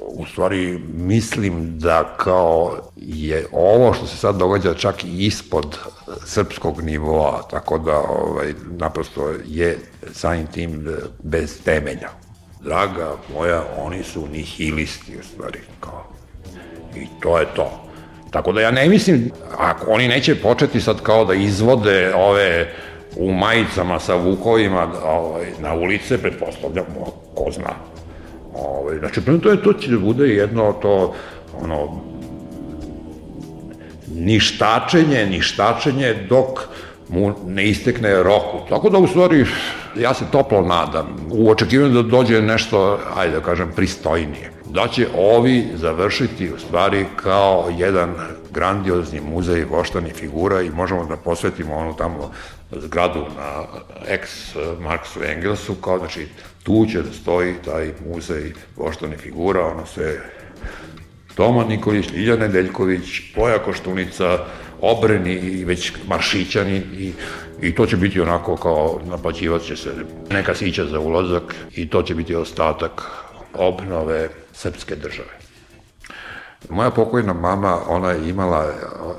u 0.00 0.26
stvari 0.26 0.78
mislim 0.94 1.78
da 1.78 2.14
kao 2.16 2.78
je 2.96 3.46
ovo 3.52 3.92
što 3.92 4.06
se 4.06 4.16
sad 4.16 4.36
događa 4.36 4.74
čak 4.74 5.04
i 5.04 5.26
ispod 5.26 5.78
srpskog 6.24 6.82
nivoa, 6.82 7.42
tako 7.50 7.78
da 7.78 7.98
ovaj, 7.98 8.54
naprosto 8.70 9.32
je 9.46 9.78
samim 10.12 10.46
tim 10.46 10.96
bez 11.22 11.62
temelja. 11.64 12.08
Draga 12.60 13.16
moja, 13.34 13.64
oni 13.78 14.02
su 14.02 14.26
nihilisti 14.26 15.16
u 15.20 15.22
stvari, 15.22 15.58
kao. 15.80 16.04
I 16.96 17.06
to 17.20 17.38
je 17.38 17.46
to. 17.54 17.88
Tako 18.30 18.52
da 18.52 18.60
ja 18.60 18.70
ne 18.70 18.88
mislim, 18.88 19.30
ako 19.58 19.90
oni 19.90 20.08
neće 20.08 20.34
početi 20.34 20.80
sad 20.80 21.02
kao 21.02 21.24
da 21.24 21.34
izvode 21.34 22.12
ove 22.14 22.72
u 23.18 23.32
majicama 23.32 23.98
sa 23.98 24.14
vukovima 24.14 24.88
ovaj, 25.04 25.46
na 25.60 25.74
ulice, 25.74 26.18
pretpostavljam, 26.18 26.84
ko 27.34 27.50
zna. 27.52 27.74
Ovaj, 28.54 28.98
znači, 28.98 29.20
to, 29.42 29.50
je, 29.50 29.62
to 29.62 29.72
će 29.72 29.90
da 29.90 29.98
bude 29.98 30.28
jedno 30.28 30.72
to, 30.72 31.14
ono, 31.62 32.00
ništačenje, 34.14 35.26
ništačenje 35.26 36.14
dok 36.28 36.68
mu 37.08 37.34
ne 37.46 37.68
istekne 37.68 38.22
roku. 38.22 38.58
Tako 38.68 38.90
da, 38.90 38.98
u 38.98 39.06
stvari, 39.06 39.44
ja 39.96 40.14
se 40.14 40.24
toplo 40.32 40.62
nadam, 40.62 41.28
u 41.30 41.50
očekivanju 41.50 42.02
da 42.02 42.02
dođe 42.02 42.42
nešto, 42.42 42.98
ajde 43.16 43.34
da 43.34 43.40
kažem, 43.40 43.72
pristojnije. 43.76 44.50
Da 44.70 44.88
će 44.88 45.06
ovi 45.16 45.66
završiti, 45.74 46.52
u 46.52 46.58
stvari, 46.58 47.06
kao 47.16 47.70
jedan 47.78 48.14
grandiozni 48.50 49.20
muzej 49.20 49.64
voštanih 49.64 50.14
figura 50.14 50.62
i 50.62 50.70
možemo 50.70 51.04
da 51.04 51.16
posvetimo 51.16 51.76
onu 51.76 51.96
tamo 51.96 52.30
zgradu 52.70 53.20
na 53.36 53.64
ex 54.06 54.54
Marksu 54.80 55.24
Engelsu, 55.24 55.74
kao 55.74 55.98
znači 55.98 56.28
tu 56.62 56.86
će 56.86 57.02
da 57.02 57.12
stoji 57.12 57.54
taj 57.64 57.92
muzej 58.06 58.52
voštanih 58.76 59.18
figura, 59.18 59.66
ono 59.66 59.86
sve 59.86 60.20
Toma 61.34 61.64
Nikolić, 61.64 62.10
Ljilja 62.10 62.36
Nedeljković, 62.36 63.20
Poja 63.34 63.58
Koštunica, 63.58 64.38
Obreni 64.80 65.34
i 65.34 65.64
već 65.64 65.92
Maršićani 66.08 66.76
i, 66.76 67.12
i 67.62 67.74
to 67.74 67.86
će 67.86 67.96
biti 67.96 68.20
onako 68.20 68.56
kao 68.56 69.00
naplaćivat 69.04 69.62
će 69.62 69.76
se 69.76 69.90
neka 70.30 70.54
sića 70.54 70.84
za 70.84 71.00
ulazak 71.00 71.54
i 71.74 71.88
to 71.88 72.02
će 72.02 72.14
biti 72.14 72.34
ostatak 72.34 73.02
obnove 73.54 74.28
srpske 74.52 74.96
države. 74.96 75.37
Moja 76.70 76.90
pokojna 76.90 77.32
mama, 77.32 77.78
ona 77.88 78.10
je 78.10 78.28
imala, 78.28 78.66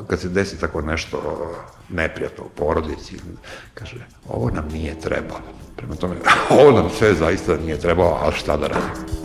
kad 0.07 0.19
se 0.19 0.29
desi 0.29 0.59
tako 0.59 0.81
nešto 0.81 1.21
neprijatno 1.89 2.43
u 2.43 2.49
porodici, 2.49 3.15
kaže, 3.73 3.95
ovo 4.29 4.49
nam 4.49 4.67
nije 4.73 4.99
trebalo. 4.99 5.41
Prema 5.75 5.95
tome, 5.95 6.15
ovo 6.61 6.71
nam 6.71 6.89
sve 6.97 7.13
zaista 7.13 7.57
nije 7.57 7.79
trebalo, 7.79 8.19
ali 8.21 8.35
šta 8.35 8.57
da 8.57 8.67
radimo? 8.67 9.19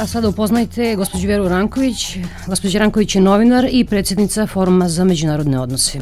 A 0.00 0.06
sada 0.06 0.28
upoznajte 0.28 0.96
gospođu 0.96 1.28
Veru 1.28 1.48
Ranković. 1.48 2.16
Gospođa 2.46 2.78
Ranković 2.78 3.14
je 3.14 3.20
novinar 3.20 3.68
i 3.70 3.84
predsjednica 3.84 4.46
Foruma 4.46 4.88
za 4.88 5.04
međunarodne 5.04 5.60
odnose. 5.60 5.98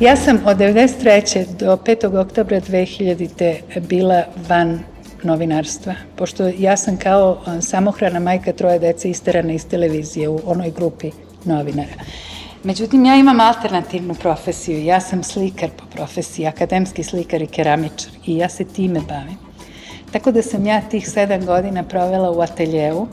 Ja 0.00 0.16
sam 0.16 0.40
od 0.46 0.56
93. 0.56 1.46
do 1.58 1.76
5. 1.76 2.20
oktobra 2.20 2.60
2000. 2.60 3.80
bila 3.80 4.22
van 4.48 4.80
novinarstva, 5.22 5.94
pošto 6.16 6.50
ja 6.58 6.76
sam 6.76 6.96
kao 6.96 7.40
samohrana 7.60 8.20
majka 8.20 8.52
troje 8.52 8.78
dece 8.78 9.10
isterana 9.10 9.52
iz 9.52 9.66
televizije 9.66 10.28
u 10.28 10.40
onoj 10.46 10.70
grupi 10.70 11.10
novinara. 11.44 11.92
Međutim, 12.64 13.04
ja 13.04 13.16
imam 13.16 13.40
alternativnu 13.40 14.14
profesiju. 14.14 14.84
Ja 14.84 15.00
sam 15.00 15.22
slikar 15.22 15.70
po 15.76 15.84
profesiji, 15.94 16.46
akademski 16.46 17.02
slikar 17.02 17.42
i 17.42 17.46
keramičar 17.46 18.12
i 18.26 18.36
ja 18.36 18.48
se 18.48 18.64
time 18.64 19.00
bavim. 19.08 19.38
Tako 20.12 20.32
da 20.32 20.42
sam 20.42 20.66
ja 20.66 20.80
tih 20.80 21.10
sedam 21.10 21.46
godina 21.46 21.82
provela 21.82 22.30
u 22.30 22.40
ateljevu 22.40 23.08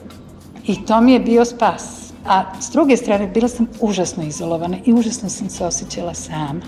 i 0.67 0.85
to 0.85 1.01
mi 1.01 1.13
je 1.13 1.19
bio 1.19 1.45
spas. 1.45 2.02
A 2.25 2.43
s 2.61 2.71
druge 2.71 2.97
strane, 2.97 3.27
bila 3.27 3.47
sam 3.47 3.67
užasno 3.81 4.23
izolovana 4.23 4.77
i 4.85 4.93
užasno 4.93 5.29
sam 5.29 5.49
se 5.49 5.65
osjećala 5.65 6.13
sama. 6.13 6.61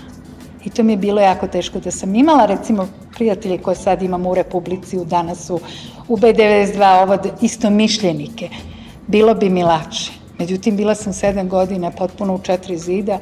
I 0.64 0.70
to 0.70 0.82
mi 0.82 0.92
je 0.92 0.96
bilo 0.96 1.20
jako 1.20 1.46
teško 1.46 1.80
da 1.80 1.90
sam 1.90 2.14
imala, 2.14 2.46
recimo, 2.46 2.88
prijatelje 3.14 3.58
koje 3.58 3.76
sad 3.76 4.02
imam 4.02 4.26
u 4.26 4.34
Republici, 4.34 4.98
u 4.98 5.04
Danasu, 5.04 5.60
u 6.08 6.16
B92, 6.16 7.02
ovo 7.02 7.18
isto 7.40 7.70
mišljenike. 7.70 8.48
Bilo 9.06 9.34
bi 9.34 9.50
mi 9.50 9.62
lakše. 9.62 10.12
Međutim, 10.38 10.76
bila 10.76 10.94
sam 10.94 11.12
sedam 11.12 11.48
godina 11.48 11.90
potpuno 11.90 12.34
u 12.34 12.42
četiri 12.42 12.78
zida 12.78 13.18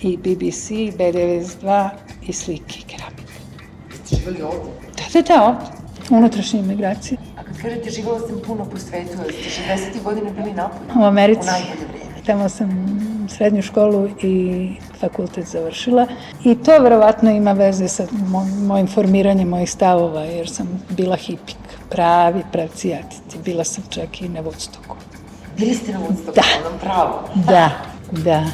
i 0.00 0.16
BBC, 0.16 0.70
B92 0.70 1.88
i 2.26 2.32
slike 2.32 2.78
i 2.78 2.82
keramike. 2.82 3.32
Ste 4.04 4.16
živali 4.16 4.42
ovde? 4.42 4.70
Da, 4.96 5.20
da, 5.20 5.22
da, 5.22 5.44
ovde. 5.44 5.79
Unutrašnje 6.10 6.60
imigracije. 6.60 7.18
A 7.36 7.42
kad 7.42 7.62
kažete 7.62 7.90
živala 7.90 8.18
sam 8.18 8.40
puno 8.46 8.64
po 8.64 8.78
svetu, 8.78 9.12
ste 9.12 9.62
60. 9.98 10.02
godine 10.02 10.30
bili 10.30 10.52
napolje? 10.52 11.00
U 11.00 11.04
Americi. 11.04 11.40
U 11.42 11.44
najbolje 11.44 11.86
vreme. 11.92 12.26
Tamo 12.26 12.48
sam 12.48 12.70
srednju 13.28 13.62
školu 13.62 14.08
i 14.22 14.68
fakultet 15.00 15.46
završila 15.46 16.06
i 16.44 16.54
to 16.54 16.78
verovatno 16.78 17.30
ima 17.30 17.52
veze 17.52 17.88
sa 17.88 18.06
mojim 18.66 18.86
formiranjem 18.86 19.48
mojih 19.48 19.70
stavova 19.70 20.20
jer 20.20 20.48
sam 20.48 20.82
bila 20.90 21.16
hipik, 21.16 21.56
pravi 21.90 22.42
pravcijatici. 22.52 23.38
Bila 23.44 23.64
sam 23.64 23.84
čak 23.90 24.22
i 24.22 24.28
na 24.28 24.42
Woodstocku. 24.42 24.94
Bili 25.58 25.74
ste 25.74 25.92
na 25.92 25.98
Woodstocku, 25.98 26.34
da. 26.34 26.42
onom 26.66 26.78
pravo? 26.80 27.28
Da, 27.34 27.70
da. 28.10 28.44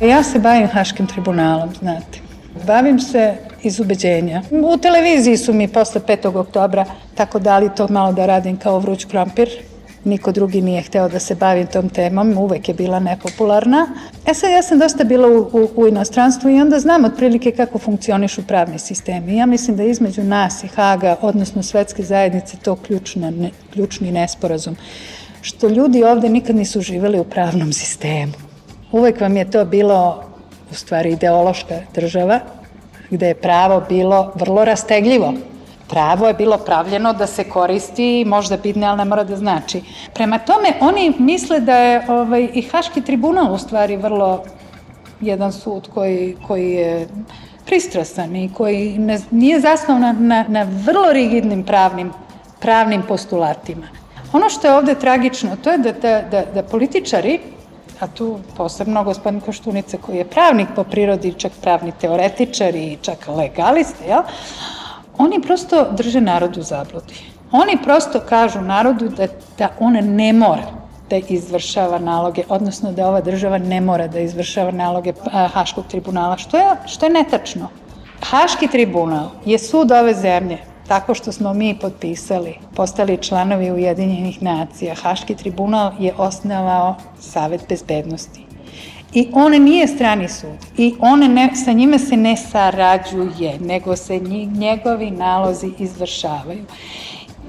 Ja 0.00 0.22
se 0.22 0.38
bavim 0.38 0.68
Haškim 0.68 1.06
tribunalom, 1.06 1.74
znate. 1.80 2.18
Bavim 2.66 3.00
se 3.00 3.34
iz 3.62 3.80
ubeđenja. 3.80 4.42
U 4.50 4.76
televiziji 4.76 5.36
su 5.36 5.52
mi 5.52 5.68
posle 5.68 6.00
5. 6.00 6.36
oktobra 6.36 6.84
tako 7.14 7.38
dali 7.38 7.70
to 7.76 7.88
malo 7.90 8.12
da 8.12 8.26
radim 8.26 8.56
kao 8.56 8.78
vruć 8.78 9.04
krompir. 9.04 9.48
Niko 10.04 10.32
drugi 10.32 10.60
nije 10.62 10.82
hteo 10.82 11.08
da 11.08 11.18
se 11.18 11.34
bavim 11.34 11.66
tom 11.66 11.88
temom, 11.88 12.38
uvek 12.38 12.68
je 12.68 12.74
bila 12.74 13.00
nepopularna. 13.00 13.86
E 14.26 14.34
sad, 14.34 14.50
ja 14.50 14.62
sam 14.62 14.78
dosta 14.78 15.04
bila 15.04 15.28
u, 15.28 15.50
u, 15.52 15.68
u 15.76 15.86
inostranstvu 15.86 16.50
i 16.50 16.60
onda 16.60 16.78
znam 16.78 17.04
otprilike 17.04 17.50
kako 17.50 17.78
funkcionišu 17.78 18.46
pravni 18.46 18.78
sistemi. 18.78 19.36
Ja 19.36 19.46
mislim 19.46 19.76
da 19.76 19.82
između 19.82 20.24
nas 20.24 20.64
i 20.64 20.68
Haga, 20.68 21.16
odnosno 21.20 21.62
svetske 21.62 22.02
zajednice, 22.02 22.56
to 22.56 22.76
ključna, 22.76 23.30
ne, 23.30 23.50
ključni 23.72 24.12
nesporazum. 24.12 24.76
Što 25.40 25.68
ljudi 25.68 26.04
ovde 26.04 26.28
nikad 26.28 26.56
nisu 26.56 26.80
živeli 26.80 27.20
u 27.20 27.24
pravnom 27.24 27.72
sistemu. 27.72 28.45
Uvek 28.92 29.20
vam 29.20 29.36
je 29.36 29.50
to 29.50 29.64
bilo 29.64 30.22
u 30.70 30.74
stvari 30.74 31.12
ideološka 31.12 31.74
država, 31.94 32.40
gde 33.10 33.28
je 33.28 33.34
pravo 33.34 33.82
bilo 33.88 34.32
vrlo 34.34 34.64
rastegljivo. 34.64 35.32
Pravo 35.88 36.26
je 36.26 36.34
bilo 36.34 36.58
pravljeno 36.58 37.12
da 37.12 37.26
se 37.26 37.44
koristi, 37.44 38.24
možda 38.26 38.56
bitne, 38.56 38.86
ali 38.86 38.98
ne 38.98 39.04
mora 39.04 39.24
da 39.24 39.36
znači. 39.36 39.82
Prema 40.14 40.38
tome, 40.38 40.72
oni 40.80 41.12
misle 41.18 41.60
da 41.60 41.76
je 41.76 42.02
ovaj, 42.08 42.48
i 42.52 42.62
Haški 42.62 43.00
tribunal 43.00 43.54
u 43.54 43.58
stvari 43.58 43.96
vrlo 43.96 44.42
jedan 45.20 45.52
sud 45.52 45.88
koji, 45.94 46.36
koji 46.46 46.70
je 46.72 47.08
pristrasan 47.66 48.36
i 48.36 48.50
koji 48.54 48.98
ne, 48.98 49.18
nije 49.30 49.60
zasnovan 49.60 50.26
na, 50.26 50.44
na 50.48 50.66
vrlo 50.86 51.12
rigidnim 51.12 51.64
pravnim, 51.64 52.12
pravnim 52.60 53.02
postulatima. 53.02 53.86
Ono 54.32 54.48
što 54.48 54.66
je 54.66 54.74
ovde 54.74 54.94
tragično, 54.94 55.56
to 55.56 55.70
je 55.70 55.78
da, 55.78 55.92
da, 55.92 56.22
da, 56.30 56.44
da 56.54 56.62
političari 56.62 57.40
a 58.00 58.06
tu 58.06 58.38
posebno 58.56 59.04
gospodin 59.04 59.40
Koštunica 59.40 59.96
koji 59.96 60.16
je 60.16 60.24
pravnik 60.24 60.68
po 60.76 60.84
prirodi, 60.84 61.34
čak 61.38 61.52
pravni 61.62 61.92
teoretičar 62.00 62.74
i 62.74 62.98
čak 63.02 63.28
legalista, 63.28 64.04
jel? 64.04 64.22
oni 65.18 65.42
prosto 65.42 65.86
drže 65.92 66.20
narod 66.20 66.56
u 66.56 66.62
zabludi. 66.62 67.14
Oni 67.52 67.78
prosto 67.84 68.20
kažu 68.20 68.60
narodu 68.60 69.08
da, 69.08 69.26
da 69.58 69.68
on 69.80 69.92
ne 69.92 70.32
mora 70.32 70.66
da 71.10 71.16
izvršava 71.16 71.98
naloge, 71.98 72.42
odnosno 72.48 72.92
da 72.92 73.08
ova 73.08 73.20
država 73.20 73.58
ne 73.58 73.80
mora 73.80 74.06
da 74.08 74.20
izvršava 74.20 74.70
naloge 74.70 75.12
Haškog 75.52 75.86
tribunala, 75.86 76.36
što 76.36 76.56
je, 76.56 76.64
što 76.86 77.06
je 77.06 77.12
netačno. 77.12 77.68
Haški 78.22 78.68
tribunal 78.68 79.28
je 79.44 79.58
sud 79.58 79.92
ove 79.92 80.14
zemlje 80.14 80.58
tako 80.88 81.14
što 81.14 81.32
smo 81.32 81.54
mi 81.54 81.78
potpisali, 81.78 82.54
postali 82.74 83.22
članovi 83.22 83.70
Ujedinjenih 83.70 84.42
nacija. 84.42 84.94
Haški 84.94 85.34
tribunal 85.34 85.92
je 85.98 86.14
osnovao 86.18 86.94
Savet 87.20 87.60
bezbednosti. 87.68 88.40
I 89.12 89.28
on 89.32 89.52
nije 89.52 89.86
strani 89.86 90.28
sud. 90.28 90.58
I 90.76 90.94
one 91.00 91.28
ne, 91.28 91.50
sa 91.64 91.72
njime 91.72 91.98
se 91.98 92.16
ne 92.16 92.36
sarađuje, 92.36 93.58
nego 93.60 93.96
se 93.96 94.18
njegovi 94.58 95.10
nalozi 95.10 95.70
izvršavaju. 95.78 96.64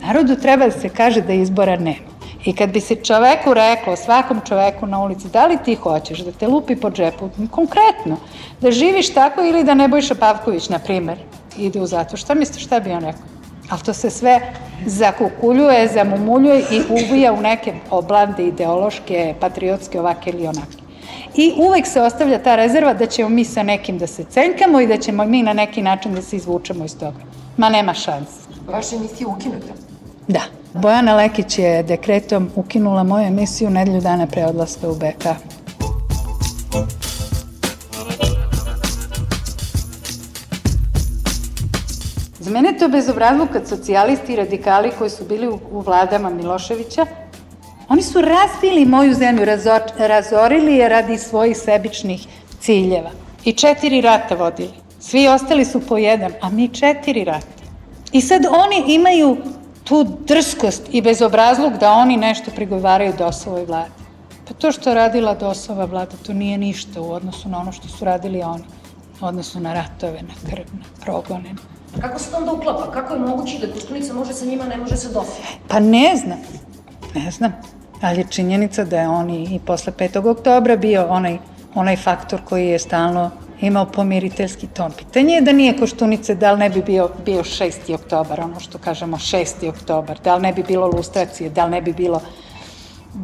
Narodu 0.02 0.36
treba 0.36 0.66
da 0.66 0.72
se 0.72 0.90
kaže 0.90 1.22
da 1.22 1.34
izbora 1.34 1.76
nema. 1.76 2.18
I 2.46 2.54
kad 2.56 2.70
bi 2.70 2.80
se 2.80 2.96
čoveku 2.96 3.54
reklo, 3.54 3.96
svakom 3.96 4.42
čoveku 4.48 4.86
na 4.86 5.00
ulici, 5.04 5.28
da 5.28 5.48
li 5.48 5.58
ti 5.66 5.76
hoćeš 5.76 6.20
da 6.20 6.32
te 6.32 6.48
lupi 6.48 6.76
po 6.76 6.92
džepu, 6.92 7.30
konkretno, 7.52 8.18
da 8.62 8.72
živiš 8.72 9.14
tako 9.14 9.44
ili 9.44 9.64
da 9.64 9.74
Nebojša 9.74 10.16
Pavković, 10.16 10.70
na 10.70 10.80
primer, 10.80 11.18
ide 11.58 11.82
u 11.82 11.88
zatvor, 11.88 12.20
šta 12.20 12.34
misliš, 12.34 12.66
šta 12.66 12.80
bi 12.80 12.92
on 12.92 13.04
rekao? 13.04 13.22
Ali 13.70 13.82
to 13.82 13.94
se 13.94 14.10
sve 14.10 14.42
zakukuljuje, 14.86 15.88
zamumuljuje 15.88 16.60
i 16.60 16.82
ubija 16.90 17.34
u 17.34 17.42
neke 17.42 17.74
oblande 17.90 18.48
ideološke, 18.48 19.34
patriotske, 19.40 20.00
ovake 20.00 20.30
ili 20.30 20.48
onake. 20.48 20.78
I 21.36 21.54
uvek 21.58 21.88
se 21.88 22.02
ostavlja 22.02 22.44
ta 22.44 22.56
rezerva 22.56 22.94
da 22.94 23.06
ćemo 23.06 23.30
mi 23.30 23.46
sa 23.46 23.64
nekim 23.64 23.98
da 23.98 24.08
se 24.08 24.24
cenkamo 24.24 24.82
i 24.82 24.88
da 24.88 24.98
ćemo 24.98 25.26
mi 25.26 25.44
na 25.44 25.54
neki 25.54 25.82
način 25.82 26.14
da 26.14 26.22
se 26.22 26.36
izvučemo 26.36 26.86
iz 26.86 26.98
toga. 26.98 27.18
Ma 27.58 27.70
nema 27.70 27.94
šanse. 27.94 28.48
Vaša 28.68 28.96
emisija 28.96 29.28
ukinuta? 29.28 29.74
Da. 30.28 30.42
Bojana 30.74 31.16
Lekić 31.16 31.60
je 31.60 31.84
dekretom 31.84 32.50
ukinula 32.56 33.04
moju 33.04 33.26
emisiju 33.26 33.70
nedelju 33.70 34.02
dana 34.02 34.28
pre 34.28 34.46
odlaska 34.46 34.90
u 34.90 34.96
BK. 34.96 35.26
Mene 42.58 42.70
je 42.70 42.78
to 42.78 42.88
bezobrazluk 42.88 43.50
kad 43.54 43.68
socijalisti 43.68 44.34
i 44.34 44.36
radikali 44.36 44.92
koji 44.98 45.10
su 45.10 45.26
bili 45.26 45.48
u, 45.48 45.60
u 45.72 45.82
vladama 45.82 46.30
Miloševića, 46.30 47.06
oni 47.90 48.02
su 48.02 48.22
razbili 48.22 48.86
moju 48.86 49.14
zemlju, 49.14 49.46
razor, 49.46 49.82
razorili 49.98 50.76
je 50.76 50.90
radi 50.90 51.18
svojih 51.18 51.58
sebičnih 51.58 52.28
ciljeva. 52.60 53.12
I 53.46 53.54
četiri 53.54 54.02
rata 54.02 54.36
vodili. 54.36 54.74
Svi 55.00 55.28
ostali 55.28 55.66
su 55.66 55.82
po 55.88 55.98
jedan, 55.98 56.34
a 56.42 56.50
mi 56.50 56.68
četiri 56.68 57.24
rata. 57.24 57.64
I 58.12 58.22
sad 58.22 58.46
oni 58.46 58.94
imaju 58.94 59.38
tu 59.84 60.04
drskost 60.04 60.90
i 60.92 61.02
bezobrazluk 61.02 61.74
da 61.74 61.92
oni 61.92 62.18
nešto 62.18 62.52
prigovaraju 62.52 63.14
Dosovoj 63.18 63.66
vladi. 63.66 63.92
Pa 64.48 64.54
to 64.54 64.72
što 64.72 64.94
radila 64.94 65.36
Dosova 65.36 65.86
vlada, 65.86 66.18
to 66.26 66.34
nije 66.34 66.58
ništa 66.58 67.02
u 67.02 67.12
odnosu 67.12 67.50
na 67.50 67.60
ono 67.60 67.72
što 67.72 67.88
su 67.88 68.06
radili 68.06 68.42
oni. 68.42 68.64
U 69.22 69.26
odnosu 69.26 69.60
na 69.60 69.74
ratove, 69.74 70.22
na 70.22 70.50
krv, 70.50 70.66
na 70.74 71.06
progone. 71.06 71.56
Kako 72.02 72.20
se 72.20 72.32
to 72.32 72.38
onda 72.38 72.52
uklapa? 72.52 72.92
Kako 72.92 73.14
je 73.14 73.20
moguće 73.20 73.68
da 73.68 73.74
Koštunica 73.74 74.14
može 74.14 74.34
sa 74.34 74.46
njima, 74.46 74.66
ne 74.66 74.78
može 74.78 74.98
sa 74.98 75.08
Dosova? 75.08 75.48
Pa 75.68 75.80
ne 75.80 76.16
znam. 76.16 76.38
Ne 77.16 77.32
znam. 77.32 77.54
Ali 78.02 78.20
je 78.20 78.28
činjenica 78.30 78.84
da 78.84 79.00
je 79.00 79.08
on 79.08 79.30
i 79.30 79.60
posle 79.66 79.94
5. 79.94 80.30
oktobra 80.32 80.76
bio 80.76 81.08
onaj, 81.10 81.38
onaj 81.76 81.96
faktor 81.96 82.40
koji 82.46 82.68
je 82.68 82.80
stalno 82.80 83.32
imao 83.62 83.86
pomiriteljski 83.86 84.68
ton. 84.68 84.92
Pitanje 84.92 85.34
je 85.34 85.42
da 85.42 85.52
nije 85.52 85.78
Koštunice, 85.78 86.36
da 86.36 86.52
li 86.52 86.60
ne 86.60 86.70
bi 86.70 86.82
bio, 86.82 87.10
bio 87.26 87.44
6. 87.44 87.94
oktobar, 87.96 88.42
ono 88.42 88.60
što 88.60 88.78
kažemo 88.78 89.18
6. 89.18 89.70
oktobar, 89.70 90.20
da 90.24 90.36
li 90.36 90.42
ne 90.42 90.54
bi 90.54 90.64
bilo 90.64 90.88
lustracije, 90.88 91.50
da 91.50 91.66
li 91.66 91.72
ne 91.72 91.82
bi 91.82 91.94
bilo 91.94 92.22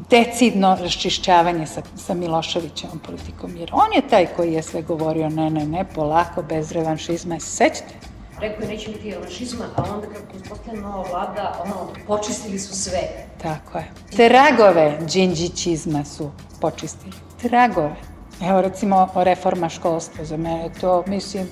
decidno 0.09 0.77
raščišćavanje 0.81 1.67
sa, 1.67 1.81
sa 1.97 2.13
Miloševićevom 2.13 2.99
politikom, 2.99 3.57
jer 3.57 3.69
on 3.73 3.93
je 3.95 4.07
taj 4.09 4.25
koji 4.25 4.53
je 4.53 4.63
sve 4.63 4.81
govorio 4.81 5.29
ne, 5.29 5.49
ne, 5.49 5.65
ne, 5.65 5.85
polako, 5.95 6.43
bez 6.43 6.71
revanšizma. 6.71 7.39
Sećate? 7.39 8.12
Rekao 8.43 8.63
je 8.63 8.67
neće 8.67 8.91
biti 8.91 9.11
revanšizma, 9.11 9.65
a 9.75 9.83
onda 9.93 10.07
kako 10.07 10.37
uspostavljena 10.43 10.87
nova 10.87 11.09
vlada, 11.09 11.63
ono, 11.65 11.87
počistili 12.07 12.59
su 12.59 12.75
sve. 12.75 12.99
Tako 13.41 13.77
je. 13.77 13.91
Tragove 14.15 14.97
džinđićizma 15.07 16.05
su 16.05 16.31
počistili. 16.61 17.13
Tragove. 17.41 17.95
Evo 18.41 18.61
recimo 18.61 19.09
reforma 19.15 19.69
školstva 19.69 20.25
za 20.25 20.37
mene 20.37 20.69
to 20.81 21.03
mislim 21.07 21.47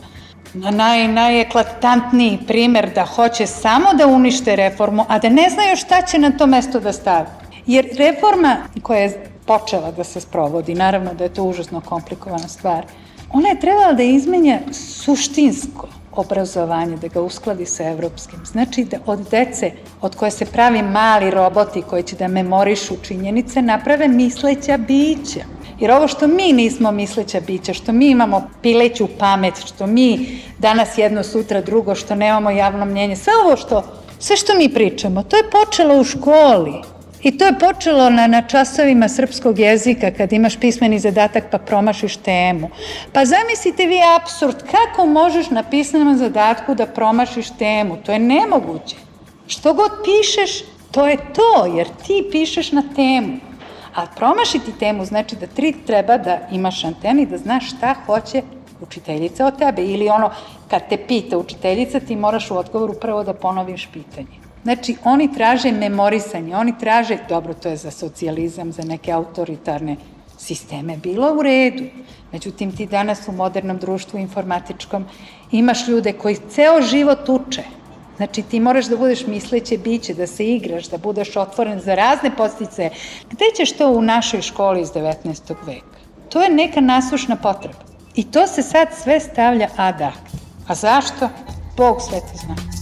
naj, 0.54 1.08
najeklatantniji 1.08 2.40
primer 2.48 2.94
da 2.96 3.06
hoće 3.06 3.48
samo 3.48 3.94
da 3.94 4.08
unište 4.08 4.56
reformu, 4.56 5.06
a 5.08 5.20
da 5.20 5.30
ne 5.30 5.50
znaju 5.50 5.76
šta 5.76 6.02
će 6.02 6.18
na 6.18 6.32
to 6.32 6.48
mesto 6.48 6.80
da 6.80 6.94
stavi. 6.94 7.28
Jer 7.66 7.88
reforma 7.98 8.58
koja 8.82 9.00
je 9.00 9.30
počela 9.46 9.92
da 9.92 10.04
se 10.04 10.22
sprovodi, 10.22 10.76
naravno 10.76 11.14
da 11.14 11.24
je 11.24 11.34
to 11.34 11.44
užasno 11.44 11.82
komplikovana 11.82 12.48
stvar, 12.48 12.86
ona 13.30 13.50
je 13.50 13.60
trebala 13.60 13.94
da 13.94 14.04
izmenja 14.04 14.60
suštinsko 14.72 16.01
obrazovanje, 16.16 16.98
da 16.98 17.08
ga 17.08 17.22
uskladi 17.22 17.66
sa 17.66 17.84
evropskim. 17.84 18.40
Znači 18.46 18.84
da 18.84 18.98
od 19.06 19.20
dece 19.32 19.72
od 20.02 20.16
koje 20.16 20.32
se 20.32 20.46
pravi 20.46 20.82
mali 20.82 21.32
roboti 21.32 21.82
koji 21.82 22.04
će 22.04 22.16
da 22.16 22.28
memorišu 22.28 22.96
činjenice, 23.02 23.62
naprave 23.62 24.08
misleća 24.08 24.78
bića. 24.78 25.44
Jer 25.80 25.92
ovo 25.92 26.08
što 26.08 26.28
mi 26.28 26.54
nismo 26.54 26.92
misleća 26.92 27.40
bića, 27.40 27.74
što 27.74 27.92
mi 27.92 28.10
imamo 28.10 28.50
pileću 28.62 29.08
pamet, 29.20 29.54
što 29.66 29.88
mi 29.88 30.40
danas 30.58 30.98
jedno, 30.98 31.24
sutra 31.24 31.62
drugo, 31.62 31.96
što 31.96 32.16
nemamo 32.16 32.52
javno 32.52 32.86
mnjenje, 32.86 33.16
sve 33.16 33.34
ovo 33.46 33.58
što, 33.58 33.84
sve 34.20 34.38
što 34.38 34.54
mi 34.58 34.74
pričamo, 34.74 35.24
to 35.24 35.38
je 35.38 35.50
počelo 35.50 36.00
u 36.00 36.04
školi. 36.04 37.01
I 37.24 37.38
to 37.38 37.46
je 37.46 37.60
počelo 37.60 38.10
na, 38.10 38.28
na 38.28 38.42
časovima 38.42 39.10
srpskog 39.10 39.60
jezika, 39.60 40.12
kad 40.12 40.34
imaš 40.34 40.60
pismeni 40.60 41.00
zadatak 41.00 41.44
pa 41.52 41.58
promašiš 41.58 42.18
temu. 42.18 42.70
Pa 43.14 43.26
zamislite 43.26 43.86
vi 43.86 44.00
absurd, 44.16 44.56
kako 44.72 45.06
možeš 45.06 45.50
na 45.50 45.64
pismenom 45.64 46.18
zadatku 46.18 46.76
da 46.76 46.86
promašiš 46.86 47.50
temu? 47.50 47.98
To 48.06 48.12
je 48.12 48.20
nemoguće. 48.20 48.96
Što 49.48 49.74
god 49.74 49.92
pišeš, 50.06 50.64
to 50.92 51.08
je 51.08 51.18
to, 51.18 51.66
jer 51.78 51.88
ti 52.08 52.28
pišeš 52.32 52.72
na 52.72 52.84
temu. 52.96 53.38
A 53.96 54.06
promašiti 54.16 54.80
temu 54.80 55.06
znači 55.06 55.36
da 55.36 55.48
tri 55.48 55.74
treba 55.88 56.18
da 56.18 56.40
imaš 56.52 56.84
anteni, 56.84 57.26
da 57.26 57.38
znaš 57.38 57.70
šta 57.70 57.96
hoće 58.06 58.42
učiteljica 58.82 59.46
od 59.46 59.58
tebe. 59.58 59.86
Ili 59.86 60.10
ono, 60.10 60.32
kad 60.68 60.90
te 60.90 60.98
pita 60.98 61.38
učiteljica, 61.38 62.00
ti 62.00 62.16
moraš 62.16 62.52
u 62.52 62.58
odgovoru 62.58 62.94
prvo 62.94 63.24
da 63.24 63.34
ponoviš 63.34 63.90
pitanje. 63.94 64.51
Znači, 64.64 64.96
oni 65.04 65.34
traže 65.34 65.72
memorisanje, 65.72 66.56
oni 66.56 66.74
traže, 66.80 67.18
dobro, 67.30 67.54
to 67.54 67.70
je 67.70 67.78
za 67.78 67.92
socijalizam, 67.92 68.72
za 68.72 68.84
neke 68.84 69.12
autoritarne 69.12 69.96
sisteme, 70.38 70.98
bilo 70.98 71.34
u 71.34 71.42
redu. 71.42 71.84
Međutim, 72.32 72.76
ti 72.76 72.86
danas 72.86 73.28
u 73.28 73.32
modernom 73.32 73.78
društvu 73.78 74.20
informatičkom 74.20 75.06
imaš 75.52 75.88
ljude 75.88 76.14
koji 76.14 76.36
ceo 76.36 76.82
život 76.82 77.30
uče, 77.30 77.64
Znači 78.22 78.42
ti 78.42 78.60
moraš 78.60 78.86
da 78.86 78.98
budeš 78.98 79.28
misleće 79.28 79.78
biće, 79.78 80.14
da 80.14 80.28
se 80.28 80.46
igraš, 80.48 80.90
da 80.90 80.98
budeš 80.98 81.36
otvoren 81.36 81.80
za 81.80 81.96
razne 81.96 82.36
postice. 82.36 82.90
Gde 83.30 83.46
ćeš 83.58 83.72
to 83.78 83.92
u 83.92 84.02
našoj 84.02 84.42
školi 84.42 84.82
iz 84.82 84.90
19. 84.90 85.56
veka? 85.66 85.98
To 86.30 86.42
je 86.42 86.50
neka 86.50 86.82
nasušna 86.82 87.36
potreba. 87.36 87.80
I 88.16 88.24
to 88.24 88.48
se 88.48 88.64
sad 88.64 88.88
sve 89.04 89.20
stavlja 89.20 89.70
ad 89.78 90.02
act. 90.02 90.36
A 90.68 90.76
zašto? 90.76 91.30
Bog 91.78 92.02
sve 92.02 92.20
to 92.20 92.38
zna. 92.46 92.81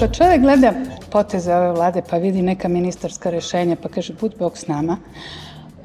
Kad 0.00 0.16
čovek 0.16 0.40
gleda 0.40 0.72
poteze 1.10 1.54
ove 1.54 1.72
vlade 1.72 2.02
pa 2.10 2.16
vidi 2.16 2.42
neka 2.42 2.68
ministarska 2.68 3.30
rešenja 3.30 3.76
pa 3.76 3.88
kaže 3.88 4.14
bud 4.20 4.32
Bog 4.38 4.58
s 4.58 4.66
nama, 4.66 4.96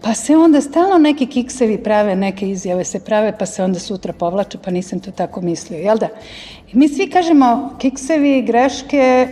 Pa 0.05 0.13
se 0.13 0.36
onda 0.38 0.61
stalno 0.61 0.97
neki 0.97 1.26
kiksevi 1.26 1.78
prave, 1.84 2.16
neke 2.16 2.49
izjave 2.49 2.84
se 2.84 2.99
prave, 2.99 3.38
pa 3.39 3.45
se 3.45 3.63
onda 3.63 3.80
sutra 3.80 4.13
povlače, 4.13 4.57
pa 4.66 4.72
nisam 4.72 4.99
to 4.99 5.11
tako 5.11 5.41
mislio, 5.41 5.80
jel 5.80 5.97
da? 5.97 6.07
I 6.74 6.78
mi 6.78 6.89
svi 6.89 7.09
kažemo 7.09 7.76
kiksevi, 7.80 8.41
greške, 8.41 9.28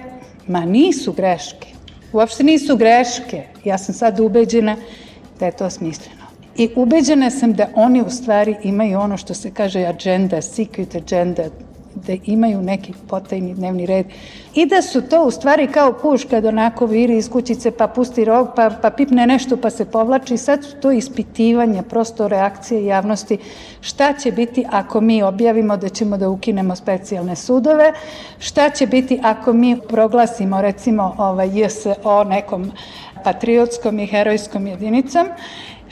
ma 0.48 0.66
nisu 0.66 1.14
greške. 1.14 1.68
Uopšte 2.14 2.44
nisu 2.44 2.78
greške. 2.78 3.44
Ja 3.64 3.78
sam 3.78 3.96
sad 3.96 4.20
ubeđena 4.20 4.76
da 5.40 5.46
je 5.46 5.52
to 5.52 5.70
smisleno. 5.70 6.26
I 6.58 6.70
ubeđena 6.76 7.30
sam 7.30 7.54
da 7.54 7.70
oni 7.76 8.02
u 8.02 8.10
stvari 8.10 8.56
imaju 8.64 9.00
ono 9.00 9.18
što 9.18 9.34
se 9.34 9.52
kaže 9.52 9.86
agenda, 9.86 10.42
secret 10.42 10.96
agenda, 10.96 11.44
da 11.96 12.14
imaju 12.26 12.62
neki 12.62 12.94
potajni 13.08 13.54
dnevni 13.54 13.86
red 13.86 14.06
i 14.56 14.66
da 14.66 14.82
su 14.82 15.02
to 15.02 15.24
u 15.24 15.32
stvari 15.32 15.68
kao 15.68 15.94
puš 15.94 16.24
kad 16.24 16.46
onako 16.46 16.86
viri 16.86 17.18
iz 17.18 17.30
kućice 17.30 17.72
pa 17.72 17.88
pusti 17.88 18.26
rog 18.26 18.48
pa, 18.56 18.70
pa 18.82 18.90
pipne 18.90 19.28
nešto 19.28 19.58
pa 19.58 19.70
se 19.70 19.86
povlači. 19.86 20.38
Sad 20.38 20.64
su 20.64 20.76
to 20.82 20.92
ispitivanja, 20.92 21.84
prosto 21.84 22.28
reakcije 22.28 22.86
javnosti. 22.86 23.38
Šta 23.82 24.14
će 24.14 24.32
biti 24.32 24.66
ako 24.72 25.02
mi 25.02 25.24
objavimo 25.24 25.78
da 25.78 25.90
ćemo 25.90 26.18
da 26.18 26.30
ukinemo 26.30 26.76
specijalne 26.76 27.36
sudove, 27.36 27.94
šta 28.40 28.70
će 28.70 28.88
biti 28.88 29.20
ako 29.24 29.54
mi 29.54 29.78
proglasimo 29.90 30.62
recimo 30.62 31.16
ovaj 31.18 31.64
JSO 31.64 32.24
nekom 32.24 32.72
patriotskom 33.24 34.00
i 34.00 34.08
herojskom 34.08 34.68
jedinicom 34.68 35.28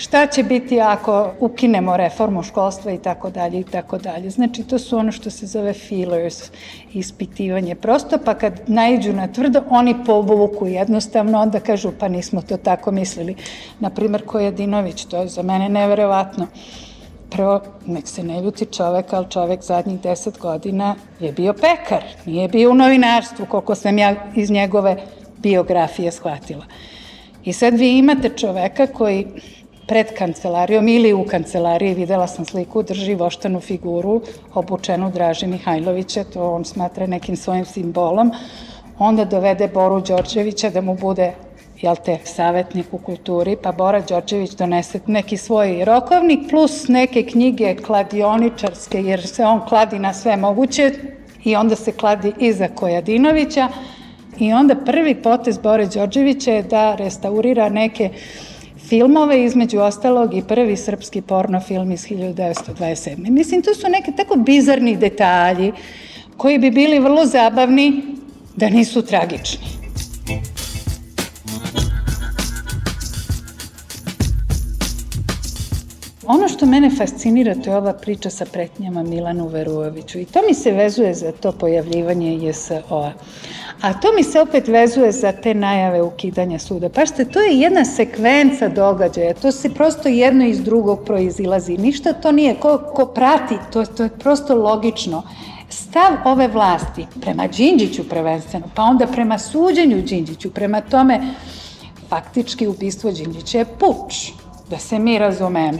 šta 0.02 0.28
će 0.28 0.44
biti 0.44 0.80
ako 0.80 1.32
ukinemo 1.40 1.98
reformu 1.98 2.44
školstva 2.44 2.92
i 2.92 2.98
tako 2.98 3.30
dalje 3.30 3.60
i 3.60 3.64
tako 3.64 3.98
dalje. 3.98 4.30
Znači 4.30 4.64
to 4.64 4.80
su 4.80 4.98
ono 4.98 5.12
što 5.12 5.30
se 5.30 5.46
zove 5.46 5.74
feelers, 5.74 6.52
ispitivanje 6.94 7.76
prosto, 7.76 8.18
pa 8.26 8.34
kad 8.34 8.62
najđu 8.68 9.14
na 9.14 9.28
tvrdo, 9.28 9.62
oni 9.70 9.96
povuku 10.06 10.68
jednostavno, 10.68 11.42
onda 11.42 11.60
kažu 11.60 11.92
pa 12.00 12.08
nismo 12.08 12.42
to 12.42 12.58
tako 12.58 12.92
mislili. 12.92 13.36
Naprimer, 13.80 14.26
Kojadinović, 14.26 15.06
to 15.06 15.22
je 15.22 15.28
za 15.28 15.42
mene 15.42 15.70
neverovatno. 15.70 16.48
Prvo, 17.30 17.62
nek 17.86 18.08
se 18.08 18.24
ne 18.24 18.42
ljuti 18.42 18.66
čovek, 18.66 19.14
ali 19.14 19.30
čovek 19.30 19.62
zadnjih 19.62 20.02
deset 20.02 20.40
godina 20.40 20.96
je 21.20 21.32
bio 21.32 21.54
pekar, 21.54 22.04
nije 22.26 22.48
bio 22.48 22.72
u 22.72 22.76
novinarstvu, 22.76 23.46
koliko 23.46 23.76
sam 23.76 23.98
ja 23.98 24.16
iz 24.36 24.52
njegove 24.52 24.98
biografije 25.38 26.12
shvatila. 26.12 26.66
I 27.44 27.54
sad 27.54 27.74
vi 27.74 27.98
imate 27.98 28.30
čoveka 28.30 28.88
koji 28.88 29.28
pred 29.92 30.14
kancelarijom 30.18 30.88
ili 30.88 31.14
u 31.14 31.26
kancelariji, 31.26 31.94
videla 31.94 32.28
sam 32.28 32.46
sliku, 32.46 32.84
drži 32.84 33.16
voštanu 33.16 33.60
figuru 33.60 34.22
obučenu 34.54 35.10
Draže 35.12 35.48
Mihajlovića, 35.48 36.24
to 36.24 36.52
on 36.52 36.66
smatra 36.66 37.08
nekim 37.08 37.36
svojim 37.36 37.66
simbolom, 37.66 38.32
onda 39.00 39.26
dovede 39.26 39.68
Boru 39.68 40.00
Đorđevića 40.02 40.70
da 40.70 40.82
mu 40.82 40.96
bude 40.96 41.34
jel 41.82 41.96
te, 42.06 42.18
savetnik 42.24 42.86
u 42.92 42.98
kulturi, 42.98 43.58
pa 43.64 43.72
Bora 43.72 44.00
Đorđević 44.00 44.52
donese 44.52 45.00
neki 45.08 45.38
svoj 45.38 45.86
rokovnik 45.86 46.50
plus 46.50 46.88
neke 46.88 47.24
knjige 47.24 47.76
kladioničarske, 47.76 49.02
jer 49.02 49.28
se 49.28 49.46
on 49.46 49.66
kladi 49.68 50.00
na 50.00 50.14
sve 50.14 50.38
moguće 50.38 50.92
i 51.44 51.56
onda 51.56 51.76
se 51.76 51.92
kladi 51.92 52.34
iza 52.40 52.68
Kojadinovića. 52.68 53.68
I 54.40 54.54
onda 54.54 54.76
prvi 54.76 55.16
potez 55.16 55.58
Bore 55.58 55.86
Đorđevića 55.86 56.52
je 56.52 56.64
da 56.64 56.96
restaurira 56.96 57.70
neke 57.70 58.10
filmove, 58.92 59.44
između 59.44 59.80
ostalog 59.80 60.34
i 60.34 60.44
prvi 60.48 60.78
srpski 60.78 61.22
porno 61.22 61.60
film 61.60 61.92
iz 61.92 62.08
1927. 62.08 63.30
Mislim, 63.30 63.62
to 63.62 63.76
su 63.76 63.88
neke 63.90 64.12
tako 64.12 64.36
bizarni 64.36 64.98
detalji 64.98 65.72
koji 66.38 66.58
bi 66.58 66.72
bili 66.72 67.00
vrlo 67.00 67.26
zabavni 67.26 68.02
da 68.56 68.70
nisu 68.70 69.02
tragični. 69.02 69.66
Ono 76.26 76.48
što 76.48 76.66
mene 76.66 76.90
fascinira 76.98 77.56
to 77.56 77.70
je 77.70 77.78
ova 77.78 77.94
priča 77.94 78.30
sa 78.30 78.46
pretnjama 78.46 79.04
Milanu 79.04 79.48
Veruoviću 79.48 80.20
i 80.20 80.26
to 80.26 80.40
mi 80.48 80.54
se 80.54 80.72
vezuje 80.72 81.14
za 81.14 81.32
to 81.32 81.52
pojavljivanje 81.52 82.36
JSO-a. 82.36 83.12
A 83.82 83.94
to 83.94 84.08
mi 84.16 84.24
se 84.24 84.42
opet 84.42 84.68
vezuje 84.68 85.12
za 85.12 85.32
te 85.32 85.54
najave 85.54 86.02
ukidanja 86.02 86.60
suda. 86.60 86.90
Pašte, 86.90 87.26
to 87.26 87.40
je 87.40 87.60
jedna 87.60 87.86
sekvenca 87.86 88.68
događaja, 88.68 89.34
to 89.34 89.52
se 89.52 89.74
prosto 89.74 90.10
jedno 90.10 90.46
iz 90.46 90.64
drugog 90.64 91.06
proizilazi. 91.06 91.78
Ništa 91.78 92.14
to 92.14 92.32
nije, 92.32 92.56
ko, 92.56 92.78
ko 92.96 93.06
prati, 93.06 93.58
to, 93.74 93.86
to 93.86 94.04
je 94.04 94.10
prosto 94.10 94.56
logično. 94.56 95.24
Stav 95.70 96.12
ove 96.26 96.48
vlasti 96.48 97.08
prema 97.22 97.48
Đinđiću 97.48 98.10
prvenstveno, 98.10 98.66
pa 98.76 98.84
onda 98.84 99.08
prema 99.08 99.38
suđenju 99.40 100.02
Đinđiću, 100.02 100.52
prema 100.52 100.82
tome 100.82 101.20
faktički 102.10 102.68
ubistvo 102.68 103.12
Đinđića 103.12 103.58
je 103.58 103.66
puč, 103.66 104.32
da 104.70 104.78
se 104.78 105.00
mi 105.00 105.18
razumemo. 105.20 105.80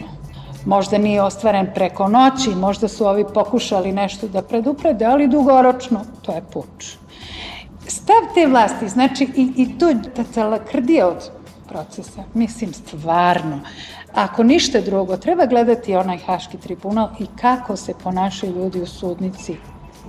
Možda 0.66 0.98
nije 0.98 1.22
ostvaren 1.22 1.66
preko 1.74 2.08
noći, 2.08 2.50
možda 2.50 2.88
su 2.88 3.06
ovi 3.06 3.24
pokušali 3.34 3.92
nešto 3.92 4.28
da 4.28 4.42
preduprede, 4.42 5.04
ali 5.04 5.28
dugoročno 5.28 6.00
to 6.22 6.32
je 6.32 6.42
puč. 6.52 7.01
Stav 7.94 8.34
te 8.34 8.46
vlasti, 8.46 8.88
znači 8.88 9.28
i, 9.36 9.52
i 9.56 9.78
to 9.78 9.94
ta 10.16 10.24
cela 10.32 10.58
krdija 10.58 11.08
od 11.08 11.30
procesa, 11.68 12.22
mislim 12.34 12.72
stvarno, 12.72 13.60
ako 14.14 14.42
ništa 14.42 14.80
drugo, 14.80 15.16
treba 15.16 15.46
gledati 15.46 15.96
onaj 15.96 16.18
Haški 16.18 16.56
tribunal 16.56 17.08
i 17.18 17.26
kako 17.40 17.76
se 17.76 17.94
ponašaju 18.02 18.56
ljudi 18.56 18.80
u 18.80 18.86
sudnici 18.86 19.56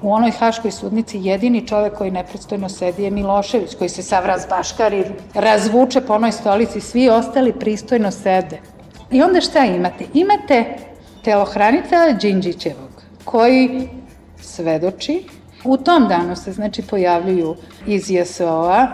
u 0.04 0.14
onoj 0.14 0.32
Haškoj 0.32 0.72
sudnici 0.72 1.20
jedini 1.22 1.68
čovek 1.68 1.94
koji 1.94 2.12
nepredstojno 2.12 2.70
sedi 2.70 3.04
je 3.04 3.12
Milošević, 3.12 3.76
koji 3.76 3.90
se 3.90 4.04
sav 4.04 4.26
razbaškari, 4.26 5.06
razvuče 5.34 6.02
po 6.02 6.14
onoj 6.14 6.32
stolici, 6.32 6.82
svi 6.82 7.10
ostali 7.10 7.54
pristojno 7.54 8.12
sede. 8.12 8.60
I 9.12 9.22
onda 9.22 9.42
šta 9.42 9.66
imate? 9.66 10.06
Imate 10.14 10.66
telohranica 11.24 12.12
Đinđićevog, 12.22 13.04
koji 13.26 13.90
svedoči. 14.42 15.24
U 15.64 15.78
tom 15.78 16.08
danu 16.08 16.36
se 16.36 16.52
znači 16.52 16.82
pojavljuju 16.82 17.56
iz 17.88 18.10
JSO-a 18.10 18.88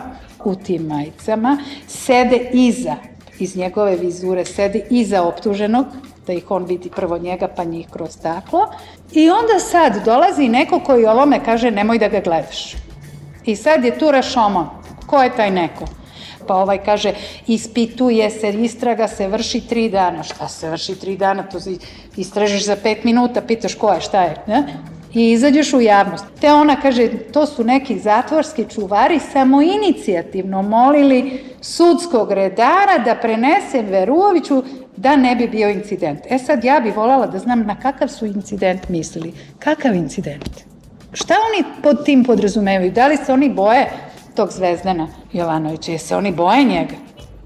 u 0.43 0.55
tim 0.55 0.81
majicama, 0.81 1.57
sede 1.87 2.49
iza, 2.53 2.95
iz 3.39 3.55
njegove 3.55 3.95
vizure, 3.95 4.45
sede 4.45 4.87
iza 4.89 5.23
optuženog, 5.23 5.85
da 6.27 6.33
ih 6.33 6.51
on 6.51 6.65
vidi 6.65 6.89
prvo 6.89 7.17
njega 7.17 7.47
pa 7.47 7.63
njih 7.63 7.87
kroz 7.89 8.11
staklo. 8.11 8.67
I 9.11 9.29
onda 9.29 9.59
sad 9.59 10.05
dolazi 10.05 10.49
neko 10.49 10.79
koji 10.79 11.05
ovome 11.05 11.43
kaže 11.45 11.71
nemoj 11.71 11.99
da 11.99 12.07
ga 12.07 12.19
gledaš. 12.19 12.75
I 13.45 13.55
sad 13.55 13.83
je 13.83 13.99
tu 13.99 14.11
Rašomon. 14.11 14.67
Ko 15.07 15.23
je 15.23 15.35
taj 15.35 15.51
neko? 15.51 15.85
pa 16.49 16.55
ovaj 16.55 16.79
kaže 16.83 17.13
ispituje 17.47 18.29
se, 18.29 18.49
istraga 18.49 19.07
se 19.07 19.27
vrši 19.27 19.61
tri 19.69 19.89
dana. 19.89 20.23
Šta 20.23 20.47
se 20.47 20.69
vrši 20.69 20.95
tri 20.99 21.17
dana? 21.17 21.43
To 21.43 21.59
istražiš 22.17 22.65
za 22.65 22.75
pet 22.75 23.03
minuta, 23.03 23.41
pitaš 23.41 23.75
ko 23.75 23.93
je, 23.93 24.01
šta 24.01 24.23
je, 24.23 24.35
ne? 24.47 24.63
I 25.13 25.31
izađeš 25.31 25.73
u 25.73 25.81
javnost. 25.81 26.25
Te 26.41 26.53
ona 26.53 26.75
kaže, 26.81 27.07
to 27.33 27.45
su 27.45 27.63
neki 27.63 27.99
zatvorski 27.99 28.65
čuvari 28.69 29.19
samo 29.19 29.61
inicijativno 29.61 30.61
molili 30.61 31.43
sudskog 31.61 32.31
redara 32.31 32.97
da 33.05 33.15
prenese 33.15 33.81
Veruoviću 33.81 34.63
da 34.97 35.15
ne 35.15 35.35
bi 35.35 35.47
bio 35.47 35.69
incident. 35.69 36.19
E 36.29 36.37
sad 36.37 36.63
ja 36.63 36.79
bi 36.79 36.91
volala 36.91 37.27
da 37.27 37.39
znam 37.39 37.65
na 37.65 37.79
kakav 37.79 38.07
su 38.07 38.25
incident 38.25 38.89
mislili. 38.89 39.33
Kakav 39.59 39.95
incident? 39.95 40.49
Šta 41.13 41.33
oni 41.33 41.63
pod 41.83 42.05
tim 42.05 42.23
podrazumevaju? 42.23 42.91
Da 42.91 43.07
li 43.07 43.17
se 43.17 43.33
oni 43.33 43.49
boje 43.49 43.89
tog 44.35 44.51
Zvezdana 44.51 45.07
Jovanovića. 45.33 45.91
Jel 45.91 45.99
se 45.99 46.15
oni 46.15 46.31
boje 46.31 46.63
njega? 46.63 46.95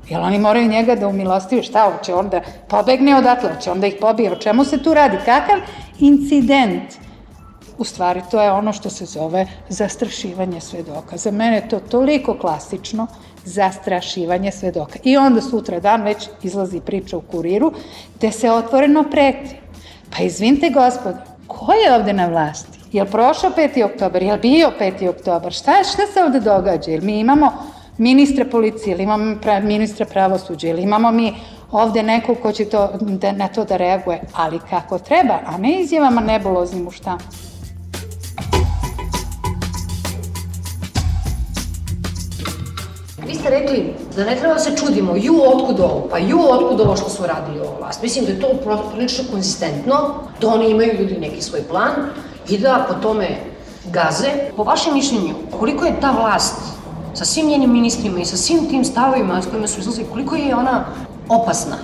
Jel 0.10 0.24
oni 0.24 0.40
moraju 0.40 0.68
njega 0.68 0.96
da 0.96 1.08
umilostiju? 1.08 1.64
Šta 1.64 1.92
hoće 1.92 2.14
onda 2.14 2.42
pobegne 2.68 3.18
odatle? 3.18 3.54
Hoće 3.54 3.72
onda 3.72 3.88
ih 3.88 3.96
pobije? 4.02 4.32
O 4.32 4.36
čemu 4.36 4.66
se 4.66 4.84
tu 4.84 4.94
radi? 4.94 5.18
Kakav 5.26 5.60
incident? 6.00 6.84
U 7.78 7.84
stvari, 7.84 8.22
to 8.32 8.42
je 8.42 8.52
ono 8.52 8.74
što 8.74 8.90
se 8.90 9.06
zove 9.06 9.48
zastrašivanje 9.70 10.62
svedoka. 10.62 11.18
Za 11.18 11.32
mene 11.32 11.56
je 11.56 11.70
to 11.70 11.80
toliko 11.80 12.38
klasično, 12.38 13.08
zastrašivanje 13.46 14.52
svedoka. 14.52 15.00
I 15.04 15.18
onda 15.18 15.42
sutra 15.42 15.80
dan 15.80 16.02
već 16.02 16.30
izlazi 16.44 16.80
priča 16.80 17.18
u 17.18 17.22
kuriru, 17.22 17.72
gde 18.18 18.32
se 18.32 18.52
otvoreno 18.52 19.04
preti. 19.12 19.56
Pa 20.18 20.24
izvinte 20.24 20.70
gospodo, 20.70 21.18
ko 21.48 21.74
je 21.74 21.96
ovde 21.96 22.14
na 22.14 22.28
vlasti? 22.28 22.80
Jel 22.92 23.06
prošao 23.06 23.50
5. 23.50 23.86
oktober? 23.86 24.24
Jel 24.24 24.38
bio 24.38 24.72
5. 24.80 25.10
oktober? 25.10 25.54
Šta, 25.54 25.72
šta 25.84 26.02
se 26.14 26.24
ovde 26.24 26.40
događa? 26.40 26.92
Jel 26.92 27.04
mi 27.04 27.20
imamo 27.20 27.52
ministra 27.98 28.46
policije, 28.46 28.94
ili 28.94 29.04
imamo 29.04 29.36
pra, 29.42 29.60
ministra 29.60 30.06
pravosuđa, 30.06 30.68
ili 30.68 30.82
imamo 30.82 31.12
mi 31.12 31.34
ovde 31.72 32.04
nekog 32.04 32.38
ko 32.42 32.52
će 32.52 32.66
to, 32.66 32.90
da, 33.02 33.32
na 33.32 33.48
to 33.48 33.66
da 33.66 33.78
reaguje, 33.78 34.22
ali 34.34 34.60
kako 34.70 35.00
treba, 35.00 35.40
a 35.46 35.58
ne 35.58 35.82
izjavama 35.82 36.22
nebuloznim 36.22 36.88
u 36.88 36.92
štampu. 36.92 37.26
Vi 43.28 43.36
ste 43.36 43.50
rekli 43.50 43.94
da 44.16 44.26
ne 44.26 44.36
treba 44.36 44.54
da 44.54 44.60
se 44.60 44.78
čudimo, 44.78 45.16
ju, 45.16 45.42
otkud 45.46 45.80
ovo, 45.80 46.08
pa 46.12 46.18
ju, 46.18 46.40
otkud 46.50 46.82
ovo 46.82 46.96
što 46.96 47.10
su 47.10 47.24
radili 47.28 47.60
ovo 47.60 47.78
vlast. 47.80 48.02
Mislim 48.02 48.26
da 48.26 48.32
je 48.32 48.40
to 48.40 48.48
prilično 48.94 49.24
konzistentno, 49.32 49.96
da 50.42 50.48
oni 50.48 50.70
imaju 50.70 51.00
ljudi 51.00 51.18
neki 51.20 51.42
svoj 51.42 51.62
plan, 51.62 51.92
i 52.50 52.58
da 52.58 52.86
po 52.88 52.94
tome 52.94 53.28
gaze. 53.92 54.30
Po 54.56 54.64
vašem 54.64 54.94
mišljenju, 54.94 55.34
koliko 55.60 55.86
je 55.86 56.00
ta 56.02 56.12
vlast 56.12 56.56
sa 57.14 57.26
svim 57.26 57.48
njenim 57.48 57.74
ministrima 57.74 58.20
i 58.20 58.26
sa 58.26 58.38
svim 58.38 58.70
tim 58.70 58.86
stavovima 58.86 59.42
s 59.42 59.46
kojima 59.46 59.68
su 59.68 59.80
izlazili, 59.80 60.08
koliko 60.12 60.36
je 60.36 60.56
ona 60.56 60.86
opasna 61.30 61.78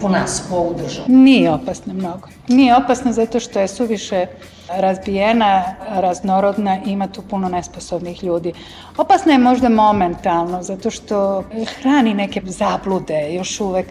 po 0.00 0.08
nas, 0.08 0.42
po 0.50 0.56
ovu 0.56 0.74
državu? 0.74 1.06
Nije 1.08 1.50
opasna 1.50 1.92
mnogo. 1.92 2.28
Nije 2.48 2.76
opasna 2.76 3.12
zato 3.12 3.40
što 3.40 3.60
je 3.60 3.68
suviše 3.68 4.26
razbijena, 4.68 5.62
raznorodna 5.90 6.78
ima 6.86 7.08
tu 7.08 7.22
puno 7.22 7.48
nesposobnih 7.48 8.24
ljudi. 8.24 8.52
Opasna 8.96 9.32
je 9.32 9.38
možda 9.38 9.68
momentalno 9.68 10.62
zato 10.62 10.90
što 10.90 11.44
hrani 11.80 12.14
neke 12.14 12.42
zablude 12.44 13.34
još 13.34 13.60
uvek 13.60 13.86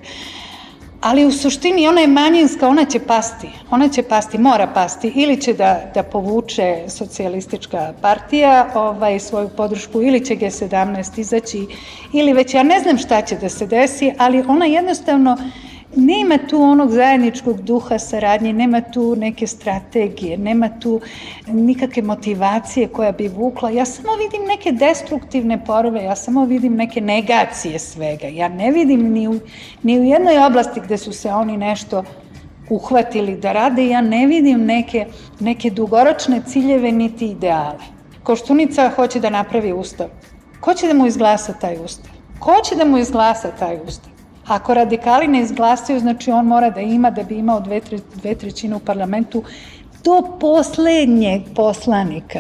ali 1.03 1.26
u 1.26 1.32
suštini 1.32 1.88
ona 1.88 2.01
je 2.01 2.07
manjinska, 2.07 2.67
ona 2.67 2.86
će 2.86 2.99
pasti, 2.99 3.49
ona 3.71 3.89
će 3.89 4.03
pasti, 4.03 4.38
mora 4.38 4.67
pasti, 4.67 5.11
ili 5.15 5.41
će 5.41 5.53
da, 5.53 5.91
da 5.93 6.03
povuče 6.03 6.84
socijalistička 6.88 7.93
partija 8.01 8.69
ovaj, 8.76 9.19
svoju 9.19 9.49
podršku, 9.57 10.01
ili 10.01 10.26
će 10.26 10.36
G17 10.36 11.19
izaći, 11.19 11.67
ili 12.13 12.34
već 12.34 12.53
ja 12.53 12.63
ne 12.63 12.80
znam 12.80 12.97
šta 12.97 13.21
će 13.21 13.36
da 13.36 13.49
se 13.49 13.67
desi, 13.67 14.13
ali 14.17 14.43
ona 14.47 14.65
jednostavno 14.65 15.38
nema 15.96 16.38
tu 16.50 16.62
onog 16.62 16.91
zajedničkog 16.91 17.62
duha 17.62 18.00
saradnje, 18.00 18.54
nema 18.54 18.82
tu 18.82 19.16
neke 19.16 19.48
strategije, 19.48 20.38
nema 20.38 20.70
tu 20.80 21.02
nikakve 21.48 22.02
motivacije 22.02 22.88
koja 22.88 23.12
bi 23.12 23.28
vukla. 23.28 23.70
Ja 23.70 23.86
samo 23.86 24.16
vidim 24.16 24.48
neke 24.48 24.72
destruktivne 24.72 25.66
porove, 25.66 26.04
ja 26.04 26.16
samo 26.16 26.46
vidim 26.46 26.76
neke 26.76 27.02
negacije 27.02 27.80
svega. 27.80 28.28
Ja 28.28 28.48
ne 28.48 28.72
vidim 28.72 29.12
ni 29.12 29.28
u, 29.28 29.39
ni 29.84 30.00
u 30.00 30.04
jednoj 30.04 30.38
oblasti 30.38 30.80
gde 30.80 30.98
su 30.98 31.14
se 31.14 31.32
oni 31.32 31.58
nešto 31.58 32.04
uhvatili 32.70 33.38
da 33.38 33.52
rade, 33.52 33.88
ja 33.88 34.02
ne 34.02 34.28
vidim 34.28 34.66
neke, 34.66 35.06
neke 35.39 35.70
dugoročne 35.70 36.41
ciljeve 36.48 36.91
niti 36.91 37.28
ideale. 37.28 37.80
Koštunica 38.24 38.89
hoće 38.96 39.20
da 39.20 39.30
napravi 39.30 39.74
ustav. 39.74 40.08
Ko 40.60 40.74
će 40.74 40.88
da 40.88 40.94
mu 40.94 41.08
izglasa 41.08 41.54
taj 41.54 41.78
ustav? 41.86 42.12
Ko 42.39 42.56
će 42.70 42.76
da 42.76 42.86
mu 42.86 42.98
izglasa 42.98 43.52
taj 43.60 43.80
ustav? 43.88 44.12
Ako 44.48 44.74
radikali 44.74 45.28
ne 45.28 45.41
izglasaju, 45.41 46.00
znači 46.00 46.32
on 46.32 46.46
mora 46.46 46.70
da 46.70 46.82
ima, 46.82 47.12
da 47.12 47.24
bi 47.24 47.36
imao 47.36 47.60
dve, 47.60 47.80
tre, 47.80 48.00
dve 48.16 48.36
trećine 48.36 48.76
u 48.76 48.80
parlamentu, 48.80 49.44
do 50.04 50.38
poslednjeg 50.39 51.41
poslanika 51.56 52.39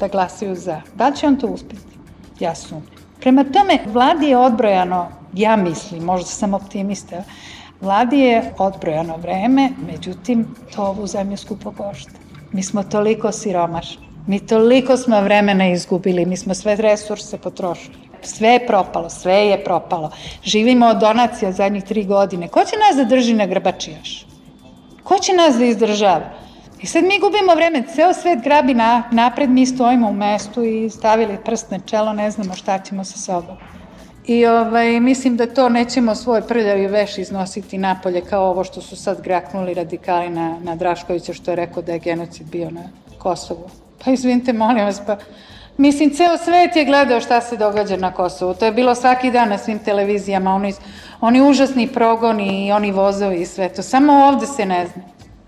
da 0.00 0.08
glasaju 0.08 0.54
za. 0.54 0.80
Da 0.94 1.12
će 1.12 1.26
on 1.26 1.36
to 1.36 1.46
uspeti? 1.46 1.96
Ja 2.40 2.54
sumnjam. 2.54 3.00
Prema 3.20 3.44
tome, 3.44 3.78
vladi 3.86 4.26
je 4.26 4.36
odbrojano, 4.36 5.08
ja 5.34 5.56
mislim, 5.56 6.04
možda 6.04 6.26
sam 6.26 6.54
optimista, 6.54 7.22
vladi 7.80 8.18
je 8.18 8.52
odbrojano 8.58 9.16
vreme, 9.16 9.70
međutim, 9.86 10.46
to 10.74 10.82
ovu 10.82 11.06
zemlju 11.06 11.36
skupo 11.36 11.72
košta. 11.72 12.10
Mi 12.52 12.62
smo 12.62 12.82
toliko 12.82 13.32
siromašni, 13.32 14.06
mi 14.26 14.46
toliko 14.46 14.96
smo 14.96 15.20
vremena 15.20 15.68
izgubili, 15.68 16.26
mi 16.26 16.36
smo 16.36 16.54
sve 16.54 16.76
resurse 16.76 17.38
potrošili. 17.38 18.09
Sve 18.22 18.48
je 18.48 18.66
propalo, 18.66 19.10
sve 19.10 19.34
je 19.34 19.64
propalo. 19.64 20.10
Živimo 20.44 20.86
od 20.86 20.96
donacija 20.96 21.52
zadnjih 21.52 21.84
tri 21.84 22.04
godine. 22.04 22.48
Ko 22.48 22.60
će 22.64 22.76
nas 22.76 22.96
da 22.96 23.04
drži 23.04 23.34
na 23.34 23.46
grbačijaš? 23.46 24.26
Ko 25.02 25.18
će 25.18 25.32
nas 25.32 25.56
da 25.56 25.64
izdržava? 25.64 26.30
I 26.82 26.86
sad 26.86 27.04
mi 27.04 27.18
gubimo 27.18 27.54
vreme, 27.54 27.82
ceo 27.94 28.12
svet 28.12 28.38
grabi 28.42 28.74
na, 28.74 29.02
napred, 29.12 29.50
mi 29.50 29.66
stojimo 29.66 30.08
u 30.08 30.12
mestu 30.12 30.64
i 30.64 30.90
stavili 30.90 31.38
prst 31.44 31.70
na 31.70 31.78
čelo, 31.78 32.12
ne 32.12 32.30
znamo 32.30 32.54
šta 32.54 32.78
ćemo 32.78 33.04
sa 33.04 33.18
sobom. 33.18 33.56
I 34.26 34.46
ovaj, 34.46 35.00
mislim 35.00 35.36
da 35.36 35.46
to 35.46 35.68
nećemo 35.68 36.14
svoj 36.14 36.42
prljavi 36.42 36.86
veš 36.86 37.18
iznositi 37.18 37.78
napolje 37.78 38.20
kao 38.20 38.50
ovo 38.50 38.64
što 38.64 38.80
su 38.80 38.96
sad 38.96 39.20
graknuli 39.22 39.74
radikali 39.74 40.30
na, 40.30 40.58
na 40.62 40.76
Draškovića 40.76 41.32
što 41.32 41.50
je 41.50 41.56
rekao 41.56 41.82
da 41.82 41.92
je 41.92 41.98
genocid 41.98 42.46
bio 42.46 42.70
na 42.70 42.82
Kosovu. 43.18 43.70
Pa 44.04 44.10
izvinite, 44.10 44.52
molim 44.52 44.84
vas, 44.84 45.02
pa 45.06 45.16
Mislim, 45.76 46.14
ceo 46.14 46.36
svet 46.36 46.76
je 46.76 46.84
gledao 46.84 47.20
šta 47.20 47.40
se 47.40 47.56
događa 47.56 47.96
na 47.96 48.12
Kosovu. 48.12 48.54
To 48.54 48.64
je 48.64 48.72
bilo 48.72 48.94
svaki 48.94 49.30
dan 49.30 49.48
na 49.48 49.58
svim 49.58 49.78
televizijama, 49.78 50.54
oni, 50.54 50.74
oni 51.20 51.42
užasni 51.42 51.86
progoni 51.86 52.66
i 52.66 52.72
oni 52.72 52.92
vozovi 52.92 53.36
i 53.36 53.46
sve 53.46 53.68
to. 53.68 53.82
Samo 53.82 54.12
ovde 54.12 54.46
se 54.46 54.66
ne 54.66 54.86
zna. 54.86 55.02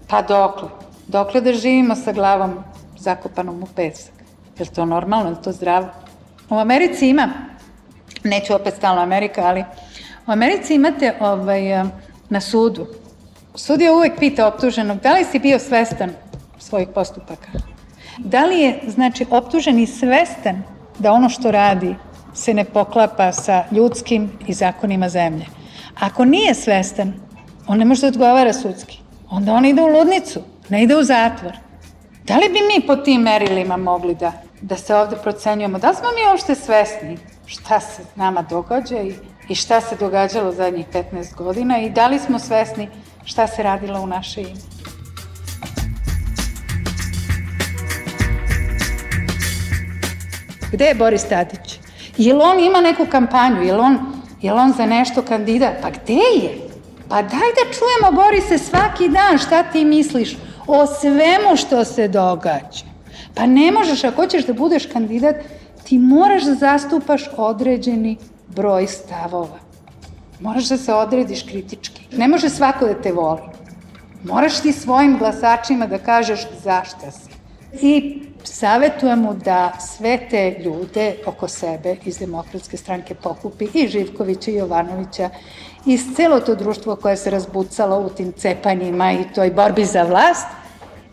Pa 0.08 0.22
dokle? 0.22 0.68
Dokle 1.06 1.40
da 1.40 1.52
živimo 1.52 1.94
sa 1.96 2.12
glavom 2.12 2.64
zakopanom 2.98 3.62
u 3.62 3.66
pesak? 3.76 4.14
Je 4.58 4.64
li 4.64 4.74
to 4.74 4.84
normalno? 4.86 5.30
Je 5.30 5.36
li 5.36 5.42
to 5.42 5.52
zdravo? 5.52 5.86
U 6.50 6.58
Americi 6.58 7.08
ima, 7.08 7.28
neću 8.24 8.54
opet 8.54 8.74
stalno 8.74 9.02
Amerika, 9.02 9.42
ali 9.44 9.64
u 10.26 10.30
Americi 10.32 10.74
imate 10.74 11.14
ovaj, 11.20 11.62
na 12.28 12.40
sudu. 12.40 12.86
Sudija 13.54 13.92
uvek 13.92 14.18
pita 14.18 14.46
optuženog 14.46 15.00
da 15.00 15.12
li 15.12 15.24
si 15.24 15.38
bio 15.38 15.58
svestan 15.58 16.10
svojih 16.58 16.88
postupaka. 16.94 17.71
Da 18.18 18.44
li 18.44 18.60
je, 18.60 18.80
znači, 18.88 19.26
optuženi 19.30 19.86
svestan 19.86 20.62
da 20.98 21.12
ono 21.12 21.28
što 21.28 21.50
radi 21.50 21.94
se 22.34 22.54
ne 22.54 22.64
poklapa 22.64 23.32
sa 23.32 23.64
ljudskim 23.70 24.30
i 24.46 24.52
zakonima 24.52 25.08
zemlje? 25.08 25.46
Ako 26.00 26.24
nije 26.24 26.54
svestan, 26.54 27.12
on 27.66 27.78
ne 27.78 27.84
može 27.84 28.00
da 28.00 28.06
odgovara 28.06 28.52
sudski. 28.52 28.98
Onda 29.30 29.52
on 29.52 29.64
ide 29.64 29.82
u 29.82 29.86
ludnicu, 29.86 30.40
ne 30.68 30.82
ide 30.82 30.96
u 30.96 31.04
zatvor. 31.04 31.52
Da 32.24 32.36
li 32.36 32.48
bi 32.48 32.58
mi 32.58 32.86
po 32.86 32.96
tim 32.96 33.22
merilima 33.22 33.76
mogli 33.76 34.14
da, 34.14 34.32
da 34.60 34.76
se 34.76 34.94
ovde 34.94 35.16
procenjujemo? 35.22 35.78
Da 35.78 35.88
li 35.88 35.96
smo 35.96 36.08
mi 36.08 36.30
uopšte 36.30 36.54
svesni 36.54 37.18
šta 37.46 37.80
se 37.80 38.02
nama 38.16 38.42
događa 38.42 39.00
i, 39.00 39.14
i 39.48 39.54
šta 39.54 39.80
se 39.80 39.96
događalo 39.96 40.52
zadnjih 40.52 40.86
15 40.92 41.34
godina 41.34 41.80
i 41.80 41.90
da 41.90 42.06
li 42.06 42.18
smo 42.18 42.38
svesni 42.38 42.88
šta 43.24 43.46
se 43.46 43.62
radilo 43.62 44.00
u 44.00 44.06
naše 44.06 44.40
ime? 44.40 44.71
Gde 50.72 50.84
je 50.84 50.94
Boris 50.94 51.24
Tadić? 51.24 51.78
Jel 52.16 52.42
on 52.42 52.60
ima 52.60 52.80
neku 52.80 53.06
kampanju? 53.06 53.62
Jel 53.62 53.80
on, 53.80 53.98
jel 54.42 54.58
on 54.58 54.72
za 54.72 54.86
nešto 54.86 55.22
kandidat? 55.22 55.72
Pa 55.82 55.90
gde 55.90 56.12
je? 56.42 56.58
Pa 57.08 57.22
daj 57.22 57.50
da 57.58 57.72
čujemo, 57.72 58.22
Borise, 58.22 58.58
svaki 58.58 59.08
dan 59.08 59.38
šta 59.38 59.62
ti 59.62 59.84
misliš 59.84 60.36
o 60.66 60.86
svemu 60.86 61.56
što 61.56 61.84
se 61.84 62.08
događa. 62.08 62.84
Pa 63.34 63.46
ne 63.46 63.72
možeš, 63.72 64.04
ako 64.04 64.22
hoćeš 64.22 64.46
da 64.46 64.52
budeš 64.52 64.86
kandidat, 64.86 65.36
ti 65.84 65.98
moraš 65.98 66.42
da 66.42 66.54
zastupaš 66.54 67.22
određeni 67.36 68.16
broj 68.48 68.86
stavova. 68.86 69.58
Moraš 70.40 70.68
da 70.68 70.76
se 70.76 70.94
odrediš 70.94 71.42
kritički. 71.42 72.02
Ne 72.12 72.28
može 72.28 72.48
svako 72.48 72.86
da 72.86 72.94
te 72.94 73.12
voli. 73.12 73.40
Moraš 74.24 74.60
ti 74.60 74.72
svojim 74.72 75.18
glasačima 75.18 75.86
da 75.86 75.98
kažeš 75.98 76.40
zašta 76.64 77.10
si. 77.10 77.30
I 77.86 78.22
savetujem 78.44 79.18
mu 79.18 79.34
da 79.34 79.72
sve 79.80 80.28
te 80.30 80.56
ljude 80.64 81.16
oko 81.26 81.48
sebe 81.48 81.96
iz 82.04 82.18
demokratske 82.18 82.76
stranke 82.76 83.14
pokupi 83.14 83.68
i 83.74 83.88
Živkovića 83.88 84.50
i 84.50 84.54
Jovanovića 84.54 85.30
i 85.86 85.98
celo 86.16 86.40
to 86.40 86.54
društvo 86.54 86.96
koje 86.96 87.16
se 87.16 87.30
razbucalo 87.30 88.00
u 88.00 88.08
tim 88.08 88.32
cepanjima 88.32 89.12
i 89.12 89.32
toj 89.34 89.50
borbi 89.50 89.84
za 89.84 90.02
vlast 90.02 90.46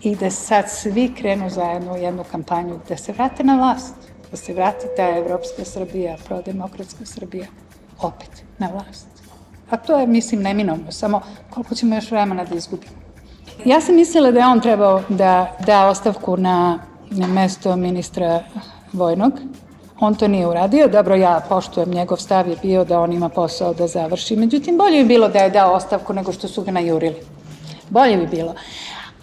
i 0.02 0.16
da 0.16 0.30
sad 0.30 0.66
svi 0.70 1.14
krenu 1.18 1.50
zajedno 1.50 1.94
u 1.94 1.98
jednu 1.98 2.24
kampanju 2.32 2.80
da 2.90 2.98
se 2.98 3.12
vrate 3.12 3.44
na 3.44 3.56
vlast, 3.56 3.96
da 4.32 4.38
se 4.38 4.54
vrati 4.54 4.86
ta 4.98 5.18
evropska 5.18 5.66
Srbija, 5.66 6.18
prodemokratska 6.28 7.06
Srbija 7.06 7.48
opet 8.02 8.44
na 8.58 8.70
vlast. 8.74 9.08
A 9.70 9.78
to 9.78 10.00
je, 10.00 10.08
mislim, 10.08 10.42
neminovno, 10.42 10.92
samo 10.92 11.22
koliko 11.50 11.76
ćemo 11.76 11.96
još 11.96 12.12
vremena 12.12 12.44
da 12.44 12.56
izgubimo. 12.56 12.94
Ja 13.66 13.82
sam 13.82 13.96
mislila 13.96 14.32
da 14.32 14.40
je 14.40 14.46
on 14.46 14.62
trebao 14.62 15.02
da 15.10 15.58
da 15.66 15.88
ostavku 15.88 16.38
na 16.38 16.80
na 17.10 17.28
mesto 17.28 17.76
ministra 17.76 18.44
Vojnog. 18.94 19.34
On 20.00 20.16
to 20.16 20.28
nije 20.28 20.48
uradio, 20.48 20.88
dobro 20.88 21.16
ja 21.16 21.42
poštujem, 21.50 21.90
njegov 21.90 22.18
stav 22.18 22.48
je 22.48 22.56
bio 22.62 22.84
da 22.86 23.00
on 23.00 23.14
ima 23.14 23.30
posao 23.30 23.74
da 23.74 23.88
završi, 23.88 24.36
međutim 24.36 24.78
bolje 24.78 25.04
bi 25.04 25.08
bilo 25.08 25.28
da 25.28 25.40
je 25.40 25.50
dao 25.50 25.74
ostavku 25.74 26.14
nego 26.14 26.32
što 26.32 26.48
su 26.48 26.64
ga 26.64 26.72
najurili. 26.72 27.16
Bolje 27.90 28.18
bi 28.18 28.28
bilo. 28.28 28.56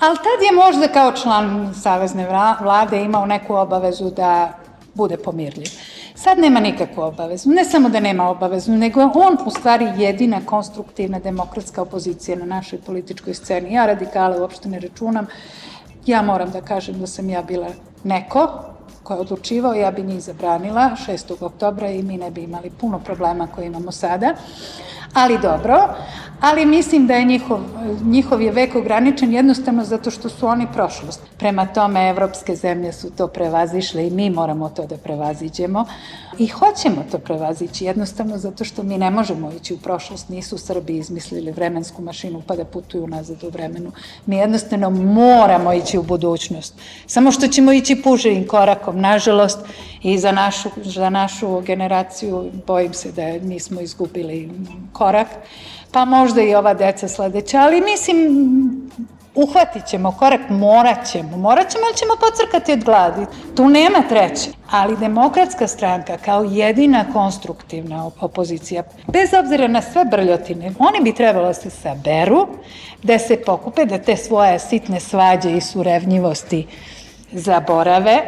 Ali 0.01 0.17
tad 0.17 0.43
je 0.47 0.53
možda 0.53 0.89
kao 0.89 1.13
član 1.13 1.75
Savezne 1.83 2.29
vlade 2.63 3.03
imao 3.03 3.27
neku 3.27 3.55
obavezu 3.55 4.11
da 4.11 4.53
bude 4.95 5.17
pomirljiv. 5.17 5.67
Sad 6.15 6.39
nema 6.39 6.61
nikakvu 6.61 7.03
obavezu. 7.03 7.51
Ne 7.51 7.65
samo 7.65 7.89
da 7.89 8.01
nema 8.01 8.29
obavezu, 8.31 8.73
nego 8.73 9.01
je 9.01 9.07
on 9.15 9.39
u 9.47 9.51
stvari 9.51 9.93
jedina 9.97 10.41
konstruktivna 10.47 11.19
demokratska 11.19 11.83
opozicija 11.83 12.39
na 12.39 12.45
našoj 12.45 12.79
političkoj 12.81 13.35
sceni. 13.35 13.73
Ja 13.73 13.87
radikale 13.87 14.41
uopšte 14.41 14.69
ne 14.69 14.81
računam. 14.81 15.27
Ja 16.07 16.23
moram 16.23 16.51
da 16.51 16.61
kažem 16.61 17.01
da 17.01 17.07
sam 17.07 17.31
ja 17.31 17.43
bila 17.43 17.69
neko 18.05 18.49
ko 19.07 19.15
je 19.15 19.21
odlučivao, 19.21 19.75
ja 19.75 19.91
bi 19.91 20.03
njih 20.03 20.23
zabranila 20.23 20.91
6. 21.07 21.45
oktobra 21.45 21.91
i 21.91 22.03
mi 22.03 22.19
ne 22.19 22.31
bi 22.31 22.43
imali 22.43 22.71
puno 22.71 22.99
problema 22.99 23.47
koje 23.47 23.67
imamo 23.67 23.93
sada. 23.93 24.35
Ali 25.15 25.39
dobro, 25.39 25.95
ali 26.41 26.67
mislim 26.67 27.07
da 27.07 27.15
je 27.15 27.25
njihov, 27.25 27.61
njihov 28.05 28.43
je 28.43 28.53
vek 28.53 28.75
ograničen 28.75 29.33
jednostavno 29.33 29.85
zato 29.85 30.11
što 30.11 30.29
su 30.29 30.47
oni 30.47 30.67
prošlost. 30.73 31.21
Prema 31.39 31.67
tome, 31.67 32.09
evropske 32.09 32.57
zemlje 32.57 32.93
su 32.93 33.11
to 33.11 33.29
prevazišle 33.29 34.07
i 34.07 34.11
mi 34.11 34.31
moramo 34.31 34.69
to 34.69 34.87
da 34.87 34.97
prevaziđemo 34.97 35.85
i 36.39 36.47
hoćemo 36.47 37.05
to 37.11 37.19
prevazići 37.19 37.85
jednostavno 37.85 38.39
zato 38.39 38.65
što 38.65 38.83
mi 38.83 38.99
ne 38.99 39.11
možemo 39.11 39.53
ići 39.53 39.75
u 39.75 39.79
prošlost, 39.79 40.29
nisu 40.29 40.59
Srbi 40.59 40.97
izmislili 40.97 41.53
vremensku 41.53 42.03
mašinu 42.03 42.43
pa 42.47 42.57
da 42.57 42.65
putuju 42.65 43.07
nazad 43.07 43.45
u 43.45 43.49
vremenu. 43.49 43.93
Mi 44.27 44.37
jednostavno 44.37 44.91
moramo 44.91 45.73
ići 45.73 45.99
u 45.99 46.03
budućnost. 46.03 46.75
Samo 47.07 47.33
što 47.33 47.49
ćemo 47.49 47.73
ići 47.73 48.03
puževim 48.03 48.47
korakom, 48.47 49.01
nažalost, 49.01 49.59
i 50.07 50.19
za 50.19 50.33
našu, 50.33 50.69
za 50.77 51.11
našu 51.11 51.61
generaciju 51.61 52.51
bojim 52.67 52.95
se 52.95 53.13
da 53.13 53.33
nismo 53.33 53.81
izgubili 53.81 54.51
korak 54.93 55.29
pa 55.97 56.05
možda 56.05 56.43
i 56.43 56.55
ova 56.55 56.75
deca 56.75 57.09
sledeća, 57.09 57.61
ali 57.61 57.81
mislim, 57.81 58.19
uhvatit 59.35 59.87
ćemo 59.87 60.13
korak, 60.19 60.41
morat 60.51 61.07
ćemo, 61.07 61.37
morat 61.37 61.71
ćemo, 61.71 61.85
ali 61.87 61.97
ćemo 61.97 62.13
pocrkati 62.21 62.73
od 62.73 62.85
gladi. 62.85 63.27
Tu 63.55 63.69
nema 63.69 64.03
treće. 64.09 64.51
Ali 64.71 64.97
demokratska 64.97 65.67
stranka 65.67 66.17
kao 66.25 66.45
jedina 66.45 67.05
konstruktivna 67.13 68.11
opozicija, 68.21 68.83
bez 69.07 69.31
obzira 69.35 69.69
na 69.69 69.83
sve 69.83 70.05
brljotine, 70.05 70.73
oni 70.79 71.01
bi 71.01 71.15
trebalo 71.15 71.47
da 71.47 71.55
se 71.55 71.71
saberu, 71.71 72.47
da 73.03 73.19
se 73.19 73.43
pokupe, 73.47 73.85
da 73.85 73.99
te 73.99 74.17
svoje 74.17 74.59
sitne 74.59 75.01
svađe 75.01 75.57
i 75.57 75.61
surevnjivosti 75.61 76.67
zaborave, 77.33 78.23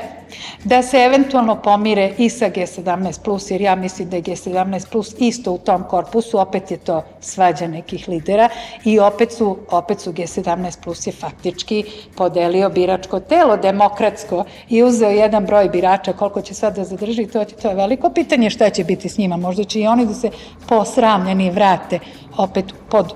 da 0.65 0.83
se 0.83 0.97
eventualno 0.97 1.57
pomire 1.63 2.15
i 2.19 2.31
sa 2.31 2.47
G17+, 2.47 3.23
plus, 3.25 3.51
jer 3.51 3.61
ja 3.61 3.75
mislim 3.75 4.11
da 4.11 4.17
je 4.17 4.23
G17+, 4.23 4.91
plus 4.91 5.15
isto 5.19 5.53
u 5.53 5.59
tom 5.59 5.85
korpusu, 5.89 6.39
opet 6.39 6.71
je 6.71 6.77
to 6.77 7.03
svađa 7.21 7.67
nekih 7.67 8.09
lidera 8.09 8.49
i 8.85 8.99
opet 8.99 9.33
su, 9.33 9.57
opet 9.71 10.01
su 10.01 10.13
G17+, 10.13 10.83
plus 10.85 11.07
je 11.07 11.13
faktički 11.13 11.85
podelio 12.17 12.69
biračko 12.69 13.21
telo 13.21 13.57
demokratsko 13.57 14.45
i 14.69 14.83
uzeo 14.83 15.11
jedan 15.11 15.47
broj 15.47 15.69
birača, 15.69 16.13
koliko 16.13 16.41
će 16.41 16.55
sad 16.55 16.77
da 16.77 16.85
zadrži, 16.85 17.27
to, 17.27 17.45
to 17.45 17.69
je 17.69 17.75
veliko 17.75 18.11
pitanje 18.11 18.51
šta 18.51 18.71
će 18.71 18.85
biti 18.85 19.09
s 19.09 19.19
njima, 19.19 19.37
možda 19.37 19.65
će 19.65 19.81
i 19.81 19.87
oni 19.87 20.07
da 20.07 20.15
se 20.15 20.31
posramljeni 20.69 21.51
vrate 21.51 21.99
opet 22.37 22.65
pod 22.91 23.15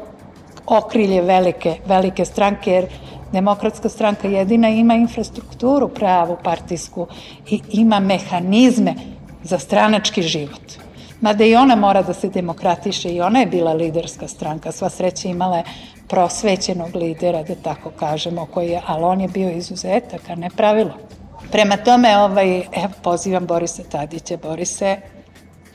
okrilje 0.66 1.22
velike, 1.22 1.76
velike 1.86 2.24
stranke, 2.24 2.70
jer 2.70 2.86
Demokratska 3.32 3.88
stranka 3.88 4.28
jedina 4.28 4.68
ima 4.68 4.94
infrastrukturu 4.94 5.88
pravu 5.88 6.36
partijsku 6.44 7.06
i 7.50 7.60
ima 7.72 8.00
mehanizme 8.00 8.94
za 9.42 9.58
stranački 9.58 10.22
život. 10.22 10.72
Mada 11.20 11.44
i 11.44 11.54
ona 11.54 11.76
mora 11.76 12.02
da 12.02 12.14
se 12.14 12.28
demokratiše 12.28 13.08
i 13.08 13.20
ona 13.20 13.40
je 13.40 13.46
bila 13.46 13.72
liderska 13.72 14.28
stranka. 14.28 14.72
Sva 14.72 14.90
sreća 14.90 15.28
imala 15.28 15.56
je 15.56 15.64
prosvećenog 16.08 16.96
lidera, 16.96 17.42
da 17.42 17.54
tako 17.54 17.90
kažemo, 17.90 18.46
koji 18.46 18.68
je, 18.68 18.80
ali 18.86 19.04
on 19.04 19.20
je 19.20 19.28
bio 19.28 19.50
izuzetak, 19.50 20.30
a 20.30 20.34
ne 20.34 20.50
pravilo. 20.50 20.92
Prema 21.52 21.76
tome, 21.76 22.18
ovaj, 22.18 22.56
evo, 22.56 22.92
pozivam 23.02 23.46
Borisa 23.46 23.82
Tadića, 23.82 24.36
Borise, 24.36 24.96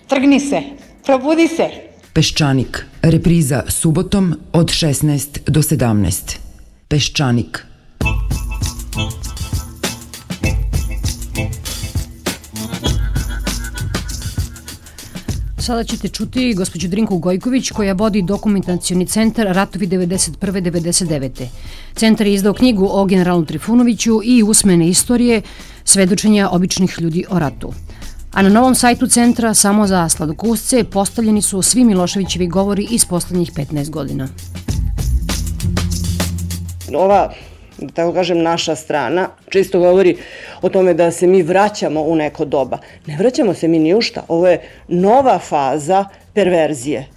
trgni 0.07 0.39
se, 0.39 0.61
probudi 1.05 1.47
se. 1.47 1.69
Peščanik, 2.13 2.85
repriza 3.01 3.63
subotom 3.67 4.35
od 4.53 4.67
16 4.67 5.39
do 5.49 5.61
17. 5.61 6.46
Peščanik. 6.87 7.65
Sada 15.59 15.83
ćete 15.83 16.07
čuti 16.07 16.53
gospođu 16.53 16.87
Drinku 16.87 17.17
Gojković 17.17 17.71
koja 17.71 17.93
vodi 17.93 18.21
dokumentacioni 18.21 19.05
centar 19.05 19.47
Ratovi 19.47 19.87
91. 19.87 20.37
99. 20.39 21.45
Centar 21.95 22.27
je 22.27 22.33
izdao 22.33 22.53
knjigu 22.53 22.87
o 22.91 23.05
generalu 23.05 23.45
Trifunoviću 23.45 24.19
i 24.23 24.43
usmene 24.43 24.89
istorije 24.89 25.41
svedočenja 25.83 26.49
običnih 26.49 26.95
ljudi 26.99 27.25
o 27.29 27.39
ratu. 27.39 27.73
A 28.31 28.41
na 28.41 28.49
novom 28.49 28.75
sajtu 28.75 29.07
centra 29.07 29.53
samo 29.53 29.87
za 29.87 30.09
sladokusce 30.09 30.83
postavljeni 30.83 31.41
su 31.41 31.61
svi 31.61 31.83
Miloševićevi 31.83 32.47
govori 32.47 32.87
iz 32.91 33.05
poslednjih 33.05 33.51
15 33.51 33.89
godina. 33.89 34.27
Ova 36.95 37.33
da 37.77 37.93
tako 37.93 38.13
kažem, 38.13 38.41
naša 38.41 38.75
strana, 38.75 39.29
čisto 39.49 39.79
govori 39.79 40.17
o 40.61 40.69
tome 40.69 40.93
da 40.93 41.11
se 41.11 41.27
mi 41.27 41.41
vraćamo 41.41 42.01
u 42.01 42.15
neko 42.15 42.45
doba. 42.45 42.77
Ne 43.05 43.17
vraćamo 43.17 43.53
se 43.53 43.67
mi 43.67 43.79
ni 43.79 43.93
u 43.95 44.01
šta. 44.01 44.23
Ovo 44.27 44.47
je 44.47 44.61
nova 44.87 45.39
faza 45.39 46.05
perverzije. 46.33 47.07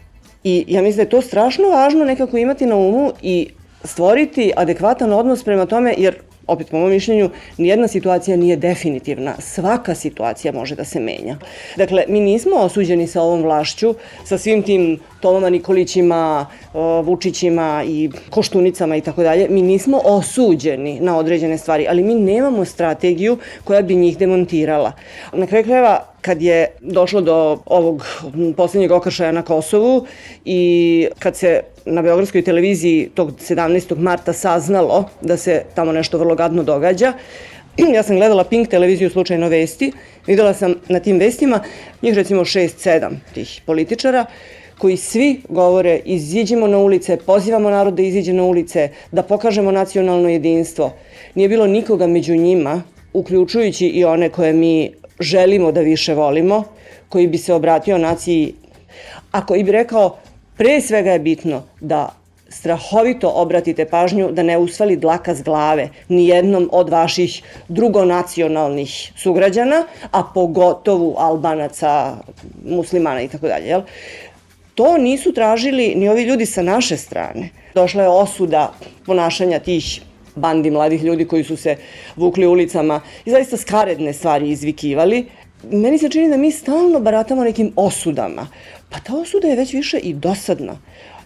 I 0.44 0.64
ja 0.68 0.82
mislim 0.82 0.96
da 0.96 1.02
je 1.02 1.08
to 1.08 1.22
strašno 1.22 1.68
važno 1.68 2.04
nekako 2.04 2.36
imati 2.36 2.66
na 2.66 2.76
umu 2.76 3.12
i 3.22 3.48
stvoriti 3.84 4.52
adekvatan 4.56 5.12
odnos 5.12 5.44
prema 5.44 5.66
tome, 5.66 5.94
jer 5.98 6.14
opet 6.50 6.70
po 6.70 6.76
mojom 6.76 6.92
mišljenju, 6.92 7.30
nijedna 7.56 7.88
situacija 7.88 8.36
nije 8.36 8.56
definitivna. 8.56 9.34
Svaka 9.38 9.94
situacija 9.94 10.52
može 10.52 10.74
da 10.74 10.84
se 10.84 11.00
menja. 11.00 11.36
Dakle, 11.76 12.04
mi 12.08 12.20
nismo 12.20 12.56
osuđeni 12.56 13.06
sa 13.06 13.22
ovom 13.22 13.42
vlašću, 13.42 13.94
sa 14.24 14.38
svim 14.38 14.62
tim 14.62 14.98
Tomama 15.20 15.50
Nikolićima, 15.50 16.46
Vučićima 17.04 17.84
i 17.86 18.10
Koštunicama 18.30 18.96
i 18.96 19.00
tako 19.00 19.22
dalje. 19.22 19.48
Mi 19.48 19.62
nismo 19.62 20.00
osuđeni 20.04 21.00
na 21.00 21.18
određene 21.18 21.58
stvari, 21.58 21.86
ali 21.88 22.02
mi 22.02 22.14
nemamo 22.14 22.64
strategiju 22.64 23.38
koja 23.64 23.82
bi 23.82 23.94
njih 23.94 24.18
demontirala. 24.18 24.92
Na 25.32 25.46
kraju 25.46 25.64
krajeva, 25.64 26.09
kad 26.20 26.42
je 26.42 26.66
došlo 26.80 27.20
do 27.20 27.58
ovog 27.66 28.06
poslednjeg 28.56 28.90
okršaja 28.90 29.32
na 29.32 29.42
Kosovu 29.42 30.06
i 30.44 31.08
kad 31.18 31.36
se 31.36 31.60
na 31.84 32.02
Beogradskoj 32.02 32.42
televiziji 32.42 33.10
tog 33.14 33.32
17. 33.32 33.98
marta 33.98 34.32
saznalo 34.32 35.08
da 35.20 35.36
se 35.36 35.62
tamo 35.74 35.92
nešto 35.92 36.18
vrlo 36.18 36.34
gadno 36.34 36.62
događa, 36.62 37.12
ja 37.94 38.02
sam 38.02 38.16
gledala 38.16 38.44
Pink 38.44 38.68
televiziju 38.68 39.10
slučajno 39.10 39.48
vesti, 39.48 39.92
videla 40.26 40.54
sam 40.54 40.74
na 40.88 41.00
tim 41.00 41.18
vestima 41.18 41.60
njih 42.02 42.14
recimo 42.14 42.44
6-7 42.44 43.10
tih 43.34 43.62
političara 43.66 44.26
koji 44.78 44.96
svi 44.96 45.40
govore 45.48 46.00
iziđimo 46.04 46.66
na 46.66 46.78
ulice, 46.78 47.16
pozivamo 47.16 47.70
narod 47.70 47.94
da 47.94 48.02
iziđe 48.02 48.32
na 48.32 48.44
ulice, 48.44 48.88
da 49.12 49.22
pokažemo 49.22 49.70
nacionalno 49.70 50.28
jedinstvo. 50.28 50.92
Nije 51.34 51.48
bilo 51.48 51.66
nikoga 51.66 52.06
među 52.06 52.36
njima, 52.36 52.82
uključujući 53.12 53.86
i 53.86 54.04
one 54.04 54.28
koje 54.28 54.52
mi 54.52 54.90
želimo 55.20 55.72
da 55.72 55.80
više 55.80 56.14
volimo, 56.14 56.64
koji 57.08 57.26
bi 57.26 57.38
se 57.38 57.54
obratio 57.54 57.98
naciji, 57.98 58.54
a 59.32 59.46
koji 59.46 59.64
bi 59.64 59.72
rekao 59.72 60.16
pre 60.56 60.80
svega 60.80 61.12
je 61.12 61.18
bitno 61.18 61.62
da 61.80 62.08
strahovito 62.50 63.32
obratite 63.34 63.84
pažnju 63.84 64.32
da 64.32 64.42
ne 64.42 64.58
usvali 64.58 64.96
dlaka 64.96 65.34
s 65.34 65.42
glave 65.42 65.88
ni 66.08 66.26
jednom 66.26 66.68
od 66.72 66.88
vaših 66.88 67.42
drugonacionalnih 67.68 69.12
sugrađana, 69.16 69.84
a 70.10 70.22
pogotovu 70.34 71.14
albanaca, 71.18 72.16
muslimana 72.66 73.22
i 73.22 73.28
tako 73.28 73.48
dalje. 73.48 73.82
To 74.74 74.98
nisu 74.98 75.32
tražili 75.32 75.94
ni 75.96 76.08
ovi 76.08 76.22
ljudi 76.22 76.46
sa 76.46 76.62
naše 76.62 76.96
strane. 76.96 77.48
Došla 77.74 78.02
je 78.02 78.08
osuda 78.08 78.72
ponašanja 79.06 79.58
tih 79.58 80.00
bandi 80.40 80.70
mladih 80.70 81.04
ljudi 81.04 81.28
koji 81.28 81.44
su 81.44 81.56
se 81.56 81.76
vukli 82.16 82.46
ulicama 82.46 83.00
i 83.24 83.30
zaista 83.30 83.56
skaredne 83.56 84.12
stvari 84.12 84.50
izvikivali. 84.50 85.26
Meni 85.70 85.98
se 85.98 86.08
čini 86.08 86.28
da 86.28 86.36
mi 86.36 86.50
stalno 86.50 87.00
baratamo 87.00 87.44
nekim 87.44 87.72
osudama. 87.76 88.46
Pa 88.90 88.98
ta 88.98 89.14
osuda 89.16 89.48
je 89.48 89.56
već 89.56 89.74
više 89.74 89.98
i 89.98 90.14
dosadna. 90.14 90.78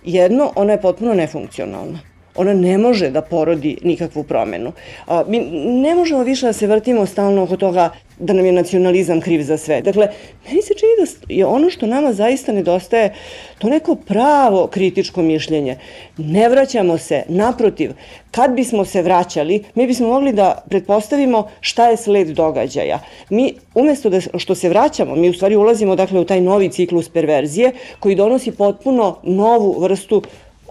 Jedno, 0.04 0.52
ona 0.56 0.72
je 0.72 0.80
potpuno 0.80 1.14
nefunkcionalna 1.14 2.13
ona 2.36 2.54
ne 2.54 2.78
može 2.78 3.10
da 3.10 3.22
porodi 3.22 3.76
nikakvu 3.82 4.22
promenu. 4.22 4.72
A, 5.06 5.24
mi 5.28 5.38
ne 5.82 5.94
možemo 5.94 6.22
više 6.22 6.46
da 6.46 6.52
se 6.52 6.66
vrtimo 6.66 7.06
stalno 7.06 7.42
oko 7.42 7.56
toga 7.56 7.90
da 8.18 8.32
nam 8.32 8.46
je 8.46 8.52
nacionalizam 8.52 9.20
kriv 9.20 9.42
za 9.42 9.56
sve. 9.56 9.80
Dakle, 9.80 10.08
meni 10.46 10.62
se 10.62 10.74
čini 10.74 10.92
da 10.98 11.34
je 11.34 11.46
ono 11.46 11.70
što 11.70 11.86
nama 11.86 12.12
zaista 12.12 12.52
nedostaje 12.52 13.14
to 13.58 13.68
neko 13.68 13.94
pravo 13.94 14.66
kritičko 14.66 15.22
mišljenje. 15.22 15.78
Ne 16.16 16.48
vraćamo 16.48 16.98
se, 16.98 17.22
naprotiv, 17.28 17.90
kad 18.30 18.54
bismo 18.54 18.84
se 18.84 19.02
vraćali, 19.02 19.64
mi 19.74 19.86
bismo 19.86 20.08
mogli 20.08 20.32
da 20.32 20.64
pretpostavimo 20.68 21.48
šta 21.60 21.88
je 21.88 21.96
sled 21.96 22.28
događaja. 22.28 22.98
Mi, 23.30 23.54
umesto 23.74 24.10
da 24.10 24.20
što 24.20 24.54
se 24.54 24.68
vraćamo, 24.68 25.16
mi 25.16 25.30
u 25.30 25.34
stvari 25.34 25.56
ulazimo 25.56 25.96
dakle, 25.96 26.20
u 26.20 26.24
taj 26.24 26.40
novi 26.40 26.68
ciklus 26.68 27.08
perverzije 27.08 27.72
koji 28.00 28.14
donosi 28.14 28.50
potpuno 28.50 29.16
novu 29.22 29.80
vrstu 29.80 30.22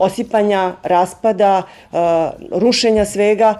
osipanja, 0.03 0.73
raspada, 0.83 1.63
uh, 1.91 1.99
rušenja 2.51 3.05
svega, 3.05 3.55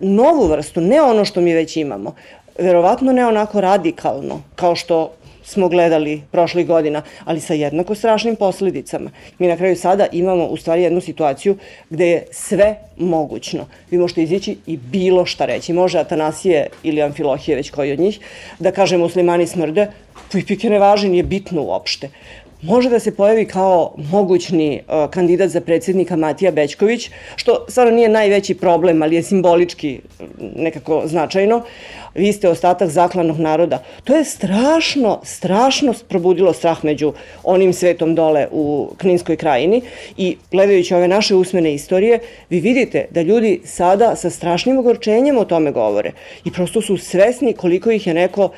novu 0.00 0.46
vrstu, 0.46 0.80
ne 0.80 1.02
ono 1.02 1.24
što 1.24 1.40
mi 1.40 1.54
već 1.54 1.76
imamo. 1.76 2.14
Verovatno 2.58 3.12
ne 3.12 3.26
onako 3.26 3.60
radikalno, 3.60 4.42
kao 4.56 4.76
što 4.76 5.12
smo 5.46 5.68
gledali 5.68 6.22
prošlih 6.30 6.66
godina, 6.66 7.02
ali 7.24 7.40
sa 7.40 7.54
jednako 7.54 7.94
strašnim 7.94 8.36
posledicama. 8.36 9.10
Mi 9.38 9.46
na 9.46 9.56
kraju 9.56 9.76
sada 9.76 10.06
imamo 10.12 10.46
u 10.46 10.56
stvari 10.56 10.82
jednu 10.82 11.00
situaciju 11.00 11.56
gde 11.90 12.06
je 12.06 12.26
sve 12.30 12.76
mogućno. 12.96 13.66
Vi 13.90 13.98
možete 13.98 14.22
izići 14.22 14.56
i 14.66 14.76
bilo 14.76 15.26
šta 15.26 15.46
reći. 15.46 15.72
Može 15.72 15.98
Atanasije 15.98 16.66
ili 16.82 17.02
Amfilohije, 17.02 17.56
već 17.56 17.70
koji 17.70 17.92
od 17.92 17.98
njih, 17.98 18.20
da 18.58 18.72
kaže 18.72 18.96
muslimani 18.96 19.46
smrde, 19.46 19.86
pujpike 20.32 20.70
ne 20.70 20.78
važi, 20.78 21.08
nije 21.08 21.22
bitno 21.22 21.62
uopšte 21.62 22.10
može 22.62 22.88
da 22.90 22.98
se 22.98 23.16
pojavi 23.16 23.44
kao 23.44 23.94
mogućni 23.96 24.80
uh, 24.88 25.10
kandidat 25.10 25.50
za 25.50 25.60
predsednika 25.60 26.16
Matija 26.16 26.50
Bećković, 26.50 27.10
što 27.36 27.64
stvarno 27.68 27.92
nije 27.92 28.08
najveći 28.08 28.54
problem, 28.54 29.02
ali 29.02 29.16
je 29.16 29.22
simbolički 29.22 30.00
nekako 30.56 31.02
značajno. 31.06 31.62
Vi 32.14 32.32
ste 32.32 32.48
ostatak 32.48 32.88
zaklanog 32.88 33.38
naroda. 33.38 33.82
To 34.04 34.16
je 34.16 34.24
strašno, 34.24 35.20
strašno 35.24 35.94
probudilo 36.08 36.52
strah 36.52 36.84
među 36.84 37.12
onim 37.44 37.72
svetom 37.72 38.14
dole 38.14 38.46
u 38.50 38.90
Kninskoj 38.98 39.36
krajini 39.36 39.82
i 40.16 40.36
gledajući 40.50 40.94
ove 40.94 41.08
naše 41.08 41.34
usmene 41.34 41.74
istorije, 41.74 42.18
vi 42.50 42.60
vidite 42.60 43.06
da 43.10 43.22
ljudi 43.22 43.60
sada 43.64 44.16
sa 44.16 44.30
strašnim 44.30 44.78
ogorčenjem 44.78 45.38
o 45.38 45.44
tome 45.44 45.72
govore 45.72 46.12
i 46.44 46.52
prosto 46.52 46.80
su 46.80 46.96
svesni 46.96 47.52
koliko 47.52 47.90
ih 47.90 48.06
je 48.06 48.14
neko 48.14 48.50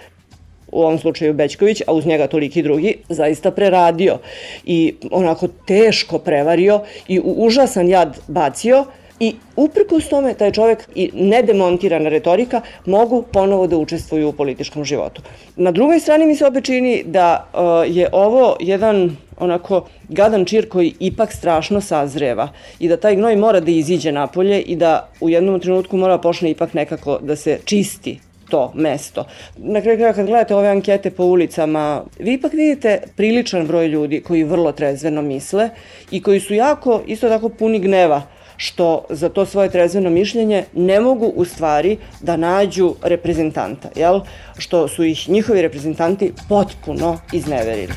u 0.73 0.83
ovom 0.83 0.99
slučaju 0.99 1.35
Bećković, 1.35 1.83
a 1.87 1.93
uz 1.93 2.07
njega 2.07 2.27
toliki 2.27 2.63
drugi, 2.63 2.97
zaista 3.09 3.51
preradio 3.51 4.19
i 4.65 4.95
onako 5.11 5.49
teško 5.67 6.19
prevario 6.19 6.81
i 7.09 7.21
u 7.21 7.35
užasan 7.47 7.89
jad 7.89 8.19
bacio 8.29 8.85
I 9.21 9.35
uprkos 9.57 10.09
tome, 10.09 10.35
taj 10.35 10.53
čovek 10.53 10.89
i 10.95 11.11
nedemontirana 11.15 12.09
retorika 12.09 12.61
mogu 12.87 13.23
ponovo 13.33 13.67
da 13.67 13.77
učestvuju 13.77 14.29
u 14.29 14.33
političkom 14.33 14.85
životu. 14.85 15.23
Na 15.57 15.73
drugoj 15.73 16.01
strani 16.01 16.27
mi 16.27 16.37
se 16.37 16.47
opet 16.47 16.65
čini 16.65 17.03
da 17.07 17.49
uh, 17.53 17.97
je 17.97 18.09
ovo 18.13 18.57
jedan 18.61 19.17
onako 19.39 19.89
gadan 20.09 20.45
čir 20.45 20.69
koji 20.69 20.95
ipak 21.01 21.33
strašno 21.33 21.81
sazreva 21.81 22.49
i 22.79 22.89
da 22.89 22.97
taj 22.97 23.17
gnoj 23.17 23.37
mora 23.37 23.61
da 23.61 23.71
iziđe 23.71 24.13
napolje 24.13 24.61
i 24.61 24.77
da 24.77 25.09
u 25.21 25.29
jednom 25.29 25.61
trenutku 25.61 25.97
mora 25.97 26.19
počne 26.19 26.51
ipak 26.51 26.75
nekako 26.75 27.19
da 27.23 27.37
se 27.37 27.59
čisti 27.65 28.19
to 28.51 28.73
mesto. 28.75 29.25
Na 29.57 29.81
kraju 29.81 29.99
kraja 29.99 30.13
kad 30.13 30.27
gledate 30.27 30.55
ove 30.55 30.69
ankete 30.69 31.11
po 31.11 31.25
ulicama, 31.25 32.05
vi 32.19 32.33
ipak 32.33 32.53
vidite 32.53 33.03
priličan 33.17 33.67
broj 33.67 33.89
ljudi 33.89 34.21
koji 34.21 34.45
vrlo 34.45 34.73
trezveno 34.73 35.23
misle 35.23 35.71
i 36.11 36.23
koji 36.23 36.41
su 36.41 36.55
jako, 36.55 37.03
isto 37.07 37.29
tako 37.29 37.49
puni 37.49 37.79
gneva 37.79 38.23
što 38.61 39.05
za 39.11 39.29
to 39.29 39.47
svoje 39.47 39.71
trezveno 39.71 40.11
mišljenje 40.11 40.65
ne 40.73 41.01
mogu 41.01 41.27
u 41.27 41.45
stvari 41.45 41.99
da 42.21 42.37
nađu 42.37 42.95
reprezentanta, 43.03 43.89
jel? 43.97 44.21
što 44.59 44.89
su 44.89 45.05
ih 45.05 45.29
njihovi 45.29 45.63
reprezentanti 45.63 46.33
potpuno 46.49 47.19
izneverili. 47.33 47.93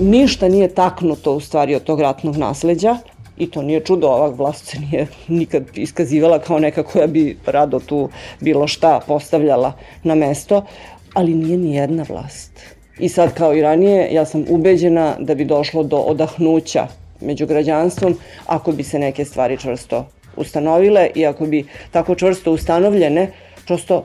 Ništa 0.00 0.48
nije 0.48 0.74
taknuto 0.74 1.32
u 1.32 1.40
stvari 1.40 1.74
od 1.74 1.82
tog 1.82 2.00
ratnog 2.00 2.36
nasleđa, 2.36 2.96
I 3.36 3.50
to 3.50 3.62
nije 3.62 3.80
čudo, 3.80 4.08
ova 4.08 4.28
vlast 4.28 4.66
se 4.66 4.78
nije 4.78 5.06
nikad 5.28 5.64
iskazivala 5.74 6.38
kao 6.38 6.58
neka 6.58 6.82
koja 6.82 7.06
bi 7.06 7.36
rado 7.46 7.80
tu 7.80 8.08
bilo 8.40 8.66
šta 8.66 9.00
postavljala 9.06 9.72
na 10.02 10.14
mesto, 10.14 10.64
ali 11.14 11.34
nije 11.34 11.56
ni 11.56 11.74
jedna 11.74 12.04
vlast. 12.08 12.52
I 12.98 13.08
sad 13.08 13.34
kao 13.34 13.54
i 13.54 13.62
ranije, 13.62 14.08
ja 14.12 14.24
sam 14.24 14.44
ubeđena 14.48 15.16
da 15.18 15.34
bi 15.34 15.44
došlo 15.44 15.82
do 15.82 15.96
odahnuća 15.96 16.86
među 17.20 17.46
građanstvom 17.46 18.18
ako 18.46 18.72
bi 18.72 18.82
se 18.82 18.98
neke 18.98 19.24
stvari 19.24 19.58
čvrsto 19.58 20.06
ustanovile 20.36 21.10
i 21.14 21.26
ako 21.26 21.46
bi 21.46 21.64
tako 21.90 22.14
čvrsto 22.14 22.52
ustanovljene 22.52 23.32
prosto 23.66 24.04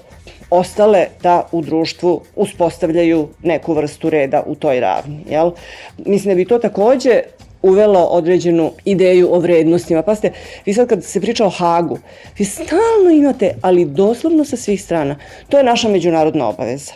ostale 0.50 1.08
da 1.24 1.48
u 1.52 1.62
društvu 1.62 2.22
uspostavljaju 2.36 3.28
neku 3.44 3.74
vrstu 3.74 4.10
reda 4.10 4.44
u 4.46 4.56
toj 4.56 4.80
ravni. 4.80 5.24
Jel? 5.30 5.52
Mislim 5.98 6.34
da 6.34 6.36
bi 6.36 6.46
to 6.46 6.58
takođe 6.58 7.22
uvelo 7.62 8.00
određenu 8.00 8.72
ideju 8.86 9.34
o 9.34 9.40
vrednostima. 9.40 10.02
Pa 10.02 10.16
ste, 10.16 10.32
vi 10.66 10.74
sad 10.74 10.88
kad 10.88 11.04
se 11.04 11.22
priča 11.22 11.46
o 11.46 11.50
Hagu, 11.50 11.98
vi 12.38 12.46
stalno 12.46 13.10
imate, 13.14 13.56
ali 13.62 13.86
doslovno 13.86 14.46
sa 14.46 14.58
svih 14.58 14.84
strana, 14.84 15.16
to 15.50 15.58
je 15.58 15.64
naša 15.64 15.90
međunarodna 15.90 16.48
obaveza. 16.48 16.94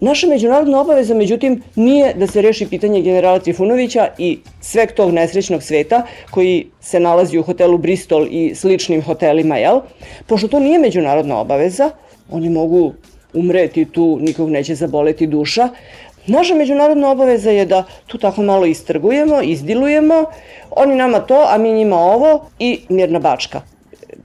Naša 0.00 0.26
međunarodna 0.26 0.80
obaveza, 0.80 1.14
međutim, 1.14 1.62
nije 1.76 2.14
da 2.14 2.26
se 2.26 2.42
reši 2.42 2.66
pitanje 2.66 3.02
generala 3.02 3.38
Trifunovića 3.38 4.08
i 4.18 4.38
sveg 4.60 4.92
tog 4.92 5.12
nesrećnog 5.12 5.62
sveta 5.62 6.06
koji 6.30 6.66
se 6.80 7.00
nalazi 7.00 7.38
u 7.38 7.42
hotelu 7.42 7.78
Bristol 7.78 8.26
i 8.30 8.54
sličnim 8.54 9.02
hotelima, 9.02 9.56
jel? 9.56 9.80
Pošto 10.26 10.48
to 10.48 10.60
nije 10.60 10.78
međunarodna 10.78 11.40
obaveza, 11.40 11.90
oni 12.30 12.48
mogu 12.48 12.92
umreti 13.34 13.84
tu, 13.84 14.18
nikog 14.20 14.50
neće 14.50 14.74
zaboleti 14.74 15.26
duša. 15.26 15.68
Naša 16.26 16.54
međunarodna 16.54 17.10
obaveza 17.10 17.50
je 17.50 17.66
da 17.66 17.84
tu 18.06 18.18
tako 18.18 18.42
malo 18.42 18.66
istrgujemo, 18.66 19.42
izdilujemo, 19.42 20.24
oni 20.70 20.94
nama 20.94 21.20
to, 21.20 21.46
a 21.48 21.58
mi 21.58 21.72
njima 21.72 21.96
ovo 21.96 22.46
i 22.58 22.80
mirna 22.88 23.18
bačka. 23.18 23.60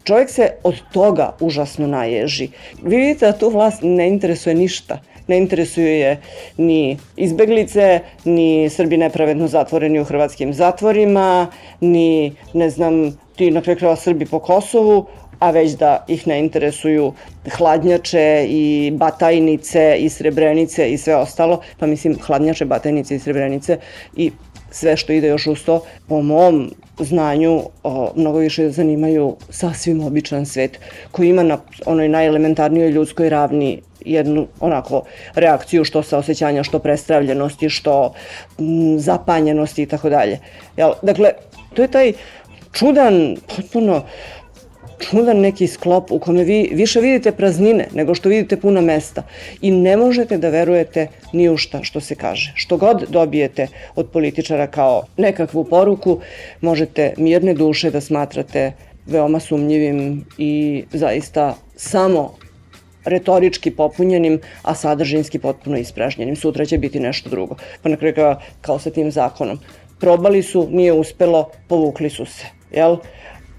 Čovjek 0.04 0.30
se 0.30 0.52
od 0.64 0.76
toga 0.93 1.36
užasno 1.39 1.88
naježi. 1.88 2.50
Vi 2.84 2.98
vidite 2.98 3.26
da 3.26 3.38
tu 3.38 3.50
vlast 3.50 3.80
ne 3.82 4.08
interesuje 4.08 4.56
ništa 4.56 5.00
ne 5.28 5.38
interesuju 5.38 5.88
je 5.88 6.22
ni 6.58 6.98
izbeglice, 7.16 8.00
ni 8.26 8.70
Srbi 8.70 8.98
nepravedno 8.98 9.48
zatvoreni 9.48 10.00
u 10.00 10.04
hrvatskim 10.04 10.54
zatvorima, 10.54 11.48
ni, 11.82 12.36
ne 12.54 12.70
znam, 12.70 13.18
ti 13.36 13.52
na 13.52 13.62
kraju 13.62 13.96
Srbi 13.98 14.26
po 14.26 14.39
Kosovu, 14.39 15.06
a 15.39 15.51
već 15.51 15.71
da 15.71 16.05
ih 16.07 16.27
ne 16.27 16.39
interesuju 16.39 17.13
hladnjače 17.57 18.45
i 18.49 18.91
batajnice 18.95 19.95
i 19.99 20.09
srebrenice 20.09 20.91
i 20.91 20.97
sve 20.97 21.15
ostalo, 21.15 21.61
pa 21.79 21.86
mislim 21.86 22.17
hladnjače, 22.21 22.65
batajnice 22.65 23.15
i 23.15 23.19
srebrenice 23.19 23.77
i 24.15 24.31
sve 24.71 24.97
što 24.97 25.13
ide 25.13 25.27
još 25.27 25.47
uz 25.47 25.63
to, 25.63 25.83
po 26.07 26.21
mom 26.21 26.71
znanju 26.99 27.61
o, 27.83 28.11
mnogo 28.15 28.38
više 28.38 28.69
zanimaju 28.69 29.36
sasvim 29.49 30.03
običan 30.03 30.45
svet 30.45 30.79
koji 31.11 31.29
ima 31.29 31.43
na 31.43 31.57
onoj 31.86 32.09
najelementarnijoj 32.09 32.89
ljudskoj 32.89 33.29
ravni 33.29 33.81
jednu 34.05 34.47
onako 34.59 35.03
reakciju 35.36 35.83
što 35.83 36.03
sa 36.03 36.17
osjećanja, 36.17 36.63
što 36.63 36.79
prestravljenosti, 36.79 37.69
što 37.69 38.13
m, 38.59 38.99
zapanjenosti 38.99 39.83
i 39.83 39.86
tako 39.86 40.09
dalje. 40.09 40.39
Dakle, 41.01 41.31
to 41.73 41.81
je 41.81 41.88
taj 41.88 42.13
čudan, 42.71 43.36
potpuno 43.55 44.03
čudan 45.00 45.39
neki 45.39 45.68
sklop 45.68 46.12
u 46.12 46.20
kome 46.20 46.43
vi 46.43 46.70
više 46.74 47.00
vidite 47.00 47.32
praznine 47.32 47.88
nego 47.93 48.16
što 48.16 48.30
vidite 48.30 48.58
puna 48.58 48.82
mesta 48.82 49.24
i 49.62 49.72
ne 49.72 49.98
možete 49.98 50.38
da 50.38 50.50
verujete 50.50 51.08
ni 51.34 51.50
u 51.50 51.58
šta 51.58 51.84
što 51.84 52.00
se 52.00 52.16
kaže. 52.16 52.54
Što 52.56 52.78
god 52.78 53.06
dobijete 53.10 53.68
od 53.96 54.10
političara 54.10 54.68
kao 54.68 55.04
nekakvu 55.18 55.64
poruku, 55.64 56.20
možete 56.62 57.14
mirne 57.18 57.54
duše 57.54 57.91
da 57.91 58.02
smatrate 58.02 58.72
veoma 59.06 59.39
sumnjivim 59.39 60.26
i 60.38 60.84
zaista 60.93 61.56
samo 61.76 62.36
retorički 63.06 63.72
popunjenim, 63.72 64.39
a 64.64 64.76
sadržinski 64.76 65.39
potpuno 65.39 65.78
ispražnjenim. 65.78 66.36
Sutra 66.36 66.66
će 66.66 66.78
biti 66.78 67.00
nešto 67.00 67.30
drugo. 67.30 67.56
Pa 67.82 67.89
na 67.89 67.98
kraju 67.98 68.36
kao, 68.62 68.80
sa 68.80 68.89
tim 68.89 69.12
zakonom. 69.12 69.60
Probali 70.00 70.43
su, 70.43 70.68
nije 70.72 70.93
uspelo, 70.93 71.50
povukli 71.68 72.10
su 72.10 72.26
se. 72.26 72.46
Jel? 72.72 72.98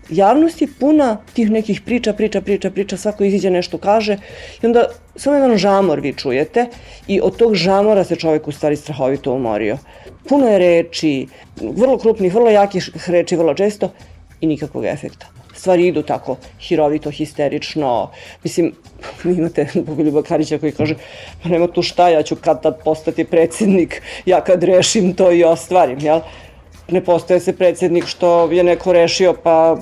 Javnost 0.08 0.62
je 0.62 0.68
puna 0.80 1.16
tih 1.34 1.50
nekih 1.50 1.80
priča, 1.80 2.12
priča, 2.12 2.40
priča, 2.40 2.70
priča, 2.70 2.96
svako 2.96 3.24
iziđe 3.24 3.50
nešto 3.50 3.78
kaže 3.78 4.18
i 4.62 4.66
onda 4.66 4.88
samo 5.16 5.36
jedan 5.36 5.56
žamor 5.56 6.00
vi 6.00 6.12
čujete 6.12 6.66
i 7.06 7.20
od 7.20 7.36
tog 7.36 7.54
žamora 7.54 8.04
se 8.04 8.16
čovjek 8.16 8.48
u 8.48 8.52
stvari 8.52 8.76
strahovito 8.76 9.32
umorio. 9.32 9.78
Puno 10.28 10.48
je 10.48 10.58
reči, 10.58 11.26
vrlo 11.60 11.98
krupnih, 11.98 12.34
vrlo 12.34 12.50
jakih 12.50 12.90
reči, 13.06 13.36
vrlo 13.36 13.54
često 13.54 13.92
i 14.40 14.46
nikakvog 14.46 14.84
efekta. 14.84 15.26
Stvari 15.54 15.86
idu 15.86 16.02
tako 16.02 16.36
hirovito, 16.60 17.10
histerično. 17.10 18.10
Mislim, 18.44 18.72
imate 19.38 19.66
Bogoljuba 19.74 20.22
Karića 20.22 20.58
koji 20.58 20.72
kaže, 20.72 20.94
pa 21.42 21.48
nema 21.48 21.66
tu 21.66 21.82
šta, 21.82 22.08
ja 22.08 22.22
ću 22.22 22.36
kad 22.36 22.62
tad 22.62 22.82
postati 22.84 23.24
predsednik, 23.24 24.02
ja 24.26 24.44
kad 24.44 24.62
rešim 24.62 25.14
to 25.14 25.32
i 25.32 25.44
ostvarim, 25.44 25.98
jel? 25.98 26.20
Ne 26.88 27.00
postoje 27.00 27.40
se 27.40 27.52
predsednik 27.52 28.06
što 28.06 28.50
je 28.52 28.64
neko 28.64 28.92
rešio 28.92 29.34
pa 29.42 29.78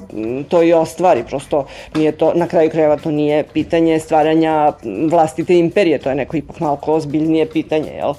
to 0.49 0.63
i 0.63 0.73
ostvari. 0.73 1.25
Prosto 1.29 1.67
nije 1.95 2.13
to, 2.13 2.33
na 2.35 2.47
kraju 2.47 2.71
krajeva 2.71 2.97
to 2.97 3.11
nije 3.11 3.45
pitanje 3.53 4.01
stvaranja 4.01 4.73
vlastite 5.11 5.59
imperije, 5.59 5.99
to 5.99 6.09
je 6.09 6.15
neko 6.15 6.37
ipak 6.37 6.61
malo 6.61 6.79
ozbiljnije 6.87 7.51
pitanje, 7.51 7.91
jel? 7.91 8.15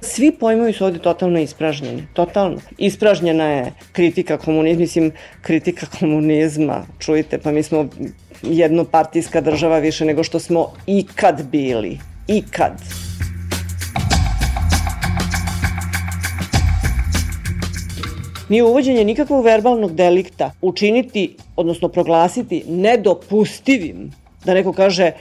Svi 0.00 0.32
pojmovi 0.32 0.72
su 0.72 0.84
ovde 0.84 0.98
totalno 0.98 1.38
ispražnjeni, 1.38 2.02
totalno. 2.12 2.58
Ispražnjena 2.78 3.44
je 3.44 3.72
kritika 3.92 4.36
komunizma, 4.38 4.80
mislim, 4.80 5.12
kritika 5.42 5.86
komunizma, 5.98 6.86
čujte, 6.98 7.38
pa 7.38 7.52
mi 7.52 7.62
smo 7.62 7.88
jednopartijska 8.42 9.40
država 9.40 9.78
više 9.78 10.04
nego 10.04 10.24
što 10.24 10.38
smo 10.38 10.72
ikad 10.86 11.42
bili, 11.50 11.98
ikad. 12.28 12.72
Ikad. 12.72 13.25
Nije 18.48 18.64
uvođenje 18.64 19.04
nikakvog 19.04 19.44
verbalnog 19.44 19.94
delikta 19.94 20.52
učiniti, 20.62 21.36
odnosno 21.56 21.88
proglasiti 21.88 22.62
nedopustivim, 22.68 24.12
da 24.44 24.54
neko 24.54 24.72
kaže 24.72 25.12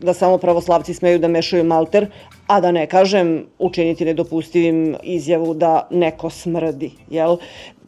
da 0.00 0.14
samo 0.14 0.38
pravoslavci 0.38 0.94
smeju 0.94 1.18
da 1.18 1.28
mešaju 1.28 1.64
malter, 1.64 2.06
a 2.46 2.60
da 2.60 2.72
ne 2.72 2.86
kažem 2.86 3.46
učiniti 3.58 4.04
nedopustivim 4.04 4.96
izjavu 5.02 5.54
da 5.54 5.86
neko 5.90 6.30
smrdi. 6.30 6.90
Jel? 7.10 7.36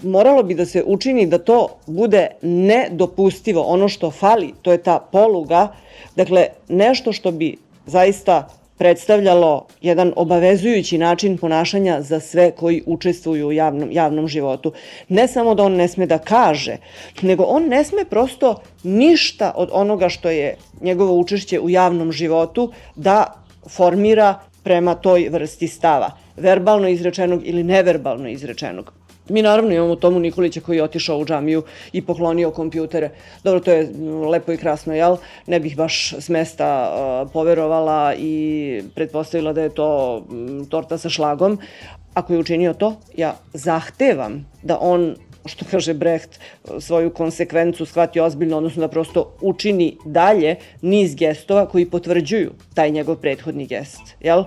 Moralo 0.03 0.43
bi 0.43 0.55
da 0.55 0.67
se 0.67 0.83
učini 0.87 1.27
da 1.27 1.39
to 1.39 1.69
bude 1.87 2.29
nedopustivo. 2.43 3.63
Ono 3.63 3.89
što 3.89 4.11
fali, 4.11 4.53
to 4.63 4.73
je 4.73 4.83
ta 4.83 4.99
poluga, 5.13 5.69
dakle 6.17 6.47
nešto 6.69 7.13
što 7.13 7.31
bi 7.31 7.57
zaista 7.87 8.49
predstavljalo 8.79 9.67
jedan 9.81 10.13
obavezujući 10.17 10.99
način 10.99 11.39
ponašanja 11.39 12.03
za 12.03 12.21
sve 12.21 12.51
koji 12.51 12.83
učestvuju 12.87 13.47
u 13.47 13.53
javnom, 13.53 13.93
javnom 13.93 14.29
životu. 14.29 14.73
Ne 15.09 15.29
samo 15.29 15.55
da 15.55 15.63
on 15.63 15.73
ne 15.73 15.89
sme 15.89 16.07
da 16.07 16.19
kaže, 16.19 16.77
nego 17.23 17.45
on 17.45 17.69
ne 17.69 17.85
sme 17.85 18.05
prosto 18.05 18.61
ništa 18.83 19.53
od 19.57 19.69
onoga 19.73 20.09
što 20.09 20.31
je 20.31 20.57
njegovo 20.81 21.19
učešće 21.19 21.61
u 21.61 21.71
javnom 21.71 22.13
životu 22.13 22.73
da 22.97 23.45
formira 23.69 24.41
prema 24.63 24.95
toj 24.95 25.29
vrsti 25.29 25.69
stava, 25.69 26.11
verbalno 26.37 26.89
izrečenog 26.89 27.41
ili 27.45 27.63
neverbalno 27.63 28.29
izrečenog. 28.29 29.04
Mi 29.29 29.43
naravno 29.43 29.75
imamo 29.75 29.97
Tomu 29.97 30.19
Nikolića 30.19 30.61
koji 30.61 30.77
je 30.77 30.83
otišao 30.83 31.19
u 31.19 31.25
džamiju 31.25 31.63
i 31.93 32.03
poklonio 32.03 32.51
kompjutere. 32.51 33.11
Dobro, 33.45 33.61
to 33.61 33.71
je 33.71 33.91
lepo 34.31 34.53
i 34.53 34.57
krasno, 34.57 34.95
jel? 34.95 35.17
Ne 35.47 35.61
bih 35.61 35.77
baš 35.77 36.13
s 36.13 36.29
mesta 36.29 36.93
uh, 36.93 37.33
poverovala 37.33 38.15
i 38.19 38.83
pretpostavila 38.95 39.53
da 39.53 39.63
je 39.63 39.75
to 39.75 40.17
um, 40.29 40.67
torta 40.71 40.99
sa 40.99 41.09
šlagom. 41.09 41.59
Ako 42.15 42.33
je 42.33 42.39
učinio 42.39 42.75
to, 42.75 42.97
ja 43.17 43.37
zahtevam 43.53 44.47
da 44.63 44.79
on 44.81 45.15
što 45.47 45.65
kaže 45.71 45.95
Brecht, 45.95 46.41
svoju 46.81 47.11
konsekvencu 47.11 47.87
shvati 47.87 48.21
ozbiljno, 48.21 48.57
odnosno 48.57 48.81
da 48.81 48.89
prosto 48.89 49.37
učini 49.41 49.97
dalje 50.05 50.57
niz 50.83 51.15
gestova 51.15 51.67
koji 51.67 51.91
potvrđuju 51.91 52.51
taj 52.75 52.91
njegov 52.91 53.17
prethodni 53.17 53.67
gest. 53.67 54.01
Jel? 54.21 54.45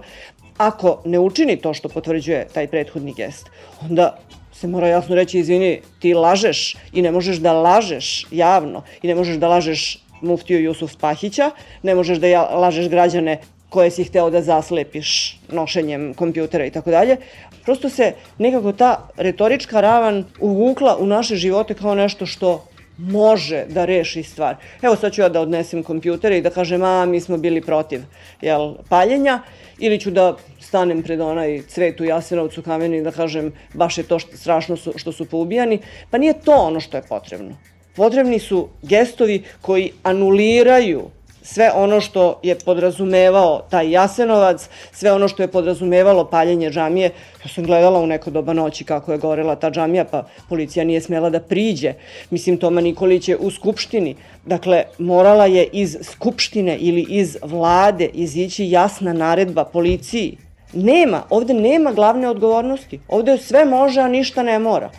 Ako 0.58 1.02
ne 1.06 1.20
učini 1.20 1.58
to 1.58 1.74
što 1.74 1.90
potvrđuje 1.90 2.48
taj 2.54 2.68
prethodni 2.68 3.14
gest, 3.14 3.50
onda 3.90 4.18
се 4.58 4.68
мора 4.68 4.90
јасно 4.90 5.16
рече 5.16 5.38
извини, 5.38 5.82
ти 6.02 6.14
лажеш 6.14 6.78
и 6.94 7.02
не 7.02 7.12
можеш 7.12 7.38
да 7.38 7.54
лажеш 7.54 8.26
јавно. 8.32 8.82
И 9.04 9.08
не 9.08 9.16
можеш 9.16 9.38
да 9.38 9.48
лажеш 9.48 10.02
муфтио 10.22 10.58
Јусуф 10.58 10.98
Пахića, 10.98 11.52
не 11.84 11.96
можеш 11.96 12.18
да 12.18 12.50
лажеш 12.58 12.90
граѓане 12.90 13.38
кое 13.70 13.92
си 13.92 14.04
хтео 14.08 14.32
да 14.32 14.42
заслепиш 14.42 15.38
ношењем 15.52 16.16
компјутера 16.16 16.68
и 16.68 16.72
така 16.72 16.92
даље 16.92 17.20
Просто 17.66 17.90
се 17.90 18.16
некако 18.40 18.72
та 18.74 19.12
реторичка 19.20 19.82
раван 19.82 20.26
увукла 20.40 20.96
у 21.00 21.06
наше 21.06 21.36
животе 21.36 21.76
као 21.76 21.96
нешто 21.96 22.26
што 22.26 22.62
može 22.98 23.66
da 23.70 23.86
reši 23.86 24.24
stvar. 24.24 24.56
Evo 24.82 24.96
sad 24.96 25.14
ću 25.14 25.22
ja 25.22 25.30
da 25.30 25.42
odnesem 25.42 25.84
kompjutere 25.84 26.38
i 26.38 26.42
da 26.42 26.50
kažem, 26.50 26.84
a 26.84 27.06
mi 27.06 27.22
smo 27.22 27.38
bili 27.38 27.62
protiv 27.62 28.02
jel, 28.42 28.76
paljenja, 28.90 29.42
ili 29.80 30.00
ću 30.00 30.12
da 30.12 30.36
stanem 30.60 31.04
pred 31.04 31.22
onaj 31.22 31.62
cvet 31.68 32.02
u 32.02 32.04
Jasenovcu 32.04 32.62
kameni 32.62 32.98
i 32.98 33.02
da 33.02 33.12
kažem 33.12 33.52
baš 33.74 33.98
je 33.98 34.04
to 34.04 34.20
što, 34.20 34.38
strašno 34.38 34.78
su, 34.78 34.94
što 34.96 35.12
su 35.12 35.26
poubijani. 35.26 35.80
Pa 36.10 36.18
nije 36.18 36.34
to 36.34 36.56
ono 36.56 36.80
što 36.80 36.98
je 36.98 37.04
potrebno. 37.10 37.58
Potrebni 37.96 38.40
su 38.40 38.68
gestovi 38.82 39.44
koji 39.62 39.92
anuliraju 40.04 41.10
sve 41.48 41.72
ono 41.76 42.02
što 42.02 42.40
je 42.44 42.56
podrazumevao 42.56 43.62
taj 43.70 43.92
Jasenovac, 43.92 44.70
sve 44.92 45.12
ono 45.12 45.28
što 45.28 45.44
je 45.44 45.48
podrazumevalo 45.48 46.26
paljenje 46.26 46.70
džamije. 46.70 47.12
Ja 47.44 47.50
sam 47.56 47.64
gledala 47.64 48.00
u 48.00 48.08
neko 48.08 48.32
doba 48.32 48.54
noći 48.54 48.84
kako 48.84 49.12
je 49.12 49.18
gorela 49.18 49.56
ta 49.56 49.72
džamija, 49.72 50.06
pa 50.06 50.26
policija 50.50 50.86
nije 50.86 51.02
smela 51.02 51.30
da 51.30 51.40
priđe. 51.40 51.94
Mislim, 52.30 52.58
Toma 52.58 52.82
Nikolić 52.82 53.30
je 53.30 53.38
u 53.38 53.52
Skupštini. 53.52 54.16
Dakle, 54.46 54.84
morala 54.98 55.46
je 55.46 55.68
iz 55.72 55.98
Skupštine 56.02 56.78
ili 56.78 57.06
iz 57.10 57.38
vlade 57.42 58.10
izići 58.14 58.70
jasna 58.70 59.14
naredba 59.14 59.64
policiji. 59.64 60.38
Nema, 60.74 61.24
ovde 61.30 61.54
nema 61.54 61.92
glavne 61.92 62.30
odgovornosti. 62.30 63.00
Ovde 63.08 63.38
sve 63.38 63.66
može, 63.66 64.02
a 64.02 64.08
ništa 64.08 64.44
ne 64.44 64.60
mora. 64.60 64.90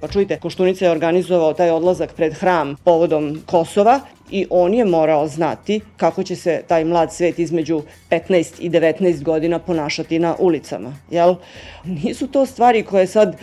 Pa 0.00 0.08
čujte, 0.08 0.36
Koštunica 0.36 0.84
je 0.84 0.90
organizovao 0.90 1.54
taj 1.54 1.70
odlazak 1.70 2.12
pred 2.12 2.34
hram 2.34 2.76
povodom 2.84 3.42
Kosova 3.46 4.00
i 4.30 4.46
on 4.50 4.74
je 4.74 4.84
morao 4.84 5.28
znati 5.28 5.80
kako 5.96 6.22
će 6.22 6.36
se 6.36 6.62
taj 6.68 6.84
mlad 6.84 7.12
svet 7.12 7.38
između 7.38 7.82
15 8.10 8.60
i 8.60 8.70
19 8.70 9.22
godina 9.22 9.58
ponašati 9.58 10.18
na 10.18 10.36
ulicama, 10.38 10.92
jel? 11.10 11.34
Nisu 11.84 12.26
to 12.26 12.46
stvari 12.46 12.82
koje 12.82 13.06
sad 13.06 13.36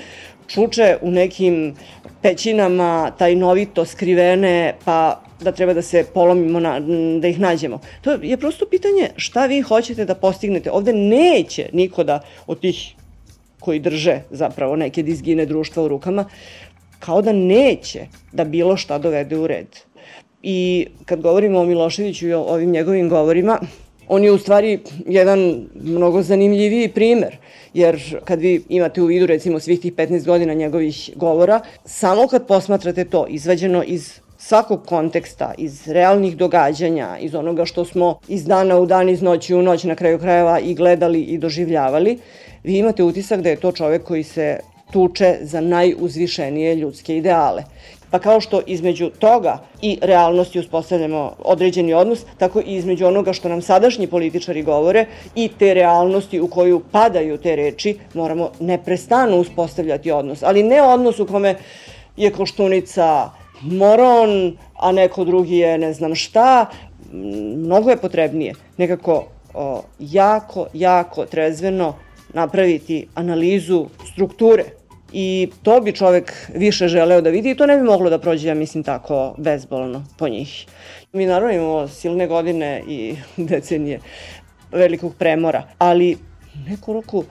čuče 0.47 0.97
u 1.01 1.11
nekim 1.11 1.75
pećinama 2.21 3.11
tajnovito 3.17 3.85
skrivene, 3.85 4.75
pa 4.85 5.21
da 5.41 5.51
treba 5.51 5.73
da 5.73 5.81
se 5.81 6.05
polomimo, 6.13 6.59
na, 6.59 6.79
da 7.19 7.27
ih 7.27 7.39
nađemo. 7.39 7.79
To 8.01 8.11
je 8.11 8.37
prosto 8.37 8.65
pitanje 8.65 9.09
šta 9.15 9.45
vi 9.45 9.61
hoćete 9.61 10.05
da 10.05 10.15
postignete. 10.15 10.71
Ovde 10.71 10.93
neće 10.93 11.69
niko 11.73 12.03
da 12.03 12.19
od 12.47 12.59
tih 12.59 12.95
koji 13.63 13.79
drže 13.79 14.21
zapravo 14.31 14.75
neke 14.75 15.03
dizgine 15.03 15.45
društva 15.45 15.83
u 15.83 15.87
rukama, 15.87 16.25
kao 16.99 17.21
da 17.21 17.31
neće 17.33 18.07
da 18.31 18.43
bilo 18.43 18.77
šta 18.77 18.97
dovede 18.97 19.37
u 19.37 19.47
red. 19.47 19.67
I 20.43 20.87
kad 21.05 21.21
govorimo 21.21 21.59
o 21.59 21.65
Miloševiću 21.65 22.27
i 22.27 22.33
o 22.33 22.41
ovim 22.41 22.71
njegovim 22.71 23.09
govorima, 23.09 23.59
on 24.07 24.23
je 24.23 24.31
u 24.31 24.37
stvari 24.37 24.79
jedan 25.07 25.67
mnogo 25.83 26.21
zanimljiviji 26.21 26.87
primer, 26.87 27.37
jer 27.73 28.19
kad 28.25 28.39
vi 28.39 28.63
imate 28.69 29.01
u 29.01 29.05
vidu 29.05 29.25
recimo 29.25 29.59
svih 29.59 29.79
tih 29.79 29.93
15 29.93 30.25
godina 30.25 30.53
njegovih 30.53 31.09
govora, 31.15 31.61
samo 31.85 32.27
kad 32.27 32.47
posmatrate 32.47 33.05
to 33.05 33.25
izvađeno 33.29 33.83
iz 33.83 34.19
svakog 34.37 34.85
konteksta, 34.85 35.53
iz 35.57 35.87
realnih 35.87 36.37
događanja, 36.37 37.17
iz 37.19 37.35
onoga 37.35 37.65
što 37.65 37.85
smo 37.85 38.19
iz 38.27 38.45
dana 38.45 38.77
u 38.79 38.85
dan, 38.85 39.09
iz 39.09 39.21
noći 39.21 39.55
u 39.55 39.61
noć 39.61 39.83
na 39.83 39.95
kraju 39.95 40.19
krajeva 40.19 40.59
i 40.59 40.73
gledali 40.73 41.21
i 41.21 41.37
doživljavali, 41.37 42.17
vi 42.63 42.77
imate 42.77 43.03
utisak 43.03 43.41
da 43.41 43.49
je 43.49 43.59
to 43.59 43.71
čovek 43.71 44.03
koji 44.03 44.23
se 44.23 44.59
tuče 44.91 45.37
za 45.41 45.61
najuzvišenije 45.61 46.75
ljudske 46.75 47.17
ideale. 47.17 47.63
Pa 48.11 48.19
kao 48.19 48.41
što 48.41 48.61
između 48.67 49.09
toga 49.09 49.57
i 49.81 49.97
realnosti 50.01 50.59
uspostavljamo 50.59 51.33
određeni 51.39 51.93
odnos, 51.93 52.25
tako 52.37 52.59
i 52.59 52.75
između 52.75 53.05
onoga 53.05 53.33
što 53.33 53.49
nam 53.49 53.61
sadašnji 53.61 54.07
političari 54.07 54.63
govore 54.63 55.05
i 55.35 55.49
te 55.59 55.73
realnosti 55.73 56.39
u 56.39 56.47
koju 56.47 56.81
padaju 56.91 57.37
te 57.37 57.55
reči, 57.55 57.97
moramo 58.13 58.51
neprestano 58.59 59.37
uspostavljati 59.37 60.11
odnos. 60.11 60.43
Ali 60.43 60.63
ne 60.63 60.81
odnos 60.81 61.19
u 61.19 61.25
kome 61.25 61.55
je 62.17 62.31
Koštunica 62.31 63.29
moron, 63.61 64.57
a 64.75 64.91
neko 64.91 65.23
drugi 65.23 65.57
je 65.57 65.77
ne 65.77 65.93
znam 65.93 66.15
šta. 66.15 66.65
Mnogo 67.55 67.89
je 67.89 67.97
potrebnije 67.97 68.53
nekako 68.77 69.25
o, 69.53 69.81
jako, 69.99 70.67
jako 70.73 71.25
trezveno 71.25 71.95
napraviti 72.33 73.07
analizu 73.15 73.87
strukture 74.11 74.63
i 75.13 75.49
to 75.63 75.81
bi 75.81 75.91
čovek 75.91 76.33
više 76.55 76.87
želeo 76.87 77.21
da 77.21 77.29
vidi 77.29 77.51
i 77.51 77.55
to 77.55 77.65
ne 77.65 77.77
bi 77.77 77.83
moglo 77.83 78.09
da 78.09 78.19
prođe, 78.19 78.47
ja 78.47 78.53
mislim, 78.53 78.83
tako 78.83 79.35
bezbolno 79.37 80.05
po 80.17 80.27
njih. 80.27 80.65
Mi 81.13 81.25
naravno 81.25 81.53
imamo 81.55 81.87
silne 81.87 82.27
godine 82.27 82.83
i 82.87 83.15
decenije 83.49 83.99
velikog 84.71 85.15
premora, 85.19 85.63
ali 85.77 86.17
neku 86.69 86.93
roku 86.93 87.23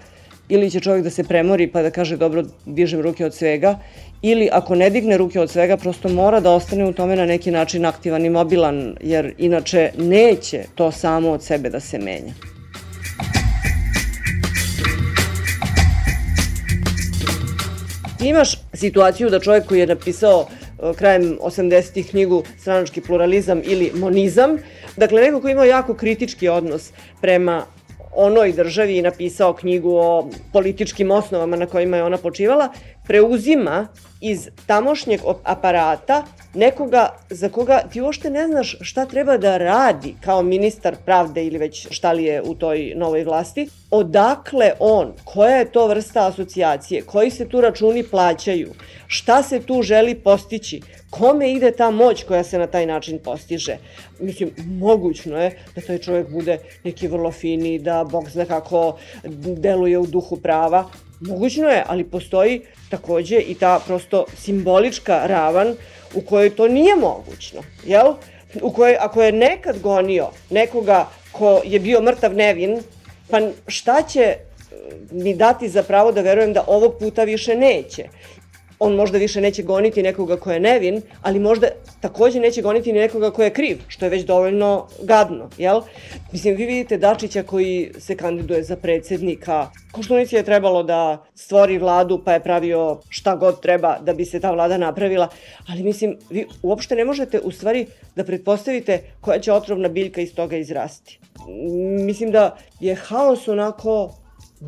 ili 0.49 0.71
će 0.71 0.81
čovjek 0.81 1.05
da 1.05 1.11
se 1.11 1.25
premori 1.25 1.67
pa 1.67 1.83
da 1.83 1.91
kaže 1.91 2.17
dobro 2.17 2.45
dižem 2.67 3.01
ruke 3.01 3.27
od 3.27 3.35
svega 3.35 3.79
ili 4.23 4.49
ako 4.53 4.75
ne 4.75 4.91
digne 4.91 5.17
ruke 5.17 5.41
od 5.41 5.51
svega 5.51 5.77
prosto 5.77 6.09
mora 6.09 6.41
da 6.41 6.51
ostane 6.51 6.85
u 6.85 6.93
tome 6.93 7.17
na 7.17 7.27
neki 7.27 7.51
način 7.51 7.87
aktivan 7.87 8.27
i 8.27 8.31
mobilan 8.31 8.97
jer 9.01 9.35
inače 9.39 9.91
neće 9.99 10.65
to 10.75 10.91
samo 10.93 11.31
od 11.31 11.43
sebe 11.43 11.71
da 11.71 11.81
se 11.81 11.99
menja. 11.99 12.52
Imaš 18.29 18.59
situaciju 18.75 19.31
da 19.31 19.41
čovjek 19.41 19.67
koji 19.67 19.81
je 19.81 19.87
napisao 19.87 20.47
e, 20.47 20.93
krajem 20.95 21.39
80-ih 21.41 22.11
knjigu 22.11 22.43
Stranački 22.59 23.01
pluralizam 23.01 23.61
ili 23.65 23.93
monizam, 23.95 24.59
dakle 24.97 25.23
neko 25.23 25.41
koji 25.41 25.53
ima 25.53 25.65
jako 25.65 25.95
kritički 25.95 26.49
odnos 26.49 26.93
prema 27.21 27.65
onoj 28.15 28.53
državi 28.53 28.99
i 28.99 29.03
napisao 29.03 29.53
knjigu 29.53 29.97
o 29.97 30.31
političkim 30.53 31.11
osnovama 31.11 31.57
na 31.57 31.67
kojima 31.67 31.97
je 31.97 32.05
ona 32.05 32.19
počivala, 32.19 32.69
preuzima 33.13 33.89
iz 34.21 34.49
tamošnjeg 34.67 35.21
aparata 35.45 36.25
nekoga 36.55 37.09
za 37.31 37.49
koga 37.49 37.83
ti 37.93 38.01
uopšte 38.01 38.31
ne 38.31 38.47
znaš 38.47 38.77
šta 38.81 39.05
treba 39.07 39.37
da 39.37 39.59
radi 39.59 40.15
kao 40.21 40.43
ministar 40.43 40.97
pravde 41.05 41.45
ili 41.45 41.59
već 41.59 41.89
šta 41.91 42.13
li 42.13 42.25
je 42.25 42.43
u 42.43 42.55
toj 42.55 42.93
novoj 42.97 43.25
vlasti, 43.25 43.69
odakle 43.91 44.73
on, 44.79 45.13
koja 45.25 45.57
je 45.57 45.73
to 45.73 45.87
vrsta 45.87 46.27
asocijacije, 46.27 47.03
koji 47.03 47.31
se 47.31 47.49
tu 47.49 47.61
računi 47.61 48.03
plaćaju, 48.03 48.73
šta 49.07 49.43
se 49.43 49.61
tu 49.61 49.83
želi 49.83 50.15
postići, 50.15 50.81
kome 51.11 51.53
ide 51.53 51.71
ta 51.71 51.91
moć 51.91 52.25
koja 52.25 52.45
se 52.45 52.59
na 52.59 52.67
taj 52.67 52.87
način 52.87 53.19
postiže. 53.19 53.77
Mislim, 54.21 54.55
mogućno 54.67 55.43
je 55.43 55.59
da 55.75 55.81
taj 55.81 55.99
čovjek 55.99 56.31
bude 56.31 56.59
neki 56.85 57.09
vrlo 57.09 57.33
fini, 57.33 57.79
da 57.79 58.05
Bog 58.05 58.29
zna 58.31 58.45
kako 58.45 58.99
deluje 59.57 59.99
u 59.99 60.07
duhu 60.07 60.37
prava, 60.37 60.89
Mogućno 61.27 61.69
je, 61.69 61.85
ali 61.87 62.05
postoji 62.05 62.61
takođe 62.91 63.37
i 63.37 63.55
ta 63.55 63.81
prosto 63.87 64.25
simbolička 64.37 65.27
ravan 65.27 65.77
u 66.15 66.21
kojoj 66.21 66.57
to 66.57 66.69
nije 66.69 66.97
mogućno, 66.97 67.63
jel? 67.85 68.15
U 68.63 68.73
kojoj, 68.73 68.97
ako 69.01 69.23
je 69.23 69.33
nekad 69.33 69.79
gonio 69.79 70.29
nekoga 70.51 71.09
ko 71.33 71.61
je 71.65 71.81
bio 71.81 72.03
mrtav 72.03 72.35
nevin, 72.35 72.83
pa 73.31 73.41
šta 73.67 74.03
će 74.03 74.21
eh, 74.21 74.37
mi 75.11 75.35
dati 75.35 75.69
za 75.69 75.83
pravo 75.83 76.13
da 76.13 76.21
verujem 76.21 76.53
da 76.53 76.65
ovog 76.67 76.95
puta 76.99 77.25
više 77.25 77.55
neće 77.57 78.09
on 78.83 78.95
možda 78.95 79.19
više 79.19 79.41
neće 79.41 79.63
goniti 79.63 80.03
nekoga 80.03 80.37
ko 80.37 80.53
je 80.53 80.61
nevin, 80.61 81.03
ali 81.23 81.39
možda 81.39 81.69
takođe 82.01 82.41
neće 82.41 82.63
goniti 82.63 82.93
ni 82.93 82.99
nekoga 82.99 83.31
ko 83.31 83.43
je 83.43 83.51
kriv, 83.51 83.79
što 83.89 84.07
je 84.07 84.11
već 84.11 84.25
dovoljno 84.25 84.87
gadno, 85.03 85.51
jel? 85.59 85.81
Mislim, 86.33 86.57
vi 86.57 86.67
vidite 86.67 86.97
Dačića 86.97 87.43
koji 87.43 87.93
se 87.99 88.17
kandiduje 88.17 88.63
za 88.63 88.77
predsednika. 88.77 89.71
Koštunici 89.93 90.37
je 90.37 90.43
trebalo 90.43 90.83
da 90.83 91.25
stvori 91.35 91.79
vladu, 91.79 92.23
pa 92.25 92.33
je 92.33 92.43
pravio 92.43 93.01
šta 93.09 93.37
god 93.37 93.61
treba 93.61 93.99
da 93.99 94.15
bi 94.15 94.25
se 94.25 94.41
ta 94.41 94.51
vlada 94.51 94.79
napravila, 94.79 95.29
ali 95.69 95.83
mislim, 95.83 96.17
vi 96.31 96.47
uopšte 96.63 96.95
ne 96.95 97.05
možete 97.05 97.41
u 97.41 97.51
stvari 97.51 97.87
da 98.17 98.25
pretpostavite 98.25 99.01
koja 99.21 99.39
će 99.39 99.53
otrovna 99.53 99.89
biljka 99.89 100.21
iz 100.21 100.35
toga 100.35 100.57
izrasti. 100.57 101.19
Mislim 102.07 102.31
da 102.31 102.57
je 102.81 102.95
haos 102.95 103.49
onako 103.49 104.15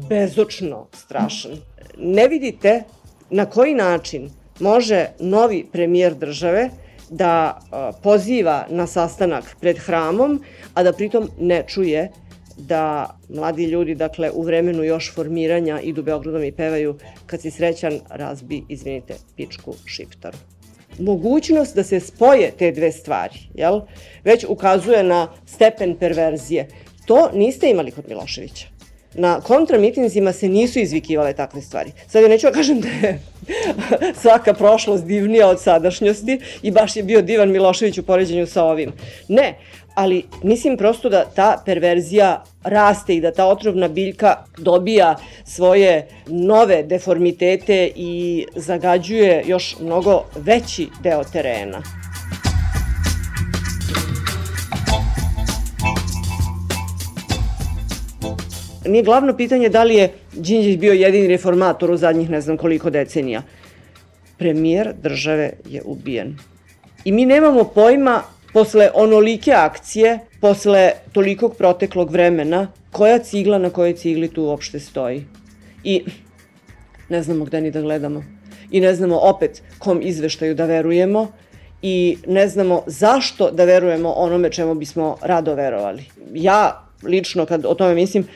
bezočno 0.08 0.86
strašan. 0.92 1.52
Ne 1.98 2.28
vidite 2.28 2.82
na 3.30 3.46
koji 3.46 3.74
način 3.74 4.30
može 4.60 5.06
novi 5.18 5.66
premijer 5.72 6.14
države 6.14 6.70
da 7.10 7.60
poziva 8.02 8.66
na 8.70 8.86
sastanak 8.86 9.56
pred 9.60 9.78
hramom, 9.78 10.42
a 10.74 10.82
da 10.82 10.92
pritom 10.92 11.28
ne 11.38 11.64
čuje 11.66 12.10
da 12.56 13.16
mladi 13.28 13.64
ljudi, 13.64 13.94
dakle, 13.94 14.30
u 14.30 14.42
vremenu 14.42 14.84
još 14.84 15.14
formiranja 15.14 15.80
idu 15.80 16.02
Beogradom 16.02 16.44
i 16.44 16.52
pevaju 16.52 16.98
kad 17.26 17.40
si 17.40 17.50
srećan, 17.50 18.00
razbi, 18.10 18.62
izvinite, 18.68 19.14
pičku 19.36 19.74
šiptaru. 19.86 20.38
Mogućnost 20.98 21.74
da 21.74 21.82
se 21.82 22.00
spoje 22.00 22.52
te 22.58 22.72
dve 22.72 22.92
stvari, 22.92 23.38
jel, 23.54 23.80
već 24.24 24.44
ukazuje 24.48 25.02
na 25.02 25.28
stepen 25.46 25.96
perverzije. 25.96 26.68
To 27.06 27.30
niste 27.32 27.70
imali 27.70 27.90
kod 27.90 28.04
Miloševića 28.08 28.73
na 29.14 29.40
kontramitinzima 29.40 30.32
se 30.32 30.48
nisu 30.48 30.78
izvikivale 30.78 31.32
takve 31.32 31.60
stvari. 31.60 31.92
Sad 32.08 32.22
ja 32.22 32.28
neću 32.28 32.46
da 32.46 32.52
kažem 32.52 32.80
da 32.80 32.88
je 32.88 33.20
svaka 34.22 34.54
prošlost 34.54 35.04
divnija 35.04 35.48
od 35.48 35.60
sadašnjosti 35.60 36.40
i 36.62 36.70
baš 36.70 36.96
je 36.96 37.02
bio 37.02 37.22
divan 37.22 37.50
Milošević 37.50 37.98
u 37.98 38.02
poređenju 38.02 38.46
sa 38.46 38.64
ovim. 38.64 38.92
Ne, 39.28 39.54
ali 39.94 40.24
mislim 40.42 40.76
prosto 40.76 41.08
da 41.08 41.24
ta 41.24 41.62
perverzija 41.66 42.44
raste 42.62 43.14
i 43.14 43.20
da 43.20 43.32
ta 43.32 43.46
otrovna 43.46 43.88
biljka 43.88 44.36
dobija 44.58 45.16
svoje 45.44 46.08
nove 46.26 46.82
deformitete 46.82 47.90
i 47.96 48.46
zagađuje 48.56 49.42
još 49.46 49.76
mnogo 49.80 50.24
veći 50.36 50.88
deo 51.02 51.24
terena. 51.24 52.03
Nije 58.86 59.02
glavno 59.02 59.36
pitanje 59.36 59.68
da 59.68 59.84
li 59.84 59.94
je 59.94 60.12
Đinđić 60.32 60.78
bio 60.78 60.92
jedini 60.92 61.28
reformator 61.28 61.90
u 61.90 61.96
zadnjih 61.96 62.30
ne 62.30 62.40
znam 62.40 62.56
koliko 62.56 62.90
decenija. 62.90 63.42
Premijer 64.38 64.94
države 65.02 65.52
je 65.68 65.82
ubijen. 65.84 66.36
I 67.04 67.12
mi 67.12 67.26
nemamo 67.26 67.64
pojma 67.64 68.22
posle 68.52 68.90
onolike 68.94 69.52
akcije, 69.52 70.18
posle 70.40 70.92
tolikog 71.12 71.56
proteklog 71.56 72.10
vremena, 72.10 72.68
koja 72.90 73.18
cigla 73.18 73.58
na 73.58 73.70
kojoj 73.70 73.92
cigli 73.92 74.28
tu 74.28 74.42
uopšte 74.42 74.80
stoji. 74.80 75.24
I 75.84 76.04
ne 77.08 77.22
znamo 77.22 77.44
gde 77.44 77.60
ni 77.60 77.70
da 77.70 77.80
gledamo. 77.80 78.24
I 78.70 78.80
ne 78.80 78.94
znamo 78.94 79.18
opet 79.18 79.62
kom 79.78 80.00
izveštaju 80.02 80.54
da 80.54 80.64
verujemo 80.64 81.32
i 81.82 82.16
ne 82.26 82.48
znamo 82.48 82.82
zašto 82.86 83.50
da 83.50 83.64
verujemo 83.64 84.12
onome 84.12 84.50
čemu 84.50 84.74
bismo 84.74 85.16
rado 85.22 85.54
verovali. 85.54 86.04
Ja 86.34 86.86
lično 87.02 87.46
kad 87.46 87.66
o 87.66 87.74
tome 87.74 87.94
mislim, 87.94 88.26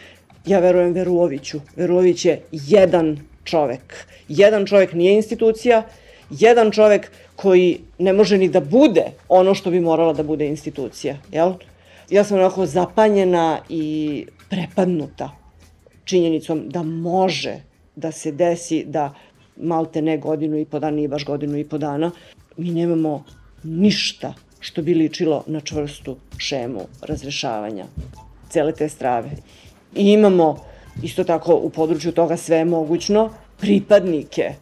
ja 0.48 0.58
verujem 0.58 0.92
Veruoviću. 0.92 1.60
Veruović 1.76 2.24
je 2.24 2.42
jedan 2.52 3.18
čovek. 3.44 4.06
Jedan 4.28 4.66
čovek 4.66 4.92
nije 4.92 5.14
institucija, 5.14 5.82
jedan 6.30 6.70
čovek 6.70 7.10
koji 7.36 7.80
ne 7.98 8.12
može 8.12 8.38
ni 8.38 8.48
da 8.48 8.60
bude 8.60 9.04
ono 9.28 9.54
što 9.54 9.70
bi 9.70 9.80
morala 9.80 10.12
da 10.12 10.22
bude 10.22 10.46
institucija, 10.46 11.16
jel? 11.32 11.52
Ja 12.10 12.24
sam 12.24 12.38
onako 12.38 12.66
zapanjena 12.66 13.60
i 13.68 14.26
prepadnuta 14.50 15.30
činjenicom 16.04 16.68
da 16.68 16.82
može 16.82 17.54
da 17.96 18.12
se 18.12 18.32
desi 18.32 18.84
da 18.84 19.14
malte 19.56 20.02
ne 20.02 20.18
godinu 20.18 20.58
i 20.58 20.64
po 20.64 20.78
dana, 20.78 20.96
nije 20.96 21.08
baš 21.08 21.24
godinu 21.24 21.58
i 21.58 21.64
po 21.64 21.78
dana, 21.78 22.10
mi 22.56 22.70
nemamo 22.70 23.24
ništa 23.62 24.34
što 24.60 24.82
bi 24.82 24.94
ličilo 24.94 25.44
na 25.46 25.60
čvrstu 25.60 26.16
šemu 26.38 26.80
razrešavanja 27.02 27.86
cele 28.50 28.72
te 28.72 28.88
strave. 28.88 29.30
I 29.94 30.12
imamo 30.12 30.56
isto 31.02 31.24
tako 31.24 31.54
u 31.54 31.70
području 31.70 32.12
toga 32.12 32.36
sve 32.36 32.64
mogućno 32.64 33.30
pripadnike 33.60 34.54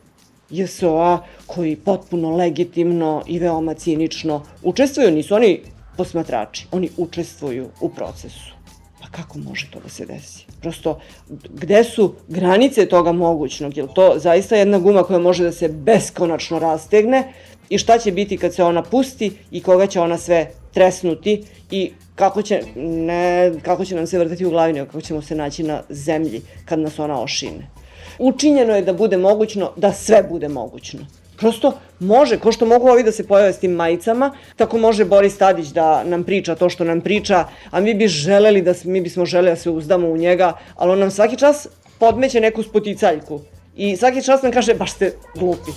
JSO-a 0.51 1.19
koji 1.47 1.77
potpuno 1.77 2.37
legitimno 2.37 3.23
i 3.27 3.39
veoma 3.39 3.75
cinično 3.75 4.43
učestvuju, 4.63 5.11
nisu 5.11 5.35
oni 5.35 5.61
posmatrači, 5.97 6.67
oni 6.73 6.91
učestvuju 6.97 7.69
u 7.81 7.89
procesu. 7.89 8.57
Pa 9.01 9.09
kako 9.09 9.39
može 9.39 9.71
to 9.71 9.81
da 9.81 9.89
se 9.89 10.07
desi? 10.07 10.47
Prosto, 10.61 11.01
gde 11.49 11.85
su 11.85 12.15
granice 12.29 12.87
toga 12.87 13.13
mogućnog? 13.13 13.77
Je 13.77 13.87
to 13.95 14.15
zaista 14.17 14.57
jedna 14.57 14.79
guma 14.79 15.03
koja 15.03 15.19
može 15.19 15.45
da 15.45 15.53
se 15.53 15.69
beskonačno 15.69 16.59
rastegne 16.59 17.33
i 17.69 17.79
šta 17.79 17.99
će 17.99 18.13
biti 18.13 18.37
kad 18.37 18.55
se 18.55 18.65
ona 18.65 18.83
pusti 18.83 19.33
i 19.51 19.61
koga 19.61 19.87
će 19.87 20.01
ona 20.01 20.19
sve 20.19 20.51
tresnuti 20.77 21.43
i 21.71 21.93
kako 22.15 22.43
će, 22.43 22.61
ne, 22.77 23.53
kako 23.63 23.85
će 23.85 23.95
nam 23.95 24.07
se 24.07 24.19
vrtati 24.19 24.45
u 24.47 24.51
glavi, 24.51 24.73
nego 24.73 24.87
kako 24.87 25.01
ćemo 25.01 25.23
se 25.23 25.35
naći 25.35 25.63
na 25.63 25.83
zemlji 25.89 26.43
kad 26.65 26.79
nas 26.79 26.99
ona 26.99 27.23
ošine. 27.23 27.71
Učinjeno 28.19 28.77
je 28.77 28.83
da 28.83 28.93
bude 28.93 29.17
mogućno, 29.17 29.71
da 29.77 29.93
sve 29.93 30.23
bude 30.23 30.49
mogućno. 30.49 31.07
Prosto 31.37 31.73
može, 32.01 32.39
ko 32.39 32.53
što 32.53 32.67
mogu 32.67 32.89
ovi 32.89 33.03
da 33.03 33.13
se 33.13 33.27
pojave 33.27 33.53
s 33.53 33.59
tim 33.59 33.73
majicama, 33.73 34.31
tako 34.57 34.79
može 34.79 35.05
Boris 35.05 35.39
Tadić 35.39 35.73
da 35.73 36.05
nam 36.05 36.25
priča 36.25 36.55
to 36.55 36.69
što 36.69 36.85
nam 36.85 37.01
priča, 37.01 37.45
a 37.71 37.81
mi 37.81 37.95
bi 37.95 38.09
želeli 38.09 38.63
da, 38.63 38.75
mi 38.85 39.01
bismo 39.01 39.25
želeli 39.27 39.57
da 39.57 39.57
se 39.57 39.71
uzdamo 39.71 40.09
u 40.09 40.17
njega, 40.17 40.53
ali 40.77 40.93
on 40.93 40.99
nam 40.99 41.11
svaki 41.11 41.37
čas 41.37 41.69
podmeće 41.99 42.41
neku 42.41 42.63
spoticaljku. 42.63 43.41
I 43.77 43.97
svaki 43.97 44.23
čas 44.23 44.43
nam 44.43 44.53
kaže, 44.53 44.75
baš 44.75 44.93
ste 44.93 45.13
glupi. 45.35 45.73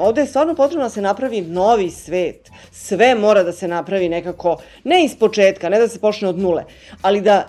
Ovde 0.00 0.20
je 0.20 0.26
stvarno 0.26 0.54
potrebno 0.54 0.84
da 0.84 0.90
se 0.90 1.00
napravi 1.00 1.40
novi 1.40 1.90
svet. 1.90 2.50
Sve 2.72 3.14
mora 3.14 3.42
da 3.42 3.52
se 3.52 3.68
napravi 3.68 4.08
nekako, 4.08 4.56
ne 4.84 5.04
iz 5.04 5.16
početka, 5.18 5.68
ne 5.68 5.78
da 5.78 5.88
se 5.88 6.00
počne 6.00 6.28
od 6.28 6.38
nule, 6.38 6.64
ali 7.02 7.20
da 7.20 7.48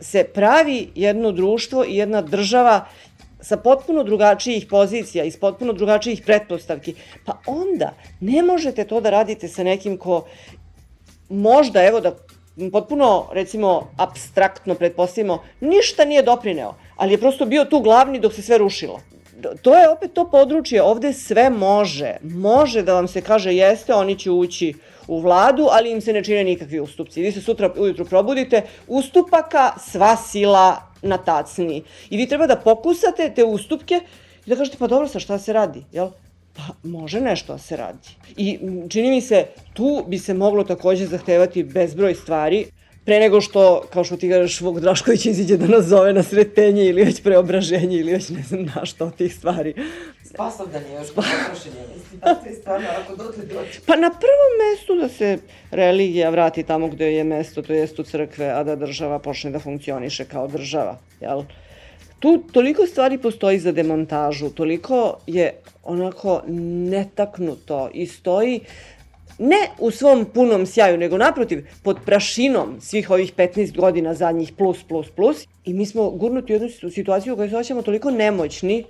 se 0.00 0.24
pravi 0.24 0.90
jedno 0.94 1.32
društvo 1.32 1.84
i 1.84 1.96
jedna 1.96 2.22
država 2.22 2.86
sa 3.40 3.56
potpuno 3.56 4.02
drugačijih 4.04 4.66
pozicija, 4.66 5.24
iz 5.24 5.38
potpuno 5.40 5.72
drugačijih 5.72 6.22
pretpostavki, 6.26 6.94
pa 7.24 7.38
onda 7.46 7.94
ne 8.20 8.42
možete 8.42 8.84
to 8.84 9.00
da 9.00 9.10
radite 9.10 9.48
sa 9.48 9.62
nekim 9.62 9.96
ko 9.98 10.24
možda, 11.28 11.84
evo 11.84 12.00
da 12.00 12.12
potpuno, 12.72 13.28
recimo, 13.32 13.90
abstraktno 13.96 14.74
pretpostavimo, 14.74 15.42
ništa 15.60 16.04
nije 16.04 16.22
doprineo, 16.22 16.74
ali 16.96 17.12
je 17.12 17.18
prosto 17.18 17.46
bio 17.46 17.64
tu 17.64 17.80
glavni 17.80 18.20
dok 18.20 18.34
se 18.34 18.42
sve 18.42 18.58
rušilo 18.58 19.00
to 19.62 19.78
je 19.78 19.88
opet 19.88 20.12
to 20.12 20.30
područje, 20.30 20.82
ovde 20.82 21.12
sve 21.12 21.50
može. 21.50 22.16
Može 22.22 22.82
da 22.82 22.94
vam 22.94 23.08
se 23.08 23.20
kaže 23.20 23.54
jeste, 23.54 23.94
oni 23.94 24.18
će 24.18 24.30
ući 24.30 24.74
u 25.08 25.20
vladu, 25.20 25.68
ali 25.70 25.92
im 25.92 26.00
se 26.00 26.12
ne 26.12 26.24
čine 26.24 26.44
nikakvi 26.44 26.80
ustupci. 26.80 27.22
Vi 27.22 27.32
se 27.32 27.40
sutra 27.40 27.70
ujutru 27.76 28.04
probudite, 28.04 28.62
ustupaka 28.86 29.72
sva 29.78 30.16
sila 30.16 30.82
na 31.02 31.18
tacni. 31.18 31.82
I 32.10 32.16
vi 32.16 32.26
treba 32.28 32.46
da 32.46 32.56
pokusate 32.56 33.32
te 33.34 33.44
ustupke 33.44 34.00
i 34.46 34.50
da 34.50 34.56
kažete 34.56 34.78
pa 34.78 34.86
dobro 34.86 35.08
sa 35.08 35.20
šta 35.20 35.38
se 35.38 35.52
radi, 35.52 35.84
jel? 35.92 36.10
Pa 36.56 36.88
može 36.88 37.20
nešto 37.20 37.52
da 37.52 37.58
se 37.58 37.76
radi. 37.76 38.08
I 38.36 38.58
čini 38.88 39.10
mi 39.10 39.20
se, 39.20 39.46
tu 39.74 40.04
bi 40.06 40.18
se 40.18 40.34
moglo 40.34 40.64
takođe 40.64 41.06
zahtevati 41.06 41.64
bezbroj 41.64 42.14
stvari, 42.14 42.66
pre 43.06 43.20
nego 43.20 43.40
što, 43.40 43.82
kao 43.92 44.04
što 44.04 44.16
ti 44.16 44.30
kažeš, 44.30 44.60
Vuk 44.60 44.80
Drašković 44.80 45.26
iziđe 45.26 45.56
da 45.56 45.66
nas 45.66 45.84
zove 45.84 46.12
na 46.12 46.22
sretenje 46.22 46.84
ili 46.84 47.04
već 47.04 47.22
preobraženje 47.22 47.98
ili 47.98 48.12
već 48.12 48.28
ne 48.28 48.42
znam 48.42 48.64
na 48.74 48.84
što 48.84 49.06
od 49.06 49.16
tih 49.16 49.34
stvari. 49.34 49.74
Spasovdan 50.24 50.82
je 50.82 50.94
još 50.94 51.14
potrošenje, 51.14 51.80
mislim, 51.96 52.54
stvarno, 52.60 52.86
ako 53.02 53.16
dotle. 53.16 53.44
Pa 53.86 53.96
na 53.96 54.10
prvom 54.10 54.52
mestu 54.62 54.94
da 54.94 55.08
se 55.08 55.38
religija 55.70 56.30
vrati 56.30 56.62
tamo 56.62 56.88
gde 56.88 57.12
je 57.12 57.24
mesto, 57.24 57.62
to 57.62 57.72
jest 57.72 57.98
u 57.98 58.02
crkve, 58.02 58.50
a 58.50 58.64
da 58.64 58.76
država 58.76 59.18
počne 59.18 59.50
da 59.50 59.58
funkcioniše 59.58 60.24
kao 60.24 60.48
država, 60.48 60.98
jel? 61.20 61.42
Tu 62.18 62.42
toliko 62.52 62.86
stvari 62.86 63.18
postoji 63.18 63.58
za 63.58 63.72
demontažu, 63.72 64.50
toliko 64.50 65.18
je 65.26 65.52
onako 65.84 66.42
netaknuto 66.90 67.90
i 67.94 68.06
stoji 68.06 68.60
ne 69.38 69.70
u 69.78 69.90
svom 69.90 70.24
punom 70.34 70.66
sjaju, 70.66 70.98
nego 70.98 71.18
naprotiv, 71.18 71.66
pod 71.82 71.98
prašinom 72.04 72.76
svih 72.80 73.10
ovih 73.10 73.34
15 73.36 73.76
godina 73.76 74.14
zadnjih 74.14 74.52
plus, 74.52 74.82
plus, 74.88 75.06
plus. 75.10 75.46
I 75.64 75.74
mi 75.74 75.86
smo 75.86 76.10
gurnuti 76.10 76.52
u 76.52 76.54
jednu 76.54 76.90
situaciju 76.90 77.32
u 77.32 77.36
kojoj 77.36 77.50
se 77.50 77.56
osjećamo 77.56 77.82
toliko 77.82 78.10
nemoćni 78.10 78.84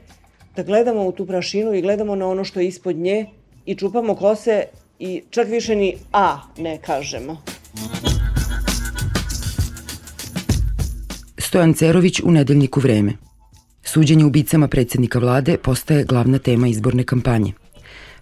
da 0.57 0.63
gledamo 0.63 1.07
u 1.07 1.13
tu 1.13 1.27
prašinu 1.27 1.75
i 1.75 1.83
gledamo 1.83 2.15
na 2.15 2.29
ono 2.29 2.45
što 2.45 2.61
je 2.61 2.67
ispod 2.67 2.97
nje 2.97 3.27
i 3.67 3.75
čupamo 3.75 4.15
kose 4.15 4.65
i 4.99 5.23
čak 5.31 5.49
više 5.49 5.77
ni 5.77 5.97
A 6.13 6.39
ne 6.59 6.79
kažemo. 6.83 7.43
Stojan 11.39 11.75
Cerović 11.75 12.21
u 12.21 12.31
nedeljniku 12.31 12.81
Vreme. 12.81 13.13
Suđenje 13.83 14.25
ubicama 14.25 14.69
predsednika 14.69 15.19
vlade 15.19 15.57
postaje 15.63 16.05
glavna 16.05 16.39
tema 16.39 16.69
izborne 16.69 17.05
kampanje– 17.05 17.53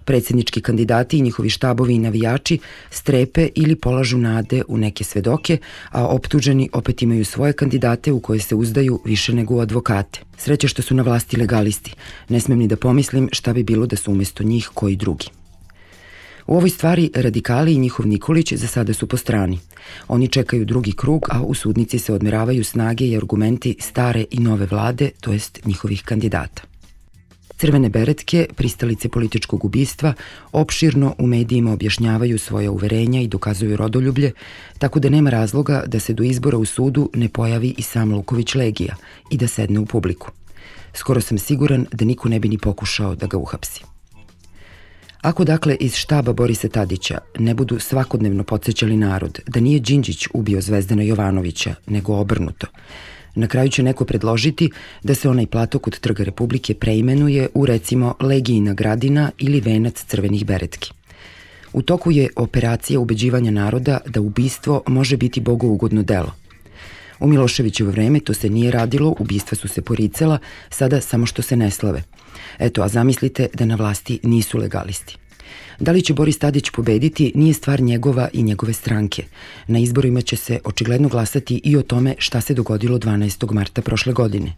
Predsednički 0.05 0.61
kandidati 0.61 1.19
i 1.19 1.23
njihovi 1.23 1.51
štabovi 1.51 1.95
i 1.95 1.99
navijači 1.99 2.59
strepe 2.91 3.49
ili 3.55 3.77
polažu 3.77 4.19
nade 4.19 4.63
u 4.69 4.79
neke 4.79 5.05
svedoke, 5.05 5.59
a 5.91 6.07
optuženi 6.07 6.69
opet 6.73 7.03
imaju 7.03 7.25
svoje 7.25 7.53
kandidate 7.53 8.13
u 8.13 8.21
koje 8.21 8.41
se 8.41 8.55
uzdaju 8.55 9.01
više 9.05 9.35
nego 9.35 9.55
u 9.55 9.61
advokate. 9.61 10.21
Sreće 10.37 10.69
što 10.69 10.83
su 10.83 10.95
na 10.95 11.03
vlasti 11.03 11.37
legalisti. 11.37 11.95
Ne 12.29 12.41
smem 12.41 12.59
ni 12.59 12.69
da 12.69 12.77
pomislim 12.77 13.29
šta 13.33 13.53
bi 13.53 13.63
bilo 13.63 13.87
da 13.87 13.97
su 13.97 14.13
umesto 14.13 14.43
njih 14.43 14.71
koji 14.75 14.97
drugi. 14.97 15.27
U 16.47 16.57
ovoj 16.57 16.71
stvari 16.71 17.11
radikali 17.15 17.75
i 17.75 17.79
njihov 17.79 18.07
Nikolić 18.07 18.53
za 18.53 18.67
sada 18.67 18.93
su 18.95 19.07
po 19.07 19.17
strani. 19.17 19.59
Oni 20.09 20.29
čekaju 20.29 20.65
drugi 20.65 20.93
krug, 20.93 21.27
a 21.31 21.43
u 21.43 21.55
sudnici 21.55 21.99
se 21.99 22.13
odmeravaju 22.13 22.65
snage 22.65 23.07
i 23.07 23.17
argumenti 23.17 23.77
stare 23.81 24.25
i 24.31 24.41
nove 24.41 24.67
vlade, 24.67 25.11
to 25.21 25.33
jest 25.33 25.61
njihovih 25.65 26.03
kandidata. 26.03 26.74
Crvene 27.65 27.89
beretke, 27.89 28.47
pristalice 28.57 29.09
političkog 29.09 29.65
ubistva, 29.65 30.13
opširno 30.53 31.15
u 31.19 31.27
medijima 31.27 31.73
objašnjavaju 31.73 32.39
svoje 32.39 32.69
uverenja 32.71 33.21
i 33.21 33.29
dokazuju 33.29 33.77
rodoljublje, 33.77 34.33
tako 34.79 35.01
da 35.01 35.09
nema 35.09 35.31
razloga 35.31 35.83
da 35.87 36.01
se 36.01 36.13
do 36.13 36.23
izbora 36.23 36.59
u 36.59 36.65
sudu 36.65 37.11
ne 37.15 37.29
pojavi 37.29 37.75
i 37.79 37.83
sam 37.83 38.13
Luković 38.15 38.55
Legija 38.55 38.97
i 39.31 39.37
da 39.37 39.49
sedne 39.49 39.81
u 39.81 39.87
publiku. 39.87 40.31
Skoro 40.95 41.21
sam 41.21 41.39
siguran 41.39 41.87
da 41.93 42.05
niko 42.05 42.29
ne 42.29 42.41
bi 42.41 42.49
ni 42.49 42.59
pokušao 42.59 43.15
da 43.15 43.27
ga 43.27 43.37
uhapsi. 43.37 43.85
Ako 45.21 45.45
dakle 45.45 45.77
iz 45.81 45.95
štaba 45.95 46.33
Borisa 46.33 46.69
Tadića 46.69 47.19
ne 47.39 47.55
budu 47.55 47.79
svakodnevno 47.79 48.45
podsjećali 48.45 48.97
narod 48.97 49.41
da 49.47 49.61
nije 49.61 49.81
Đinđić 49.81 50.29
ubio 50.35 50.61
Zvezdana 50.61 51.03
Jovanovića, 51.03 51.75
nego 51.87 52.17
obrnuto, 52.17 52.67
Na 53.35 53.47
kraju 53.47 53.69
će 53.69 53.83
neko 53.83 54.05
predložiti 54.05 54.71
da 55.03 55.15
se 55.15 55.29
onaj 55.29 55.47
platok 55.47 55.87
od 55.87 55.99
Trga 55.99 56.25
Republike 56.25 56.75
preimenuje 56.75 57.49
u 57.55 57.67
recimo 57.67 58.15
Legijina 58.21 58.75
gradina 58.75 59.31
ili 59.39 59.61
venac 59.61 60.05
crvenih 60.05 60.47
beretki. 60.47 60.93
U 61.73 61.83
toku 61.83 62.11
je 62.11 62.29
operacija 62.37 63.01
ubeđivanja 63.01 63.51
naroda 63.51 63.99
da 64.07 64.21
ubistvo 64.21 64.83
može 64.87 65.17
biti 65.17 65.41
bogougodno 65.41 66.03
delo. 66.03 66.33
U 67.21 67.27
Miloševićevo 67.27 67.91
vreme 67.91 68.21
to 68.21 68.35
se 68.35 68.51
nije 68.51 68.71
radilo, 68.71 69.15
ubistva 69.19 69.57
su 69.57 69.69
se 69.69 69.83
poricala, 69.83 70.39
sada 70.71 71.01
samo 71.01 71.27
što 71.27 71.43
se 71.43 71.57
ne 71.57 71.71
slave. 71.71 72.03
Eto, 72.59 72.83
a 72.83 72.89
zamislite 72.89 73.49
da 73.55 73.65
na 73.65 73.75
vlasti 73.75 74.21
nisu 74.23 74.59
legalisti. 74.59 75.17
Da 75.81 75.93
li 75.93 76.03
će 76.03 76.15
Boris 76.15 76.39
Tadić 76.39 76.71
pobediti 76.71 77.33
nije 77.35 77.55
stvar 77.55 77.81
njegova 77.81 78.29
i 78.33 78.43
njegove 78.43 78.73
stranke. 78.73 79.25
Na 79.67 79.79
izborima 79.79 80.21
će 80.21 80.37
se 80.37 80.59
očigledno 80.65 81.09
glasati 81.09 81.61
i 81.65 81.77
o 81.77 81.83
tome 81.83 82.15
šta 82.19 82.41
se 82.41 82.55
dogodilo 82.55 82.99
12. 82.99 83.53
marta 83.53 83.83
prošle 83.83 84.13
godine. 84.13 84.55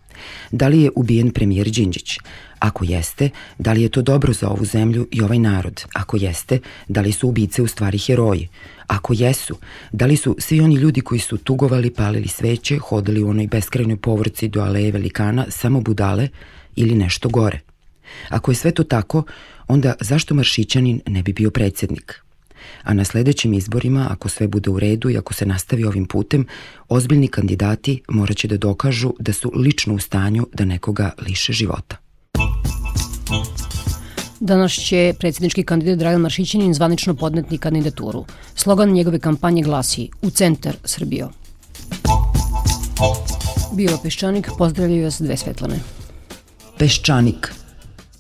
Da 0.51 0.69
li 0.69 0.83
je 0.83 0.91
ubijen 0.95 1.31
premijer 1.31 1.71
Đinđić? 1.71 2.19
Ako 2.59 2.85
jeste, 2.85 3.31
da 3.59 3.73
li 3.73 3.83
je 3.83 3.89
to 3.89 4.03
dobro 4.03 4.33
za 4.33 4.49
ovu 4.49 4.65
zemlju 4.65 5.09
i 5.11 5.23
ovaj 5.23 5.39
narod? 5.39 5.85
Ako 5.95 6.17
jeste, 6.17 6.59
da 6.89 7.01
li 7.01 7.13
su 7.13 7.29
ubice 7.29 7.63
u 7.63 7.67
stvari 7.67 7.99
heroji? 7.99 8.49
Ako 8.87 9.15
jesu, 9.17 9.59
da 9.93 10.07
li 10.07 10.17
su 10.17 10.37
svi 10.39 10.61
oni 10.61 10.75
ljudi 10.75 11.01
koji 11.01 11.21
su 11.21 11.37
tugovali, 11.37 11.91
palili 11.91 12.29
sveće, 12.29 12.79
hodali 12.79 13.23
u 13.23 13.29
onoj 13.29 13.47
beskrajnoj 13.47 13.97
povrci 13.97 14.49
do 14.49 14.61
aleje 14.61 14.93
velikana 14.93 15.47
samo 15.49 15.81
budale 15.81 16.29
ili 16.77 16.95
nešto 16.95 17.29
gore? 17.29 17.61
Ako 18.29 18.51
je 18.51 18.55
sve 18.55 18.71
to 18.71 18.85
tako, 18.85 19.23
onda 19.69 19.95
zašto 20.01 20.35
Maršićanin 20.35 21.01
ne 21.07 21.23
bi 21.23 21.33
bio 21.33 21.51
predsednik? 21.51 22.23
A 22.83 22.95
na 22.95 23.05
sledećim 23.05 23.53
izborima, 23.53 24.07
ako 24.11 24.29
sve 24.29 24.49
bude 24.49 24.71
u 24.71 24.79
redu 24.79 25.11
i 25.11 25.17
ako 25.17 25.35
se 25.35 25.47
nastavi 25.47 25.85
ovim 25.85 26.07
putem, 26.07 26.47
ozbiljni 26.89 27.29
kandidati 27.29 28.03
moraće 28.09 28.49
da 28.49 28.57
dokažu 28.57 29.13
da 29.19 29.33
su 29.33 29.53
lično 29.55 29.95
u 29.95 29.99
stanju 29.99 30.47
da 30.55 30.65
nekoga 30.65 31.11
liše 31.29 31.53
života. 31.53 31.97
Danas 34.41 34.73
će 34.73 35.15
predsjednički 35.19 35.63
kandidat 35.63 35.99
Dragan 35.99 36.21
Maršićanin 36.21 36.75
zvanično 36.75 37.15
podnetni 37.15 37.59
kandidaturu. 37.59 38.25
Slogan 38.55 38.93
njegove 38.93 39.19
kampanje 39.19 39.63
glasi 39.63 40.09
U 40.23 40.31
centar 40.31 40.77
Srbijo. 40.85 41.31
Bio 43.73 43.99
Peščanik, 44.03 44.49
pozdravljaju 44.59 45.05
vas 45.05 45.21
dve 45.21 45.37
Svetlane. 45.37 45.81
Peščanik– 46.79 47.53